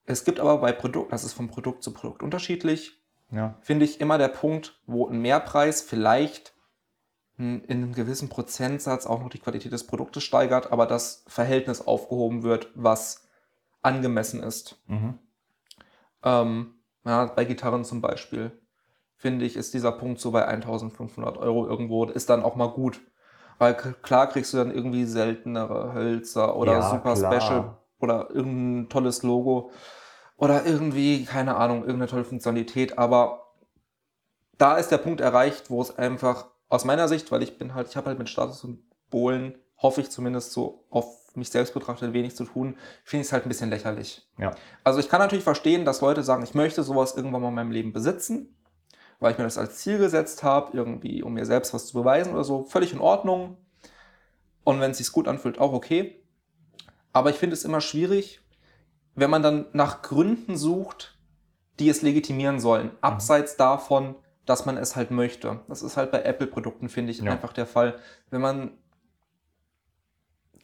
Es 0.06 0.24
gibt 0.24 0.38
aber 0.38 0.58
bei 0.58 0.70
Produkten, 0.70 1.10
das 1.10 1.24
ist 1.24 1.32
von 1.32 1.48
Produkt 1.48 1.82
zu 1.82 1.92
Produkt 1.92 2.22
unterschiedlich, 2.22 3.02
Ja. 3.32 3.56
finde 3.60 3.84
ich 3.86 4.00
immer 4.00 4.18
der 4.18 4.28
Punkt, 4.28 4.78
wo 4.86 5.08
ein 5.08 5.18
Mehrpreis 5.18 5.82
vielleicht 5.82 6.53
in 7.36 7.62
in 7.64 7.82
einem 7.82 7.92
gewissen 7.94 8.28
Prozentsatz 8.28 9.06
auch 9.06 9.20
noch 9.20 9.30
die 9.30 9.38
Qualität 9.38 9.72
des 9.72 9.86
Produktes 9.86 10.22
steigert, 10.24 10.72
aber 10.72 10.86
das 10.86 11.24
Verhältnis 11.26 11.86
aufgehoben 11.86 12.42
wird, 12.42 12.70
was 12.74 13.28
angemessen 13.82 14.42
ist. 14.42 14.80
Mhm. 14.86 15.18
Ähm, 16.22 16.74
ja, 17.04 17.26
bei 17.26 17.44
Gitarren 17.44 17.84
zum 17.84 18.00
Beispiel, 18.00 18.52
finde 19.16 19.44
ich, 19.44 19.56
ist 19.56 19.74
dieser 19.74 19.92
Punkt 19.92 20.20
so 20.20 20.30
bei 20.30 20.46
1500 20.46 21.36
Euro 21.36 21.66
irgendwo, 21.66 22.04
ist 22.06 22.30
dann 22.30 22.42
auch 22.42 22.56
mal 22.56 22.70
gut. 22.70 23.00
Weil 23.58 23.74
klar 23.74 24.28
kriegst 24.28 24.52
du 24.52 24.56
dann 24.56 24.74
irgendwie 24.74 25.04
seltenere 25.04 25.94
Hölzer 25.94 26.56
oder 26.56 26.72
Ja, 26.72 26.90
super 26.90 27.14
klar. 27.14 27.40
Special 27.40 27.76
oder 28.00 28.30
irgendein 28.30 28.88
tolles 28.88 29.22
Logo 29.22 29.70
oder 30.36 30.66
irgendwie, 30.66 31.24
keine 31.24 31.56
Ahnung, 31.56 31.80
irgendeine 31.80 32.08
tolle 32.08 32.24
Funktionalität, 32.24 32.98
aber 32.98 33.52
da 34.58 34.76
ist 34.76 34.90
der 34.90 34.98
Punkt 34.98 35.20
erreicht, 35.20 35.70
wo 35.70 35.80
es 35.80 35.96
einfach 35.96 36.46
aus 36.74 36.84
meiner 36.84 37.08
Sicht, 37.08 37.30
weil 37.30 37.42
ich 37.42 37.56
bin 37.56 37.74
halt, 37.74 37.88
ich 37.88 37.96
habe 37.96 38.08
halt 38.08 38.18
mit 38.18 38.28
Statussymbolen, 38.28 39.58
hoffe 39.78 40.00
ich 40.00 40.10
zumindest 40.10 40.52
so 40.52 40.84
auf 40.90 41.06
mich 41.36 41.50
selbst 41.50 41.74
betrachtet 41.74 42.12
wenig 42.12 42.36
zu 42.36 42.44
tun, 42.44 42.76
finde 43.04 43.22
ich 43.22 43.28
es 43.28 43.32
halt 43.32 43.44
ein 43.44 43.48
bisschen 43.48 43.70
lächerlich. 43.70 44.28
Ja. 44.38 44.54
Also 44.82 45.00
ich 45.00 45.08
kann 45.08 45.20
natürlich 45.20 45.44
verstehen, 45.44 45.84
dass 45.84 46.00
Leute 46.00 46.22
sagen, 46.22 46.44
ich 46.44 46.54
möchte 46.54 46.82
sowas 46.82 47.16
irgendwann 47.16 47.42
mal 47.42 47.48
in 47.48 47.54
meinem 47.54 47.70
Leben 47.72 47.92
besitzen, 47.92 48.56
weil 49.20 49.32
ich 49.32 49.38
mir 49.38 49.44
das 49.44 49.58
als 49.58 49.78
Ziel 49.78 49.98
gesetzt 49.98 50.42
habe, 50.42 50.76
irgendwie, 50.76 51.22
um 51.22 51.34
mir 51.34 51.46
selbst 51.46 51.74
was 51.74 51.86
zu 51.86 51.94
beweisen 51.94 52.32
oder 52.32 52.44
so. 52.44 52.64
Völlig 52.64 52.92
in 52.92 53.00
Ordnung. 53.00 53.56
Und 54.64 54.80
wenn 54.80 54.92
es 54.92 54.98
sich 54.98 55.10
gut 55.12 55.28
anfühlt, 55.28 55.58
auch 55.58 55.72
okay. 55.72 56.22
Aber 57.12 57.30
ich 57.30 57.36
finde 57.36 57.54
es 57.54 57.64
immer 57.64 57.80
schwierig, 57.80 58.40
wenn 59.14 59.30
man 59.30 59.42
dann 59.42 59.66
nach 59.72 60.02
Gründen 60.02 60.56
sucht, 60.56 61.18
die 61.78 61.88
es 61.88 62.02
legitimieren 62.02 62.60
sollen, 62.60 62.90
abseits 63.00 63.56
davon, 63.56 64.16
dass 64.46 64.66
man 64.66 64.76
es 64.76 64.94
halt 64.96 65.10
möchte. 65.10 65.60
Das 65.68 65.82
ist 65.82 65.96
halt 65.96 66.10
bei 66.10 66.22
Apple-Produkten, 66.22 66.88
finde 66.88 67.12
ich, 67.12 67.18
Ja. 67.20 67.32
einfach 67.32 67.52
der 67.52 67.66
Fall. 67.66 67.98
Wenn 68.30 68.40
man 68.40 68.72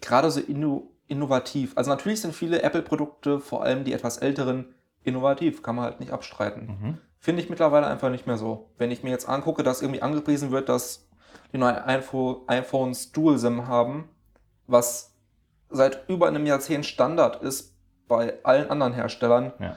gerade 0.00 0.30
so 0.30 0.40
inno 0.40 0.90
innovativ, 1.06 1.72
also 1.76 1.90
natürlich 1.90 2.20
sind 2.20 2.34
viele 2.34 2.62
Apple-Produkte, 2.62 3.40
vor 3.40 3.64
allem 3.64 3.82
die 3.84 3.92
etwas 3.92 4.18
älteren, 4.18 4.74
innovativ, 5.02 5.60
kann 5.62 5.74
man 5.74 5.86
halt 5.86 5.98
nicht 5.98 6.12
abstreiten. 6.12 6.66
Mhm. 6.80 6.98
Finde 7.18 7.42
ich 7.42 7.50
mittlerweile 7.50 7.86
einfach 7.88 8.10
nicht 8.10 8.26
mehr 8.28 8.36
so. 8.38 8.70
Wenn 8.78 8.90
ich 8.92 9.02
mir 9.02 9.10
jetzt 9.10 9.28
angucke, 9.28 9.62
dass 9.64 9.82
irgendwie 9.82 10.02
angepriesen 10.02 10.52
wird, 10.52 10.68
dass 10.68 11.08
die 11.52 11.58
neuen 11.58 11.76
iPhone, 11.78 12.42
iPhones 12.46 13.10
Dual-SIM 13.10 13.66
haben, 13.66 14.08
was 14.68 15.16
seit 15.68 16.08
über 16.08 16.28
einem 16.28 16.46
Jahrzehnt 16.46 16.86
Standard 16.86 17.42
ist 17.42 17.74
bei 18.06 18.38
allen 18.44 18.70
anderen 18.70 18.92
Herstellern, 18.92 19.52
Ja. 19.58 19.76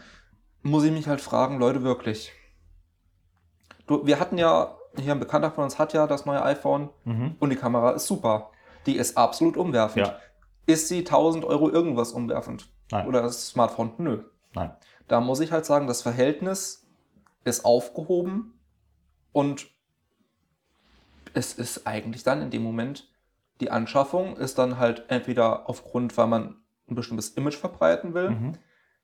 muss 0.61 0.83
ich 0.83 0.91
mich 0.91 1.07
halt 1.07 1.21
fragen, 1.21 1.57
Leute, 1.57 1.81
wirklich. 1.83 2.31
Du, 3.87 4.05
wir 4.05 4.19
hatten 4.19 4.37
ja, 4.37 4.75
hier 4.97 5.11
ein 5.11 5.19
Bekannter 5.19 5.51
von 5.51 5.63
uns 5.65 5.77
hat 5.79 5.93
ja 5.93 6.07
das 6.07 6.25
neue 6.25 6.41
iPhone 6.43 6.89
Mhm. 7.05 7.35
und 7.39 7.49
die 7.49 7.55
Kamera 7.55 7.91
ist 7.91 8.07
super. 8.07 8.51
Die 8.85 8.95
ist 8.97 9.17
absolut 9.17 9.57
umwerfend. 9.57 10.07
Ja. 10.07 10.17
Ist 10.65 10.87
sie 10.87 11.03
1000 11.03 11.43
Euro 11.45 11.69
irgendwas 11.69 12.11
umwerfend? 12.11 12.69
Nein. 12.91 13.07
Oder 13.07 13.21
das 13.21 13.47
Smartphone? 13.49 13.93
Nö. 13.97 14.23
Nein. 14.53 14.71
Da 15.07 15.19
muss 15.19 15.39
ich 15.39 15.51
halt 15.51 15.65
sagen, 15.65 15.87
das 15.87 16.01
Verhältnis 16.01 16.87
ist 17.43 17.65
aufgehoben 17.65 18.53
und 19.31 19.67
es 21.33 21.53
ist 21.53 21.87
eigentlich 21.87 22.23
dann 22.23 22.41
in 22.41 22.51
dem 22.51 22.63
Moment, 22.63 23.09
die 23.59 23.71
Anschaffung 23.71 24.37
ist 24.37 24.57
dann 24.57 24.77
halt 24.77 25.05
entweder 25.09 25.69
aufgrund, 25.69 26.15
weil 26.17 26.27
man 26.27 26.57
ein 26.89 26.95
bestimmtes 26.95 27.29
Image 27.29 27.55
verbreiten 27.55 28.13
will, 28.13 28.29
Mhm. 28.31 28.53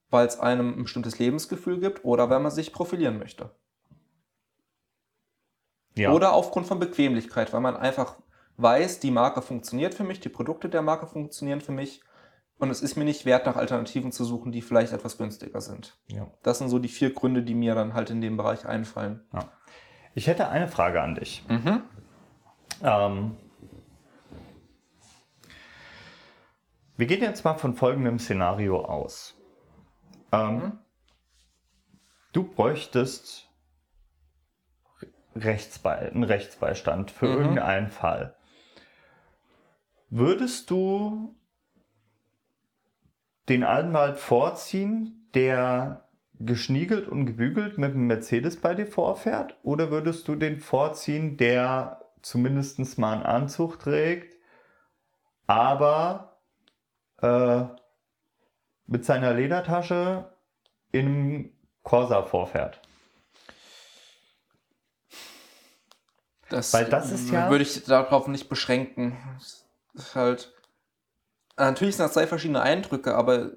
weil 0.10 0.28
es 0.28 0.40
einem 0.40 0.74
ein 0.78 0.84
bestimmtes 0.84 1.18
Lebensgefühl 1.20 1.80
gibt 1.80 2.04
oder 2.06 2.30
weil 2.30 2.40
man 2.40 2.52
sich 2.52 2.72
profilieren 2.74 3.18
möchte. 3.18 3.52
Ja. 6.00 6.12
Oder 6.12 6.34
aufgrund 6.34 6.66
von 6.66 6.80
Bequemlichkeit, 6.80 7.54
weil 7.54 7.62
man 7.62 7.78
einfach 7.78 8.18
weiß, 8.58 9.00
die 9.00 9.12
Marke 9.12 9.42
funktioniert 9.42 9.94
für 9.94 10.04
mich, 10.04 10.20
die 10.20 10.30
Produkte 10.30 10.70
der 10.70 10.82
Marke 10.82 11.08
funktionieren 11.08 11.62
für 11.62 11.72
mich 11.72 12.02
und 12.58 12.70
es 12.70 12.82
ist 12.82 12.96
mir 12.98 13.06
nicht 13.06 13.26
wert, 13.26 13.46
nach 13.46 13.56
Alternativen 13.56 14.12
zu 14.12 14.26
suchen, 14.26 14.52
die 14.52 14.62
vielleicht 14.62 14.92
etwas 14.94 15.18
günstiger 15.18 15.62
sind. 15.62 15.98
ja. 16.08 16.28
Das 16.44 16.58
sind 16.58 16.70
so 16.70 16.80
die 16.80 16.90
vier 16.90 17.14
Gründe, 17.14 17.44
die 17.44 17.54
mir 17.56 17.76
dann 17.76 17.94
halt 17.94 18.10
in 18.10 18.20
dem 18.22 18.36
Bereich 18.38 18.66
einfallen. 18.66 19.22
Ich 20.16 20.28
hätte 20.28 20.50
eine 20.50 20.68
Frage 20.68 21.02
an 21.02 21.16
dich. 21.16 21.46
Mhm. 21.48 21.84
Ähm, 22.84 23.38
wir 26.98 27.08
gehen 27.08 27.22
jetzt 27.22 27.46
mal 27.46 27.56
von 27.56 27.76
folgendem 27.76 28.20
Szenario 28.20 28.84
aus. 28.84 29.36
Ähm, 30.32 30.56
Mhm. 30.58 30.72
Du 32.32 32.44
bräuchtest 32.44 33.49
Rechtsbe 35.36 35.92
einen 35.92 36.24
Rechtsbeistand 36.24 37.12
für 37.12 37.28
Mhm. 37.28 37.34
irgendeinen 37.34 37.88
Fall. 37.88 38.36
Würdest 40.10 40.70
du 40.70 41.36
den 43.48 43.64
Anwalt 43.64 44.18
vorziehen, 44.18 45.30
der 45.34 46.10
geschniegelt 46.40 47.08
und 47.08 47.26
gebügelt 47.26 47.78
mit 47.78 47.92
einem 47.92 48.08
Mercedes 48.08 48.60
bei 48.60 48.74
dir 48.74 48.88
vorfährt? 48.88 49.58
Oder 49.64 49.92
würdest 49.92 50.28
du 50.28 50.36
den 50.36 50.60
vorziehen, 50.60 51.38
der 51.38 52.02
zumindest 52.22 52.98
mal 52.98 53.14
einen 53.14 53.24
Anzug 53.24 53.80
trägt, 53.80 54.36
aber 55.48 56.40
äh, 57.22 57.64
mit 58.88 59.06
seiner 59.06 59.34
Ledertasche 59.34 60.32
in 60.92 61.06
einem 61.06 61.52
Corsa 61.84 62.24
vorfährt? 62.24 62.82
Das, 66.50 66.74
Weil 66.74 66.86
das 66.86 67.12
ist 67.12 67.30
ja- 67.30 67.50
Würde 67.50 67.64
ich 67.64 67.84
darauf 67.86 68.28
nicht 68.28 68.50
beschränken. 68.50 69.16
Ist 69.94 70.16
halt. 70.16 70.54
Natürlich 71.58 71.96
sind 71.98 72.06
das 72.06 72.14
zwei 72.14 72.26
verschiedene 72.28 72.62
Eindrücke, 72.62 73.16
aber 73.16 73.52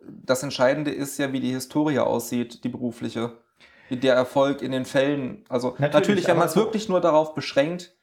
das 0.00 0.42
Entscheidende 0.42 0.90
ist 0.90 1.18
ja, 1.18 1.32
wie 1.32 1.40
die 1.40 1.52
Historie 1.52 1.98
aussieht, 1.98 2.62
die 2.64 2.68
berufliche. 2.68 3.32
Wie 3.88 3.96
der 3.96 4.14
Erfolg 4.14 4.60
in 4.62 4.70
den 4.70 4.84
Fällen. 4.84 5.44
Also 5.48 5.70
Natürlich, 5.70 5.92
natürlich, 5.94 6.28
wenn 6.28 6.36
man 6.36 6.46
es 6.48 6.52
so- 6.54 6.60
wirklich 6.60 6.88
nur 6.90 7.00
darauf 7.00 7.34
beschränkt, 7.34 7.94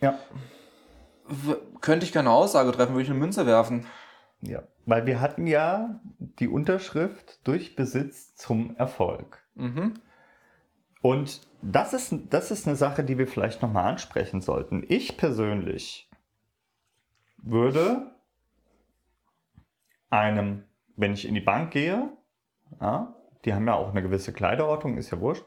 Ja. 0.00 0.18
könnte 1.80 2.04
ich 2.04 2.12
keine 2.12 2.30
Aussage 2.30 2.72
treffen, 2.72 2.92
würde 2.94 3.04
ich 3.04 3.10
eine 3.10 3.18
Münze 3.18 3.46
werfen. 3.46 3.86
Ja, 4.42 4.62
weil 4.86 5.06
wir 5.06 5.20
hatten 5.20 5.46
ja 5.46 6.00
die 6.18 6.48
Unterschrift 6.48 7.40
durch 7.44 7.76
Besitz 7.76 8.34
zum 8.34 8.74
Erfolg. 8.76 9.38
Mhm. 9.54 9.94
Und 11.02 11.46
das 11.62 11.92
ist, 11.92 12.14
das 12.30 12.50
ist 12.50 12.66
eine 12.66 12.76
Sache, 12.76 13.04
die 13.04 13.18
wir 13.18 13.26
vielleicht 13.26 13.62
nochmal 13.62 13.86
ansprechen 13.86 14.40
sollten. 14.40 14.84
Ich 14.88 15.16
persönlich 15.16 16.08
würde 17.38 18.10
einem, 20.10 20.64
wenn 20.96 21.12
ich 21.12 21.26
in 21.26 21.34
die 21.34 21.40
Bank 21.40 21.72
gehe, 21.72 22.10
ja, 22.80 23.14
die 23.44 23.54
haben 23.54 23.66
ja 23.66 23.74
auch 23.74 23.90
eine 23.90 24.02
gewisse 24.02 24.32
Kleiderordnung, 24.32 24.96
ist 24.96 25.10
ja 25.10 25.20
wurscht, 25.20 25.44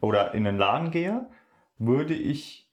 oder 0.00 0.34
in 0.34 0.44
den 0.44 0.56
Laden 0.56 0.90
gehe, 0.90 1.26
würde 1.78 2.14
ich 2.14 2.70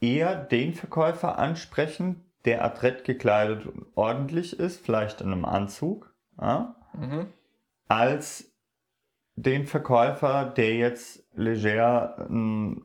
eher 0.00 0.34
den 0.36 0.74
Verkäufer 0.74 1.38
ansprechen, 1.38 2.24
der 2.44 2.64
adrett 2.64 3.04
gekleidet 3.04 3.66
und 3.66 3.86
ordentlich 3.94 4.58
ist, 4.58 4.84
vielleicht 4.84 5.20
in 5.20 5.32
einem 5.32 5.44
Anzug, 5.44 6.14
ja, 6.40 6.76
Mhm. 6.92 7.26
als 7.88 8.49
den 9.42 9.66
Verkäufer, 9.66 10.44
der 10.44 10.74
jetzt 10.76 11.24
leger 11.34 12.26
ein 12.28 12.82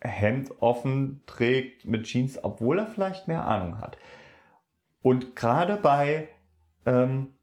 Hemd 0.00 0.50
offen 0.60 1.22
trägt 1.26 1.84
mit 1.84 2.04
Jeans, 2.04 2.42
obwohl 2.42 2.78
er 2.78 2.86
vielleicht 2.86 3.28
mehr 3.28 3.46
Ahnung 3.46 3.80
hat. 3.80 3.98
Und 5.02 5.36
gerade 5.36 5.76
bei, 5.76 6.28
ähm, 6.86 7.34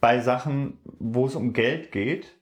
bei 0.00 0.20
Sachen, 0.20 0.78
wo 0.84 1.26
es 1.26 1.34
um 1.34 1.52
Geld 1.52 1.92
geht, 1.92 2.38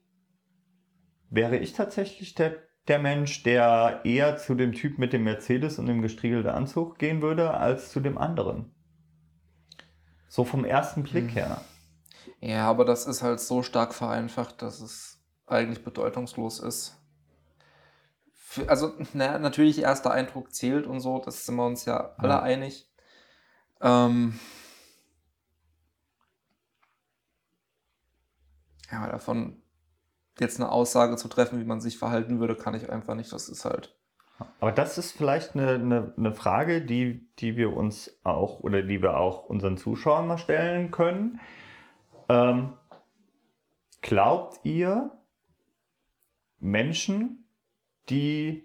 wäre 1.30 1.56
ich 1.56 1.72
tatsächlich 1.72 2.34
der, 2.34 2.56
der 2.88 2.98
Mensch, 2.98 3.42
der 3.42 4.00
eher 4.04 4.36
zu 4.36 4.54
dem 4.54 4.72
Typ 4.72 4.98
mit 4.98 5.12
dem 5.12 5.24
Mercedes 5.24 5.78
und 5.78 5.86
dem 5.86 6.02
gestriegelten 6.02 6.50
Anzug 6.50 6.98
gehen 6.98 7.22
würde, 7.22 7.54
als 7.54 7.90
zu 7.90 8.00
dem 8.00 8.18
anderen. 8.18 8.72
So 10.28 10.44
vom 10.44 10.64
ersten 10.64 11.02
Blick 11.02 11.28
Hm. 11.28 11.34
her. 11.34 11.60
Ja, 12.40 12.68
aber 12.68 12.84
das 12.84 13.06
ist 13.06 13.22
halt 13.22 13.40
so 13.40 13.62
stark 13.62 13.94
vereinfacht, 13.94 14.62
dass 14.62 14.80
es 14.80 15.20
eigentlich 15.46 15.84
bedeutungslos 15.84 16.60
ist. 16.60 16.98
Für, 18.34 18.68
also, 18.68 18.92
naja, 19.12 19.38
natürlich 19.38 19.80
erster 19.80 20.10
Eindruck 20.10 20.52
zählt 20.54 20.86
und 20.86 21.00
so, 21.00 21.18
das 21.18 21.46
sind 21.46 21.56
wir 21.56 21.66
uns 21.66 21.84
ja 21.84 22.14
alle 22.18 22.34
Ja. 22.34 22.42
einig. 22.42 22.90
Ähm, 23.80 24.38
ja, 28.90 28.98
aber 29.02 29.12
davon 29.12 29.62
jetzt 30.38 30.60
eine 30.60 30.70
Aussage 30.70 31.16
zu 31.16 31.28
treffen, 31.28 31.60
wie 31.60 31.64
man 31.64 31.80
sich 31.80 31.98
verhalten 31.98 32.40
würde, 32.40 32.56
kann 32.56 32.74
ich 32.74 32.90
einfach 32.90 33.14
nicht. 33.14 33.32
Das 33.32 33.48
ist 33.48 33.64
halt. 33.64 33.96
Aber 34.60 34.72
das 34.72 34.98
ist 34.98 35.12
vielleicht 35.12 35.54
eine, 35.54 35.74
eine, 35.74 36.14
eine 36.16 36.32
Frage, 36.34 36.82
die, 36.82 37.28
die 37.38 37.56
wir 37.56 37.76
uns 37.76 38.18
auch 38.24 38.60
oder 38.60 38.82
die 38.82 39.00
wir 39.02 39.16
auch 39.16 39.44
unseren 39.44 39.76
Zuschauern 39.76 40.26
mal 40.26 40.38
stellen 40.38 40.90
können. 40.90 41.40
Ähm, 42.32 42.72
glaubt 44.00 44.60
ihr, 44.64 45.10
Menschen, 46.58 47.44
die 48.08 48.64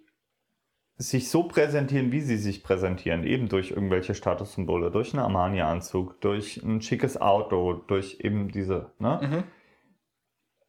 sich 0.95 1.30
so 1.30 1.43
präsentieren, 1.43 2.11
wie 2.13 2.22
sie 2.22 2.38
sich 2.38 2.63
präsentieren, 2.63 3.24
eben 3.24 3.49
durch 3.49 3.72
irgendwelche 3.72 4.15
Statussymbole, 4.15 4.89
durch 4.89 5.13
einen 5.13 5.24
Armani-Anzug, 5.24 6.22
durch 6.22 6.63
ein 6.63 6.82
schickes 6.82 7.20
Auto, 7.20 7.74
durch 7.74 8.20
eben 8.22 8.49
diese, 8.51 8.93
ne? 8.99 9.43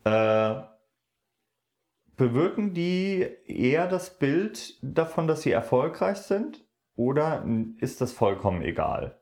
Mhm. 0.05 0.11
Äh, 0.11 0.63
bewirken 2.17 2.75
die 2.75 3.27
eher 3.47 3.87
das 3.87 4.19
Bild 4.19 4.77
davon, 4.83 5.29
dass 5.29 5.43
sie 5.43 5.53
erfolgreich 5.53 6.19
sind? 6.19 6.67
Oder 6.97 7.45
ist 7.79 8.01
das 8.01 8.13
vollkommen 8.13 8.63
egal? 8.63 9.21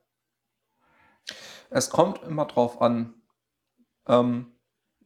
Es 1.68 1.90
kommt 1.90 2.22
immer 2.22 2.46
drauf 2.46 2.80
an. 2.80 3.14
Ähm, 4.08 4.52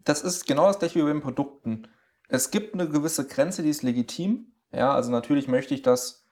das 0.05 0.23
ist 0.23 0.47
genau 0.47 0.67
das 0.67 0.79
gleiche 0.79 0.99
wie 0.99 1.03
bei 1.05 1.13
den 1.13 1.21
Produkten. 1.23 1.89
Es 2.29 2.51
gibt 2.51 2.75
eine 2.75 2.89
gewisse 2.89 3.27
Grenze, 3.27 3.63
die 3.63 3.71
ist 3.71 3.83
legitim. 3.83 4.53
Ja, 4.73 4.95
also 4.95 5.11
natürlich 5.11 5.49
möchte 5.49 5.75
ich, 5.75 5.83
dass 5.83 6.25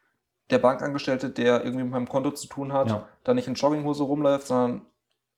der 0.50 0.58
Bankangestellte, 0.58 1.28
der 1.30 1.64
irgendwie 1.64 1.82
mit 1.84 1.92
meinem 1.92 2.08
Konto 2.08 2.30
zu 2.30 2.46
tun 2.46 2.72
hat, 2.72 2.88
Ja. 2.88 3.08
da 3.24 3.34
nicht 3.34 3.48
in 3.48 3.54
Jogginghose 3.54 4.02
rumläuft, 4.04 4.46
sondern 4.46 4.86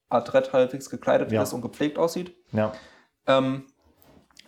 adrett 0.08 0.52
halbwegs 0.52 0.90
gekleidet 0.90 1.32
Ja. 1.32 1.42
ist 1.42 1.52
und 1.52 1.62
gepflegt 1.62 1.98
aussieht. 1.98 2.34
Ja, 2.52 2.72
Ähm, 3.26 3.64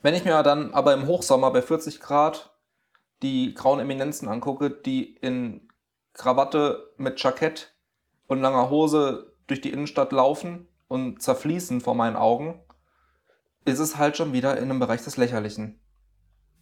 wenn 0.03 0.15
ich 0.15 0.25
mir 0.25 0.43
dann 0.43 0.73
aber 0.75 0.95
im 0.95 1.07
Hochsommer 1.07 1.51
bei 1.53 1.63
40 1.63 2.01
Grad 2.01 2.51
die 3.23 3.55
grauen 3.55 3.79
Eminenzen 3.81 4.29
angucke, 4.29 4.71
die 4.71 5.15
in 5.17 5.69
Krawatte 6.15 6.93
mit 6.97 7.23
Jackett 7.23 7.75
und 8.27 8.41
langer 8.41 8.71
Hose 8.71 9.33
durch 9.47 9.61
die 9.61 9.71
Innenstadt 9.71 10.11
laufen 10.13 10.67
und 10.89 11.23
zerfließen 11.23 11.81
vor 11.81 11.95
meinen 11.95 12.17
Augen, 12.17 12.61
ist 13.65 13.79
es 13.79 13.99
halt 13.99 14.17
schon 14.17 14.33
wieder 14.33 14.57
in 14.57 14.65
einem 14.65 14.79
Bereich 14.79 15.03
des 15.03 15.17
Lächerlichen. 15.17 15.81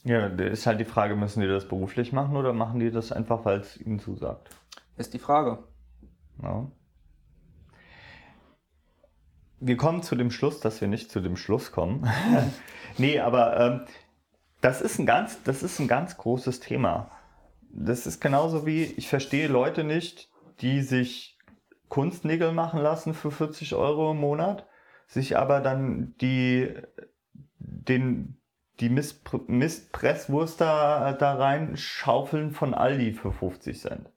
ja, 0.05 0.27
ist 0.27 0.67
halt 0.67 0.81
die 0.81 0.85
Frage, 0.85 1.17
müssen 1.17 1.41
die 1.41 1.49
das 1.49 1.69
beruflich 1.69 2.13
machen 2.13 2.37
oder 2.37 2.53
machen 2.53 2.81
die 2.81 2.91
das 2.91 3.13
einfach, 3.13 3.45
weil 3.45 3.61
es 3.61 3.81
ihnen 3.81 3.99
zusagt? 3.99 4.51
Ist 4.97 5.15
die 5.15 5.19
Frage. 5.19 5.65
Ja. 6.43 6.71
Wir 9.61 9.77
kommen 9.77 10.03
zu 10.03 10.17
dem 10.17 10.31
Schluss, 10.31 10.61
dass 10.61 10.81
wir 10.81 10.89
nicht 10.89 11.11
zu 11.11 11.21
dem 11.21 11.37
Schluss 11.37 11.71
kommen. 11.71 12.09
nee, 12.99 13.21
aber 13.21 13.61
ähm, 13.61 13.81
das, 14.61 14.81
ist 14.81 14.99
ein 14.99 15.07
ganz, 15.07 15.43
das 15.43 15.63
ist 15.63 15.79
ein 15.81 15.89
ganz 15.89 16.17
großes 16.17 16.61
Thema. 16.61 17.11
Das 17.71 18.07
ist 18.07 18.21
genauso 18.21 18.67
wie, 18.67 18.85
ich 18.85 19.09
verstehe 19.09 19.49
Leute 19.49 19.85
nicht, 19.85 20.31
die 20.61 20.83
sich 20.83 21.39
Kunstnägel 21.89 22.53
machen 22.53 22.81
lassen 22.81 23.15
für 23.15 23.31
40 23.31 23.75
Euro 23.75 24.13
im 24.13 24.19
Monat, 24.19 24.67
sich 25.11 25.37
aber 25.37 25.61
dann 25.61 26.15
die, 26.21 26.73
den, 27.59 28.41
die 28.79 28.89
Mist, 28.89 29.29
Mistpresswurst 29.49 30.61
da, 30.61 31.13
da 31.15 31.35
rein 31.35 31.77
schaufeln 31.77 32.53
von 32.53 32.75
Aldi 32.75 33.13
für 33.13 33.33
50 33.33 33.81
Cent. 33.81 34.11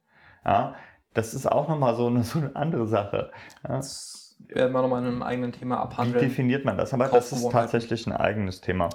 Ja, 0.44 0.76
das 1.12 1.34
ist 1.34 1.50
auch 1.50 1.68
nochmal 1.68 1.96
so 1.96 2.06
eine, 2.06 2.22
so 2.24 2.38
eine 2.38 2.54
andere 2.54 2.86
Sache. 2.86 3.32
Ja. 3.64 3.76
Das 3.76 4.36
werden 4.46 4.72
wir 4.72 4.82
nochmal 4.82 5.02
in 5.02 5.08
einem 5.08 5.22
eigenen 5.22 5.52
Thema 5.52 5.76
Wie 5.76 5.80
abhandeln. 5.80 6.24
definiert 6.24 6.64
man 6.64 6.78
das? 6.78 6.94
Aber 6.94 7.08
das 7.08 7.32
ist 7.32 7.50
tatsächlich 7.50 8.06
ein 8.06 8.12
eigenes 8.12 8.60
Thema. 8.60 8.88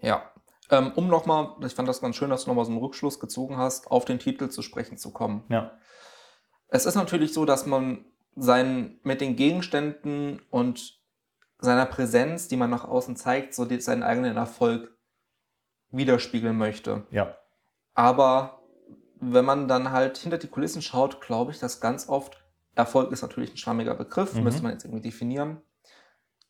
Ja. 0.00 0.22
Ähm, 0.70 0.92
um 0.96 1.06
nochmal, 1.08 1.50
ich 1.64 1.74
fand 1.74 1.88
das 1.88 2.00
ganz 2.00 2.16
schön, 2.16 2.30
dass 2.30 2.44
du 2.44 2.50
nochmal 2.50 2.64
so 2.64 2.72
einen 2.72 2.80
Rückschluss 2.80 3.20
gezogen 3.20 3.58
hast, 3.58 3.90
auf 3.92 4.06
den 4.06 4.18
Titel 4.18 4.48
zu 4.48 4.62
sprechen 4.62 4.96
zu 4.96 5.12
kommen. 5.12 5.44
Ja, 5.50 5.72
Es 6.68 6.86
ist 6.86 6.94
natürlich 6.96 7.32
so, 7.32 7.44
dass 7.44 7.66
man 7.66 8.06
sein, 8.34 8.98
mit 9.04 9.20
den 9.20 9.36
Gegenständen 9.36 10.40
und 10.50 11.03
seiner 11.58 11.86
Präsenz, 11.86 12.48
die 12.48 12.56
man 12.56 12.70
nach 12.70 12.84
außen 12.84 13.16
zeigt, 13.16 13.54
so 13.54 13.66
seinen 13.80 14.02
eigenen 14.02 14.36
Erfolg 14.36 14.96
widerspiegeln 15.90 16.56
möchte. 16.56 17.06
ja, 17.10 17.36
Aber 17.94 18.60
wenn 19.20 19.44
man 19.44 19.68
dann 19.68 19.90
halt 19.90 20.18
hinter 20.18 20.38
die 20.38 20.48
Kulissen 20.48 20.82
schaut, 20.82 21.20
glaube 21.20 21.52
ich, 21.52 21.58
dass 21.60 21.80
ganz 21.80 22.08
oft 22.08 22.44
Erfolg 22.74 23.12
ist 23.12 23.22
natürlich 23.22 23.52
ein 23.54 23.56
schwammiger 23.56 23.94
Begriff, 23.94 24.34
Mhm. 24.34 24.42
müsste 24.42 24.62
man 24.62 24.72
jetzt 24.72 24.84
irgendwie 24.84 25.02
definieren. 25.08 25.62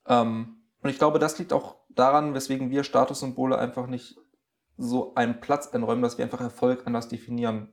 Ähm, 0.07 0.63
und 0.83 0.91
ich 0.91 0.99
glaube, 0.99 1.19
das 1.19 1.39
liegt 1.39 1.53
auch 1.53 1.77
daran, 1.91 2.35
weswegen 2.35 2.71
wir 2.71 2.83
Statussymbole 2.85 3.59
einfach 3.59 3.87
nicht 3.87 4.19
so 4.77 5.15
einen 5.15 5.41
Platz 5.41 5.69
einräumen, 5.69 6.03
dass 6.03 6.19
wir 6.19 6.25
einfach 6.25 6.41
Erfolg 6.41 6.87
anders 6.87 7.09
definieren 7.09 7.73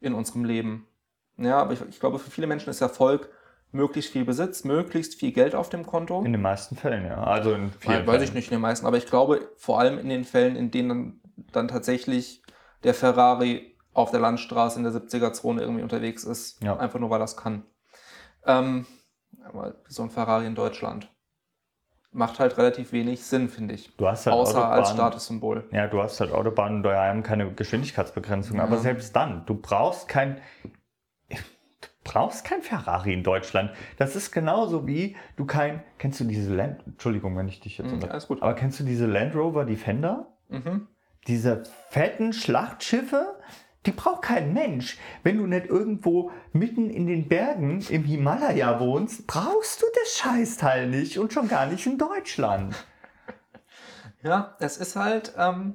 in 0.00 0.14
unserem 0.14 0.44
Leben. 0.44 0.88
Ja, 1.36 1.58
aber 1.60 1.74
ich, 1.74 1.80
ich 1.82 2.00
glaube, 2.00 2.18
für 2.18 2.30
viele 2.30 2.46
Menschen 2.46 2.70
ist 2.70 2.80
Erfolg 2.80 3.30
möglichst 3.72 4.12
viel 4.12 4.24
Besitz, 4.24 4.64
möglichst 4.64 5.14
viel 5.18 5.32
Geld 5.32 5.54
auf 5.54 5.68
dem 5.70 5.84
Konto. 5.86 6.22
in 6.24 6.32
den 6.32 6.42
meisten 6.42 6.76
Fällen, 6.76 7.06
ja. 7.06 7.22
Also 7.24 7.52
in 7.54 7.70
vielen 7.72 7.98
Nein, 7.98 8.06
weiß 8.06 8.22
ich 8.22 8.28
Fällen. 8.28 8.34
nicht 8.36 8.48
in 8.50 8.56
den 8.56 8.60
meisten, 8.62 8.86
aber 8.86 8.96
ich 8.98 9.06
glaube 9.06 9.48
vor 9.56 9.80
allem 9.80 9.98
in 9.98 10.08
den 10.08 10.24
Fällen, 10.24 10.56
in 10.56 10.70
denen 10.70 10.88
dann, 10.88 11.20
dann 11.52 11.68
tatsächlich 11.68 12.42
der 12.84 12.94
Ferrari 12.94 13.76
auf 13.94 14.10
der 14.10 14.20
Landstraße 14.20 14.78
in 14.78 14.84
der 14.84 14.92
70er-Zone 14.92 15.60
irgendwie 15.62 15.82
unterwegs 15.82 16.24
ist, 16.24 16.62
Ja. 16.62 16.76
einfach 16.76 16.98
nur 16.98 17.10
weil 17.10 17.18
das 17.18 17.36
kann. 17.36 17.64
Ähm, 18.46 18.86
aber 19.44 19.74
so 19.88 20.02
ein 20.02 20.10
Ferrari 20.10 20.46
in 20.46 20.54
Deutschland 20.54 21.08
macht 22.10 22.38
halt 22.40 22.58
relativ 22.58 22.92
wenig 22.92 23.22
Sinn, 23.24 23.48
finde 23.48 23.74
ich. 23.74 23.96
Du 23.96 24.06
hast 24.06 24.26
halt 24.26 24.34
Außer 24.36 24.68
als 24.70 24.88
Autobahnen- 24.90 24.94
Statussymbol. 24.96 25.64
Ja, 25.72 25.86
du 25.86 26.02
hast 26.02 26.20
halt 26.20 26.32
Autobahnen, 26.32 26.82
die 26.82 26.88
haben 26.90 27.22
keine 27.22 27.50
Geschwindigkeitsbegrenzung. 27.52 28.58
Ja. 28.58 28.64
Aber 28.64 28.78
selbst 28.78 29.16
dann, 29.16 29.46
du 29.46 29.54
brauchst 29.54 30.08
kein. 30.08 30.38
Brauchst 32.04 32.44
kein 32.44 32.62
Ferrari 32.62 33.12
in 33.12 33.22
Deutschland. 33.22 33.70
Das 33.96 34.16
ist 34.16 34.32
genauso 34.32 34.86
wie 34.86 35.16
du 35.36 35.44
kein. 35.44 35.82
Kennst 35.98 36.18
du 36.20 36.24
diese 36.24 36.54
Land. 36.54 36.82
Entschuldigung, 36.86 37.36
wenn 37.36 37.48
ich 37.48 37.60
dich 37.60 37.78
jetzt 37.78 37.92
Mhm, 37.92 38.04
alles 38.10 38.26
gut. 38.26 38.42
Aber 38.42 38.54
kennst 38.54 38.80
du 38.80 38.84
diese 38.84 39.06
Land 39.06 39.34
Rover 39.36 39.64
Defender? 39.64 40.26
Mhm. 40.48 40.88
Diese 41.28 41.62
fetten 41.90 42.32
Schlachtschiffe? 42.32 43.38
Die 43.86 43.92
braucht 43.92 44.22
kein 44.22 44.52
Mensch. 44.52 44.96
Wenn 45.22 45.38
du 45.38 45.46
nicht 45.46 45.66
irgendwo 45.66 46.30
mitten 46.52 46.90
in 46.90 47.06
den 47.06 47.28
Bergen 47.28 47.84
im 47.88 48.04
Himalaya 48.04 48.78
wohnst, 48.80 49.26
brauchst 49.26 49.82
du 49.82 49.86
das 50.02 50.16
Scheißteil 50.18 50.88
nicht 50.88 51.18
und 51.18 51.32
schon 51.32 51.48
gar 51.48 51.66
nicht 51.66 51.86
in 51.86 51.98
Deutschland. 51.98 52.74
Ja, 54.24 54.56
es 54.60 54.76
ist 54.76 54.94
halt, 54.94 55.32
ähm, 55.36 55.74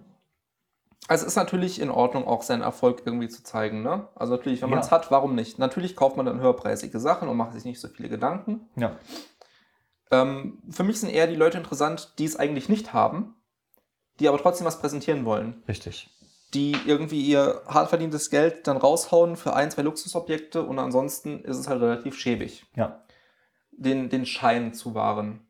also 1.07 1.23
es 1.25 1.31
ist 1.31 1.35
natürlich 1.35 1.79
in 1.81 1.89
Ordnung, 1.89 2.27
auch 2.27 2.43
seinen 2.43 2.61
Erfolg 2.61 3.03
irgendwie 3.05 3.29
zu 3.29 3.43
zeigen, 3.43 3.81
ne? 3.81 4.07
Also 4.15 4.33
natürlich, 4.35 4.61
wenn 4.61 4.69
man 4.69 4.79
es 4.79 4.87
Ja. 4.87 4.91
hat, 4.91 5.09
warum 5.11 5.35
nicht? 5.35 5.57
Natürlich 5.59 5.95
kauft 5.95 6.17
man 6.17 6.25
dann 6.25 6.39
höherpreisige 6.41 6.99
Sachen 6.99 7.29
und 7.29 7.37
macht 7.37 7.53
sich 7.53 7.63
nicht 7.65 7.79
so 7.79 7.87
viele 7.87 8.09
Gedanken. 8.09 8.69
Ja. 8.75 8.97
Ähm, 10.11 10.61
für 10.69 10.83
mich 10.83 10.99
sind 10.99 11.09
eher 11.09 11.27
die 11.27 11.35
Leute 11.35 11.57
interessant, 11.57 12.13
die 12.19 12.25
es 12.25 12.35
eigentlich 12.37 12.69
nicht 12.69 12.93
haben, 12.93 13.35
die 14.19 14.27
aber 14.27 14.37
trotzdem 14.37 14.65
was 14.67 14.79
präsentieren 14.79 15.25
wollen. 15.25 15.63
Richtig. 15.67 16.09
die 16.53 16.77
irgendwie 16.85 17.21
ihr 17.21 17.61
hart 17.67 17.89
verdientes 17.89 18.29
Geld 18.29 18.67
dann 18.67 18.77
raushauen 18.77 19.35
für 19.35 19.53
ein, 19.53 19.69
zwei 19.69 19.81
Luxusobjekte 19.81 20.63
und 20.63 20.79
ansonsten 20.79 21.41
ist 21.43 21.57
es 21.57 21.67
halt 21.67 21.81
relativ 21.81 22.17
schäbig, 22.17 22.65
Ja. 22.73 23.03
den, 23.71 24.07
den 24.07 24.25
Schein 24.25 24.73
zu 24.73 24.95
wahren. 24.95 25.45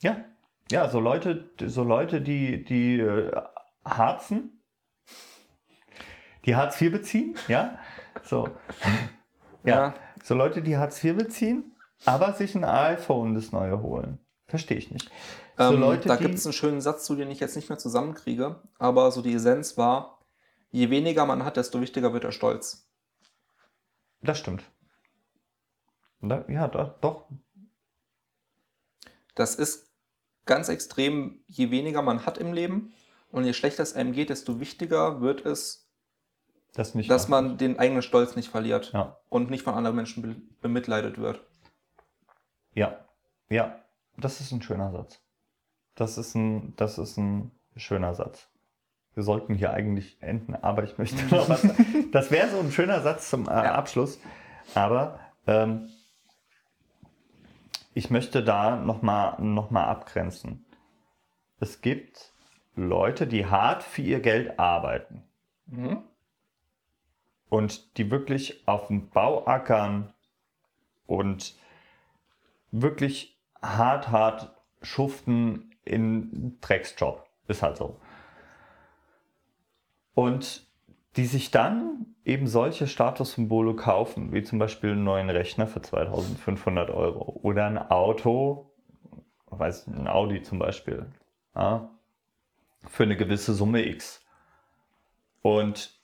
Ja. 0.00 0.16
Ja, 0.70 0.88
so 0.88 0.98
Leute, 0.98 1.50
so 1.66 1.82
Leute, 1.84 2.22
die, 2.22 2.64
die 2.64 3.00
äh, 3.00 3.30
harzen, 3.84 4.62
die 6.44 6.56
Hartz 6.56 6.80
IV 6.80 6.92
beziehen, 6.92 7.36
ja. 7.48 7.78
So. 8.24 8.48
Ja. 9.64 9.76
Ja. 9.76 9.94
So 10.24 10.34
Leute, 10.34 10.60
die 10.60 10.76
Hartz 10.76 11.04
IV 11.04 11.16
beziehen, 11.16 11.76
aber 12.04 12.32
sich 12.32 12.56
ein 12.56 12.64
iPhone 12.64 13.36
das 13.36 13.52
neue 13.52 13.80
holen. 13.80 14.18
Verstehe 14.48 14.76
ich 14.76 14.90
nicht. 14.90 15.08
So 15.56 15.74
Ähm, 15.74 15.80
Leute, 15.80 16.08
da 16.08 16.16
gibt 16.16 16.34
es 16.34 16.44
einen 16.44 16.52
schönen 16.52 16.80
Satz 16.80 17.04
zu, 17.04 17.14
den 17.14 17.30
ich 17.30 17.38
jetzt 17.38 17.54
nicht 17.54 17.68
mehr 17.68 17.78
zusammenkriege, 17.78 18.60
aber 18.80 19.12
so 19.12 19.22
die 19.22 19.34
Essenz 19.34 19.78
war, 19.78 20.18
je 20.70 20.90
weniger 20.90 21.26
man 21.26 21.44
hat, 21.44 21.56
desto 21.56 21.80
wichtiger 21.80 22.12
wird 22.12 22.24
der 22.24 22.32
Stolz. 22.32 22.88
Das 24.20 24.38
stimmt. 24.38 24.64
Ja, 26.20 26.66
doch. 26.68 27.28
Das 29.34 29.54
ist 29.54 29.92
ganz 30.44 30.68
extrem, 30.68 31.44
je 31.46 31.70
weniger 31.70 32.02
man 32.02 32.26
hat 32.26 32.38
im 32.38 32.52
Leben 32.52 32.92
und 33.32 33.44
je 33.44 33.52
schlechter 33.52 33.82
es 33.82 33.94
einem 33.94 34.12
geht, 34.12 34.30
desto 34.30 34.60
wichtiger 34.60 35.20
wird 35.20 35.44
es, 35.44 35.88
Das 36.74 36.92
dass 36.92 37.28
man 37.28 37.58
den 37.58 37.78
eigenen 37.78 38.02
Stolz 38.02 38.36
nicht 38.36 38.48
verliert 38.50 38.92
Ja. 38.92 39.18
und 39.28 39.50
nicht 39.50 39.64
von 39.64 39.74
anderen 39.74 39.96
Menschen 39.96 40.22
be 40.22 40.36
bemitleidet 40.60 41.18
wird. 41.18 41.42
Ja. 42.74 43.04
Ja. 43.48 43.80
Das 44.16 44.40
ist 44.40 44.52
ein 44.52 44.62
schöner 44.62 44.92
Satz. 44.92 45.20
Das 45.96 46.16
ist 46.18 46.34
ein, 46.36 46.74
das 46.76 46.98
ist 46.98 47.16
ein 47.18 47.50
schöner 47.76 48.14
Satz. 48.14 48.48
Wir 49.14 49.22
sollten 49.24 49.54
hier 49.54 49.72
eigentlich 49.72 50.16
enden, 50.22 50.54
aber 50.54 50.84
ich 50.84 50.96
möchte 50.98 51.22
noch 51.34 51.48
was. 51.48 51.66
Das 52.12 52.30
wäre 52.30 52.48
so 52.50 52.58
ein 52.60 52.70
schöner 52.70 53.00
Satz 53.02 53.28
zum 53.30 53.46
äh, 53.48 53.50
Ja. 53.52 53.74
Abschluss. 53.74 54.18
Aber 54.74 55.18
ähm, 55.46 55.88
ich 57.94 58.10
möchte 58.10 58.42
da 58.44 58.76
nochmal 58.76 59.40
noch 59.40 59.70
mal 59.70 59.84
abgrenzen. 59.84 60.64
Es 61.60 61.80
gibt 61.80 62.31
Leute, 62.74 63.26
die 63.26 63.46
hart 63.46 63.82
für 63.82 64.02
ihr 64.02 64.20
Geld 64.20 64.58
arbeiten. 64.58 65.24
Mhm. 65.66 66.02
und 67.48 67.98
die 67.98 68.10
wirklich 68.10 68.66
auf 68.66 68.86
dem 68.86 69.10
Bau 69.10 69.46
ackern 69.46 70.12
und 71.06 71.54
wirklich 72.70 73.38
hart, 73.62 74.08
hart 74.08 74.54
schuften 74.80 75.74
in 75.84 76.58
Drecksjob. 76.62 77.26
Ist 77.48 77.62
halt 77.62 77.76
so. 77.76 77.96
Und 80.14 80.66
die 81.16 81.26
sich 81.26 81.50
dann 81.50 82.06
eben 82.24 82.46
solche 82.46 82.86
Statussymbole 82.86 83.76
kaufen, 83.76 84.32
wie 84.32 84.42
zum 84.42 84.58
Beispiel 84.58 84.92
einen 84.92 85.04
neuen 85.04 85.28
Rechner 85.28 85.66
für 85.66 85.82
2500 85.82 86.88
Euro 86.90 87.38
oder 87.42 87.66
ein 87.66 87.76
Auto, 87.76 88.70
weiß 89.50 89.88
ein 89.88 90.08
Audi 90.08 90.42
zum 90.42 90.58
Beispiel, 90.58 91.06
ja, 91.54 91.90
für 92.88 93.04
eine 93.04 93.16
gewisse 93.16 93.54
Summe 93.54 93.86
X. 93.86 94.24
Und 95.42 95.98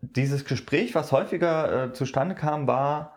dieses 0.00 0.44
Gespräch, 0.44 0.94
was 0.94 1.12
häufiger 1.12 1.84
äh, 1.86 1.92
zustande 1.92 2.34
kam, 2.34 2.66
war, 2.66 3.14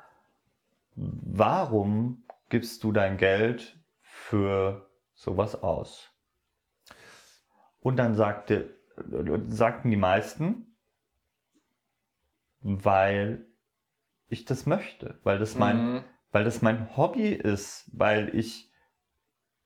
warum 0.95 2.23
gibst 2.49 2.83
du 2.83 2.91
dein 2.91 3.17
Geld 3.17 3.77
für 4.01 4.89
sowas 5.13 5.61
aus? 5.61 6.09
Und 7.81 7.97
dann 7.97 8.15
sagte, 8.15 8.75
äh, 8.97 9.39
sagten 9.47 9.89
die 9.89 9.97
meisten, 9.97 10.75
weil 12.61 13.45
ich 14.27 14.45
das 14.45 14.65
möchte, 14.65 15.19
weil 15.23 15.39
das 15.39 15.55
mein, 15.55 15.93
Mhm. 15.93 16.03
weil 16.31 16.43
das 16.43 16.61
mein 16.61 16.95
Hobby 16.95 17.29
ist, 17.29 17.89
weil 17.93 18.35
ich 18.35 18.71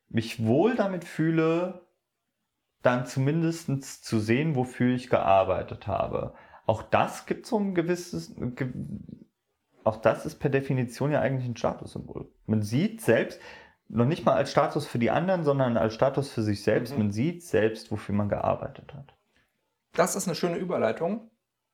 mich 0.10 0.44
wohl 0.44 0.76
damit 0.76 1.04
fühle, 1.04 1.85
dann 2.86 3.06
zumindest 3.06 4.04
zu 4.06 4.20
sehen, 4.20 4.56
wofür 4.56 4.94
ich 4.96 5.10
gearbeitet 5.10 5.88
habe. 5.88 6.34
Auch 6.66 6.82
das 6.84 7.26
gibt 7.26 7.46
so 7.46 7.58
ein 7.60 7.76
gewisses, 7.76 8.34
ge- 8.36 8.74
auch 9.84 9.98
das 9.98 10.26
ist 10.26 10.40
per 10.40 10.50
Definition 10.50 11.12
ja 11.12 11.22
eigentlich 11.22 11.48
ein 11.50 11.58
Statussymbol. 11.58 12.28
Man 12.48 12.62
sieht 12.62 13.02
selbst, 13.02 13.40
noch 13.88 14.06
nicht 14.06 14.26
mal 14.26 14.34
als 14.36 14.50
Status 14.52 14.88
für 14.88 14.98
die 14.98 15.12
anderen, 15.12 15.44
sondern 15.44 15.78
als 15.78 15.94
Status 15.94 16.30
für 16.32 16.42
sich 16.42 16.64
selbst, 16.64 16.94
Mhm. 16.94 16.98
man 17.00 17.12
sieht 17.12 17.44
selbst, 17.44 17.92
wofür 17.92 18.16
man 18.16 18.30
gearbeitet 18.30 18.94
hat. 18.96 19.14
Das 19.94 20.16
ist 20.16 20.28
eine 20.28 20.36
schöne 20.36 20.58
Überleitung, 20.58 21.30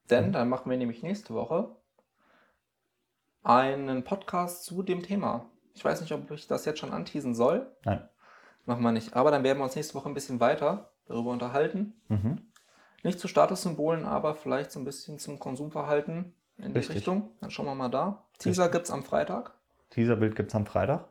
denn 0.09 0.27
Mhm. 0.27 0.31
dann 0.33 0.49
machen 0.49 0.69
wir 0.69 0.77
nämlich 0.77 1.03
nächste 1.03 1.33
Woche 1.33 1.75
einen 3.43 4.03
Podcast 4.03 4.65
zu 4.65 4.83
dem 4.83 5.03
Thema. 5.03 5.45
Ich 5.73 5.83
weiß 5.85 6.01
nicht, 6.01 6.11
ob 6.11 6.29
ich 6.31 6.47
das 6.47 6.65
jetzt 6.65 6.79
schon 6.79 6.91
anteasen 6.91 7.33
soll. 7.33 7.71
Nein. 7.85 8.07
Machen 8.65 8.83
wir 8.83 8.91
nicht. 8.91 9.15
Aber 9.15 9.31
dann 9.31 9.43
werden 9.43 9.57
wir 9.57 9.63
uns 9.63 9.75
nächste 9.75 9.95
Woche 9.95 10.09
ein 10.09 10.13
bisschen 10.13 10.39
weiter 10.39 10.90
darüber 11.11 11.31
unterhalten. 11.31 11.93
Mhm. 12.09 12.41
Nicht 13.03 13.19
zu 13.19 13.27
Statussymbolen, 13.27 14.05
aber 14.05 14.35
vielleicht 14.35 14.71
so 14.71 14.79
ein 14.79 14.85
bisschen 14.85 15.17
zum 15.19 15.39
Konsumverhalten 15.39 16.33
in 16.57 16.73
die 16.73 16.77
Richtig. 16.79 16.97
Richtung. 16.97 17.29
Dann 17.41 17.49
schauen 17.51 17.65
wir 17.65 17.75
mal 17.75 17.89
da. 17.89 18.25
Teaser 18.39 18.69
gibt 18.69 18.85
es 18.85 18.91
am 18.91 19.03
Freitag. 19.03 19.53
Dieser 19.95 20.15
Bild 20.15 20.35
gibt 20.35 20.49
es 20.49 20.55
am 20.55 20.65
Freitag. 20.65 21.05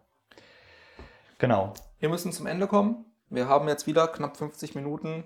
Genau. 1.39 1.73
Wir 1.99 2.09
müssen 2.09 2.33
zum 2.33 2.47
Ende 2.47 2.67
kommen. 2.67 3.05
Wir 3.29 3.49
haben 3.49 3.69
jetzt 3.69 3.87
wieder 3.87 4.09
knapp 4.09 4.37
50 4.37 4.75
Minuten. 4.75 5.25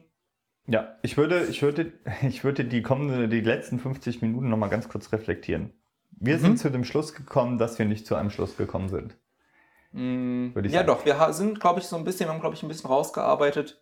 Ja, 0.67 0.97
ich 1.03 1.17
würde, 1.17 1.45
ich 1.45 1.63
würde, 1.63 1.93
ich 2.23 2.45
würde 2.45 2.65
die 2.65 2.83
kommende, 2.83 3.29
die 3.29 3.41
letzten 3.41 3.79
50 3.79 4.23
Minuten 4.23 4.49
nochmal 4.49 4.71
ganz 4.71 4.89
kurz 4.89 5.13
reflektieren. 5.13 5.73
Wir 6.11 6.37
Mhm. 6.37 6.41
sind 6.41 6.59
zu 6.59 6.71
dem 6.71 6.85
Schluss 6.85 7.15
gekommen, 7.15 7.59
dass 7.59 7.79
wir 7.79 7.87
nicht 7.87 8.07
zu 8.07 8.15
einem 8.15 8.31
Schluss 8.31 8.57
gekommen 8.57 8.89
sind. 8.89 9.17
Ich 9.93 10.73
ja, 10.73 10.79
sagen. 10.81 10.87
doch. 10.89 11.05
Wir 11.05 11.33
sind, 11.33 11.61
glaube 11.61 11.79
ich, 11.81 11.87
so 11.87 11.97
ein 11.97 12.05
bisschen, 12.05 12.27
wir 12.27 12.33
haben, 12.33 12.41
glaube 12.41 12.57
ich, 12.57 12.63
ein 12.63 12.69
bisschen 12.69 12.89
rausgearbeitet, 12.91 13.81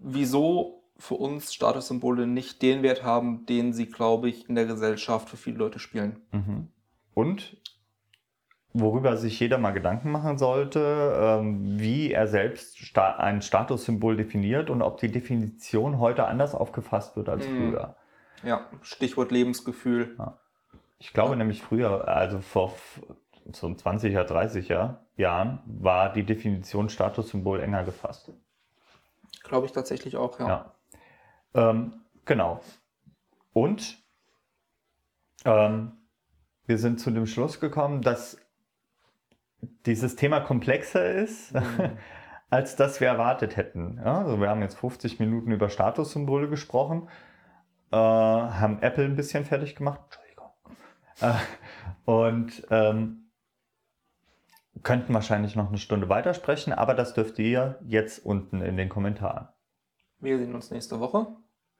wieso 0.00 0.82
für 0.96 1.14
uns 1.14 1.54
Statussymbole 1.54 2.26
nicht 2.26 2.62
den 2.62 2.82
Wert 2.82 3.02
haben, 3.02 3.46
den 3.46 3.72
sie, 3.72 3.86
glaube 3.86 4.28
ich, 4.28 4.48
in 4.48 4.54
der 4.54 4.66
Gesellschaft 4.66 5.28
für 5.28 5.36
viele 5.36 5.56
Leute 5.56 5.78
spielen. 5.78 6.20
Mhm. 6.32 6.68
Und 7.14 7.56
worüber 8.72 9.16
sich 9.16 9.40
jeder 9.40 9.58
mal 9.58 9.72
Gedanken 9.72 10.10
machen 10.10 10.38
sollte, 10.38 11.14
ähm, 11.18 11.78
wie 11.80 12.12
er 12.12 12.26
selbst 12.26 12.96
ein 12.96 13.42
Statussymbol 13.42 14.16
definiert 14.16 14.70
und 14.70 14.82
ob 14.82 14.98
die 14.98 15.10
Definition 15.10 15.98
heute 15.98 16.26
anders 16.26 16.54
aufgefasst 16.54 17.16
wird 17.16 17.28
als 17.28 17.46
Mhm. 17.46 17.56
früher. 17.56 17.96
Ja, 18.44 18.66
Stichwort 18.82 19.32
Lebensgefühl. 19.32 20.16
Ich 20.98 21.12
glaube 21.12 21.36
nämlich 21.36 21.62
früher, 21.62 22.08
also 22.08 22.40
vor 22.40 22.74
so 23.52 23.66
20er, 23.68 24.24
30er 24.24 24.98
Jahren, 25.16 25.60
war 25.66 26.12
die 26.12 26.24
Definition 26.24 26.88
Statussymbol 26.88 27.60
enger 27.60 27.84
gefasst. 27.84 28.32
Glaube 29.42 29.66
ich 29.66 29.72
tatsächlich 29.72 30.16
auch, 30.16 30.38
ja. 30.38 30.48
Ja. 30.48 31.70
Ähm, 31.70 32.04
genau. 32.24 32.60
Und 33.52 33.98
ähm, 35.44 35.92
wir 36.66 36.78
sind 36.78 37.00
zu 37.00 37.10
dem 37.10 37.26
Schluss 37.26 37.58
gekommen, 37.60 38.02
dass 38.02 38.36
dieses 39.86 40.16
Thema 40.16 40.40
komplexer 40.40 41.12
ist, 41.14 41.52
Mhm. 41.54 41.98
als 42.50 42.76
das 42.76 43.00
wir 43.00 43.08
erwartet 43.08 43.56
hätten. 43.56 43.98
Ja, 44.04 44.18
also 44.18 44.40
wir 44.40 44.48
haben 44.48 44.62
jetzt 44.62 44.76
50 44.76 45.20
Minuten 45.20 45.52
über 45.52 45.68
Statussymbole 45.68 46.48
gesprochen, 46.48 47.08
äh, 47.92 47.96
haben 47.96 48.82
Apple 48.82 49.04
ein 49.04 49.16
bisschen 49.16 49.44
fertig 49.44 49.76
gemacht. 49.76 50.00
Entschuldigung. 50.04 50.50
Äh, 51.20 52.10
und 52.10 52.66
ähm, 52.70 53.29
könnten 54.82 55.12
wahrscheinlich 55.14 55.56
noch 55.56 55.68
eine 55.68 55.78
Stunde 55.78 56.08
weitersprechen, 56.08 56.72
aber 56.72 56.94
das 56.94 57.14
dürft 57.14 57.38
ihr 57.38 57.78
jetzt 57.84 58.24
unten 58.24 58.60
in 58.62 58.76
den 58.76 58.88
Kommentaren. 58.88 59.48
Wir 60.18 60.38
sehen 60.38 60.54
uns 60.54 60.70
nächste 60.70 61.00
Woche. 61.00 61.26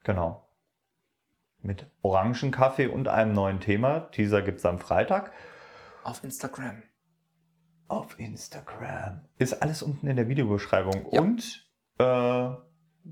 Genau. 0.04 0.48
Mit 1.62 1.86
Orangenkaffee 2.02 2.86
und 2.86 3.08
einem 3.08 3.32
neuen 3.32 3.60
Thema. 3.60 4.00
Teaser 4.12 4.42
gibt 4.42 4.58
es 4.58 4.66
am 4.66 4.78
Freitag. 4.78 5.32
Auf 6.04 6.24
Instagram. 6.24 6.82
Auf 7.88 8.18
Instagram. 8.18 9.20
Ist 9.38 9.62
alles 9.62 9.82
unten 9.82 10.06
in 10.06 10.16
der 10.16 10.28
Videobeschreibung. 10.28 11.08
Ja. 11.12 11.20
Und 11.20 11.66
äh, 11.98 12.50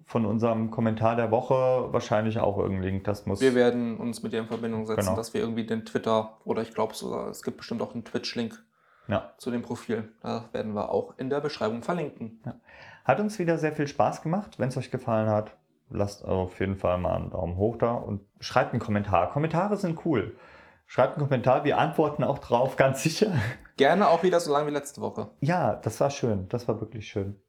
von 0.06 0.24
unserem 0.24 0.70
Kommentar 0.70 1.16
der 1.16 1.30
Woche 1.30 1.92
wahrscheinlich 1.92 2.38
auch 2.38 2.58
irgendein 2.58 2.84
Link. 2.84 3.04
Das 3.04 3.26
muss. 3.26 3.40
Wir 3.40 3.54
werden 3.54 3.98
uns 3.98 4.22
mit 4.22 4.32
dir 4.32 4.40
in 4.40 4.46
Verbindung 4.46 4.86
setzen, 4.86 5.00
Genau. 5.00 5.16
dass 5.16 5.34
wir 5.34 5.40
irgendwie 5.40 5.66
den 5.66 5.84
Twitter 5.84 6.38
oder 6.44 6.62
ich 6.62 6.72
glaube 6.72 6.94
sogar, 6.94 7.28
es 7.28 7.42
gibt 7.42 7.58
bestimmt 7.58 7.82
auch 7.82 7.92
einen 7.92 8.04
Twitch-Link 8.04 8.62
ja. 9.08 9.32
zu 9.38 9.50
dem 9.50 9.62
Profil. 9.62 10.12
Da 10.22 10.48
werden 10.52 10.74
wir 10.74 10.90
auch 10.90 11.18
in 11.18 11.30
der 11.30 11.40
Beschreibung 11.40 11.82
verlinken. 11.82 12.40
Hat 13.04 13.20
uns 13.20 13.38
wieder 13.38 13.58
sehr 13.58 13.72
viel 13.72 13.88
Spaß 13.88 14.22
gemacht. 14.22 14.58
Wenn 14.58 14.68
es 14.68 14.76
euch 14.76 14.90
gefallen 14.90 15.28
hat, 15.28 15.56
lasst 15.90 16.24
auf 16.24 16.60
jeden 16.60 16.76
Fall 16.76 16.98
mal 16.98 17.16
einen 17.16 17.30
Daumen 17.30 17.56
hoch 17.56 17.76
da 17.76 17.92
und 17.92 18.20
schreibt 18.40 18.72
einen 18.72 18.80
Kommentar. 18.80 19.30
Kommentare 19.30 19.76
sind 19.76 20.04
cool. 20.04 20.36
Schreibt 20.86 21.16
einen 21.16 21.26
Kommentar, 21.26 21.64
wir 21.64 21.78
antworten 21.78 22.24
auch 22.24 22.38
drauf, 22.38 22.76
ganz 22.76 23.02
sicher. 23.02 23.32
Gerne 23.76 24.08
auch 24.08 24.22
wieder 24.22 24.40
so 24.40 24.52
lange 24.52 24.68
wie 24.68 24.72
letzte 24.72 25.00
Woche. 25.00 25.30
Ja, 25.40 25.76
das 25.76 26.00
war 26.00 26.10
schön. 26.10 26.48
Das 26.48 26.66
war 26.68 26.80
wirklich 26.80 27.08
schön. 27.08 27.40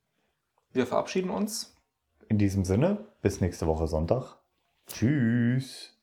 Wir 0.72 0.86
verabschieden 0.86 1.30
uns. 1.30 1.76
in 2.28 2.38
diesem 2.38 2.64
Sinne, 2.64 3.05
bis 3.22 3.41
nächste 3.41 3.66
Woche 3.66 3.88
Sonntag. 3.88 4.38
Tschüss. 4.88 5.98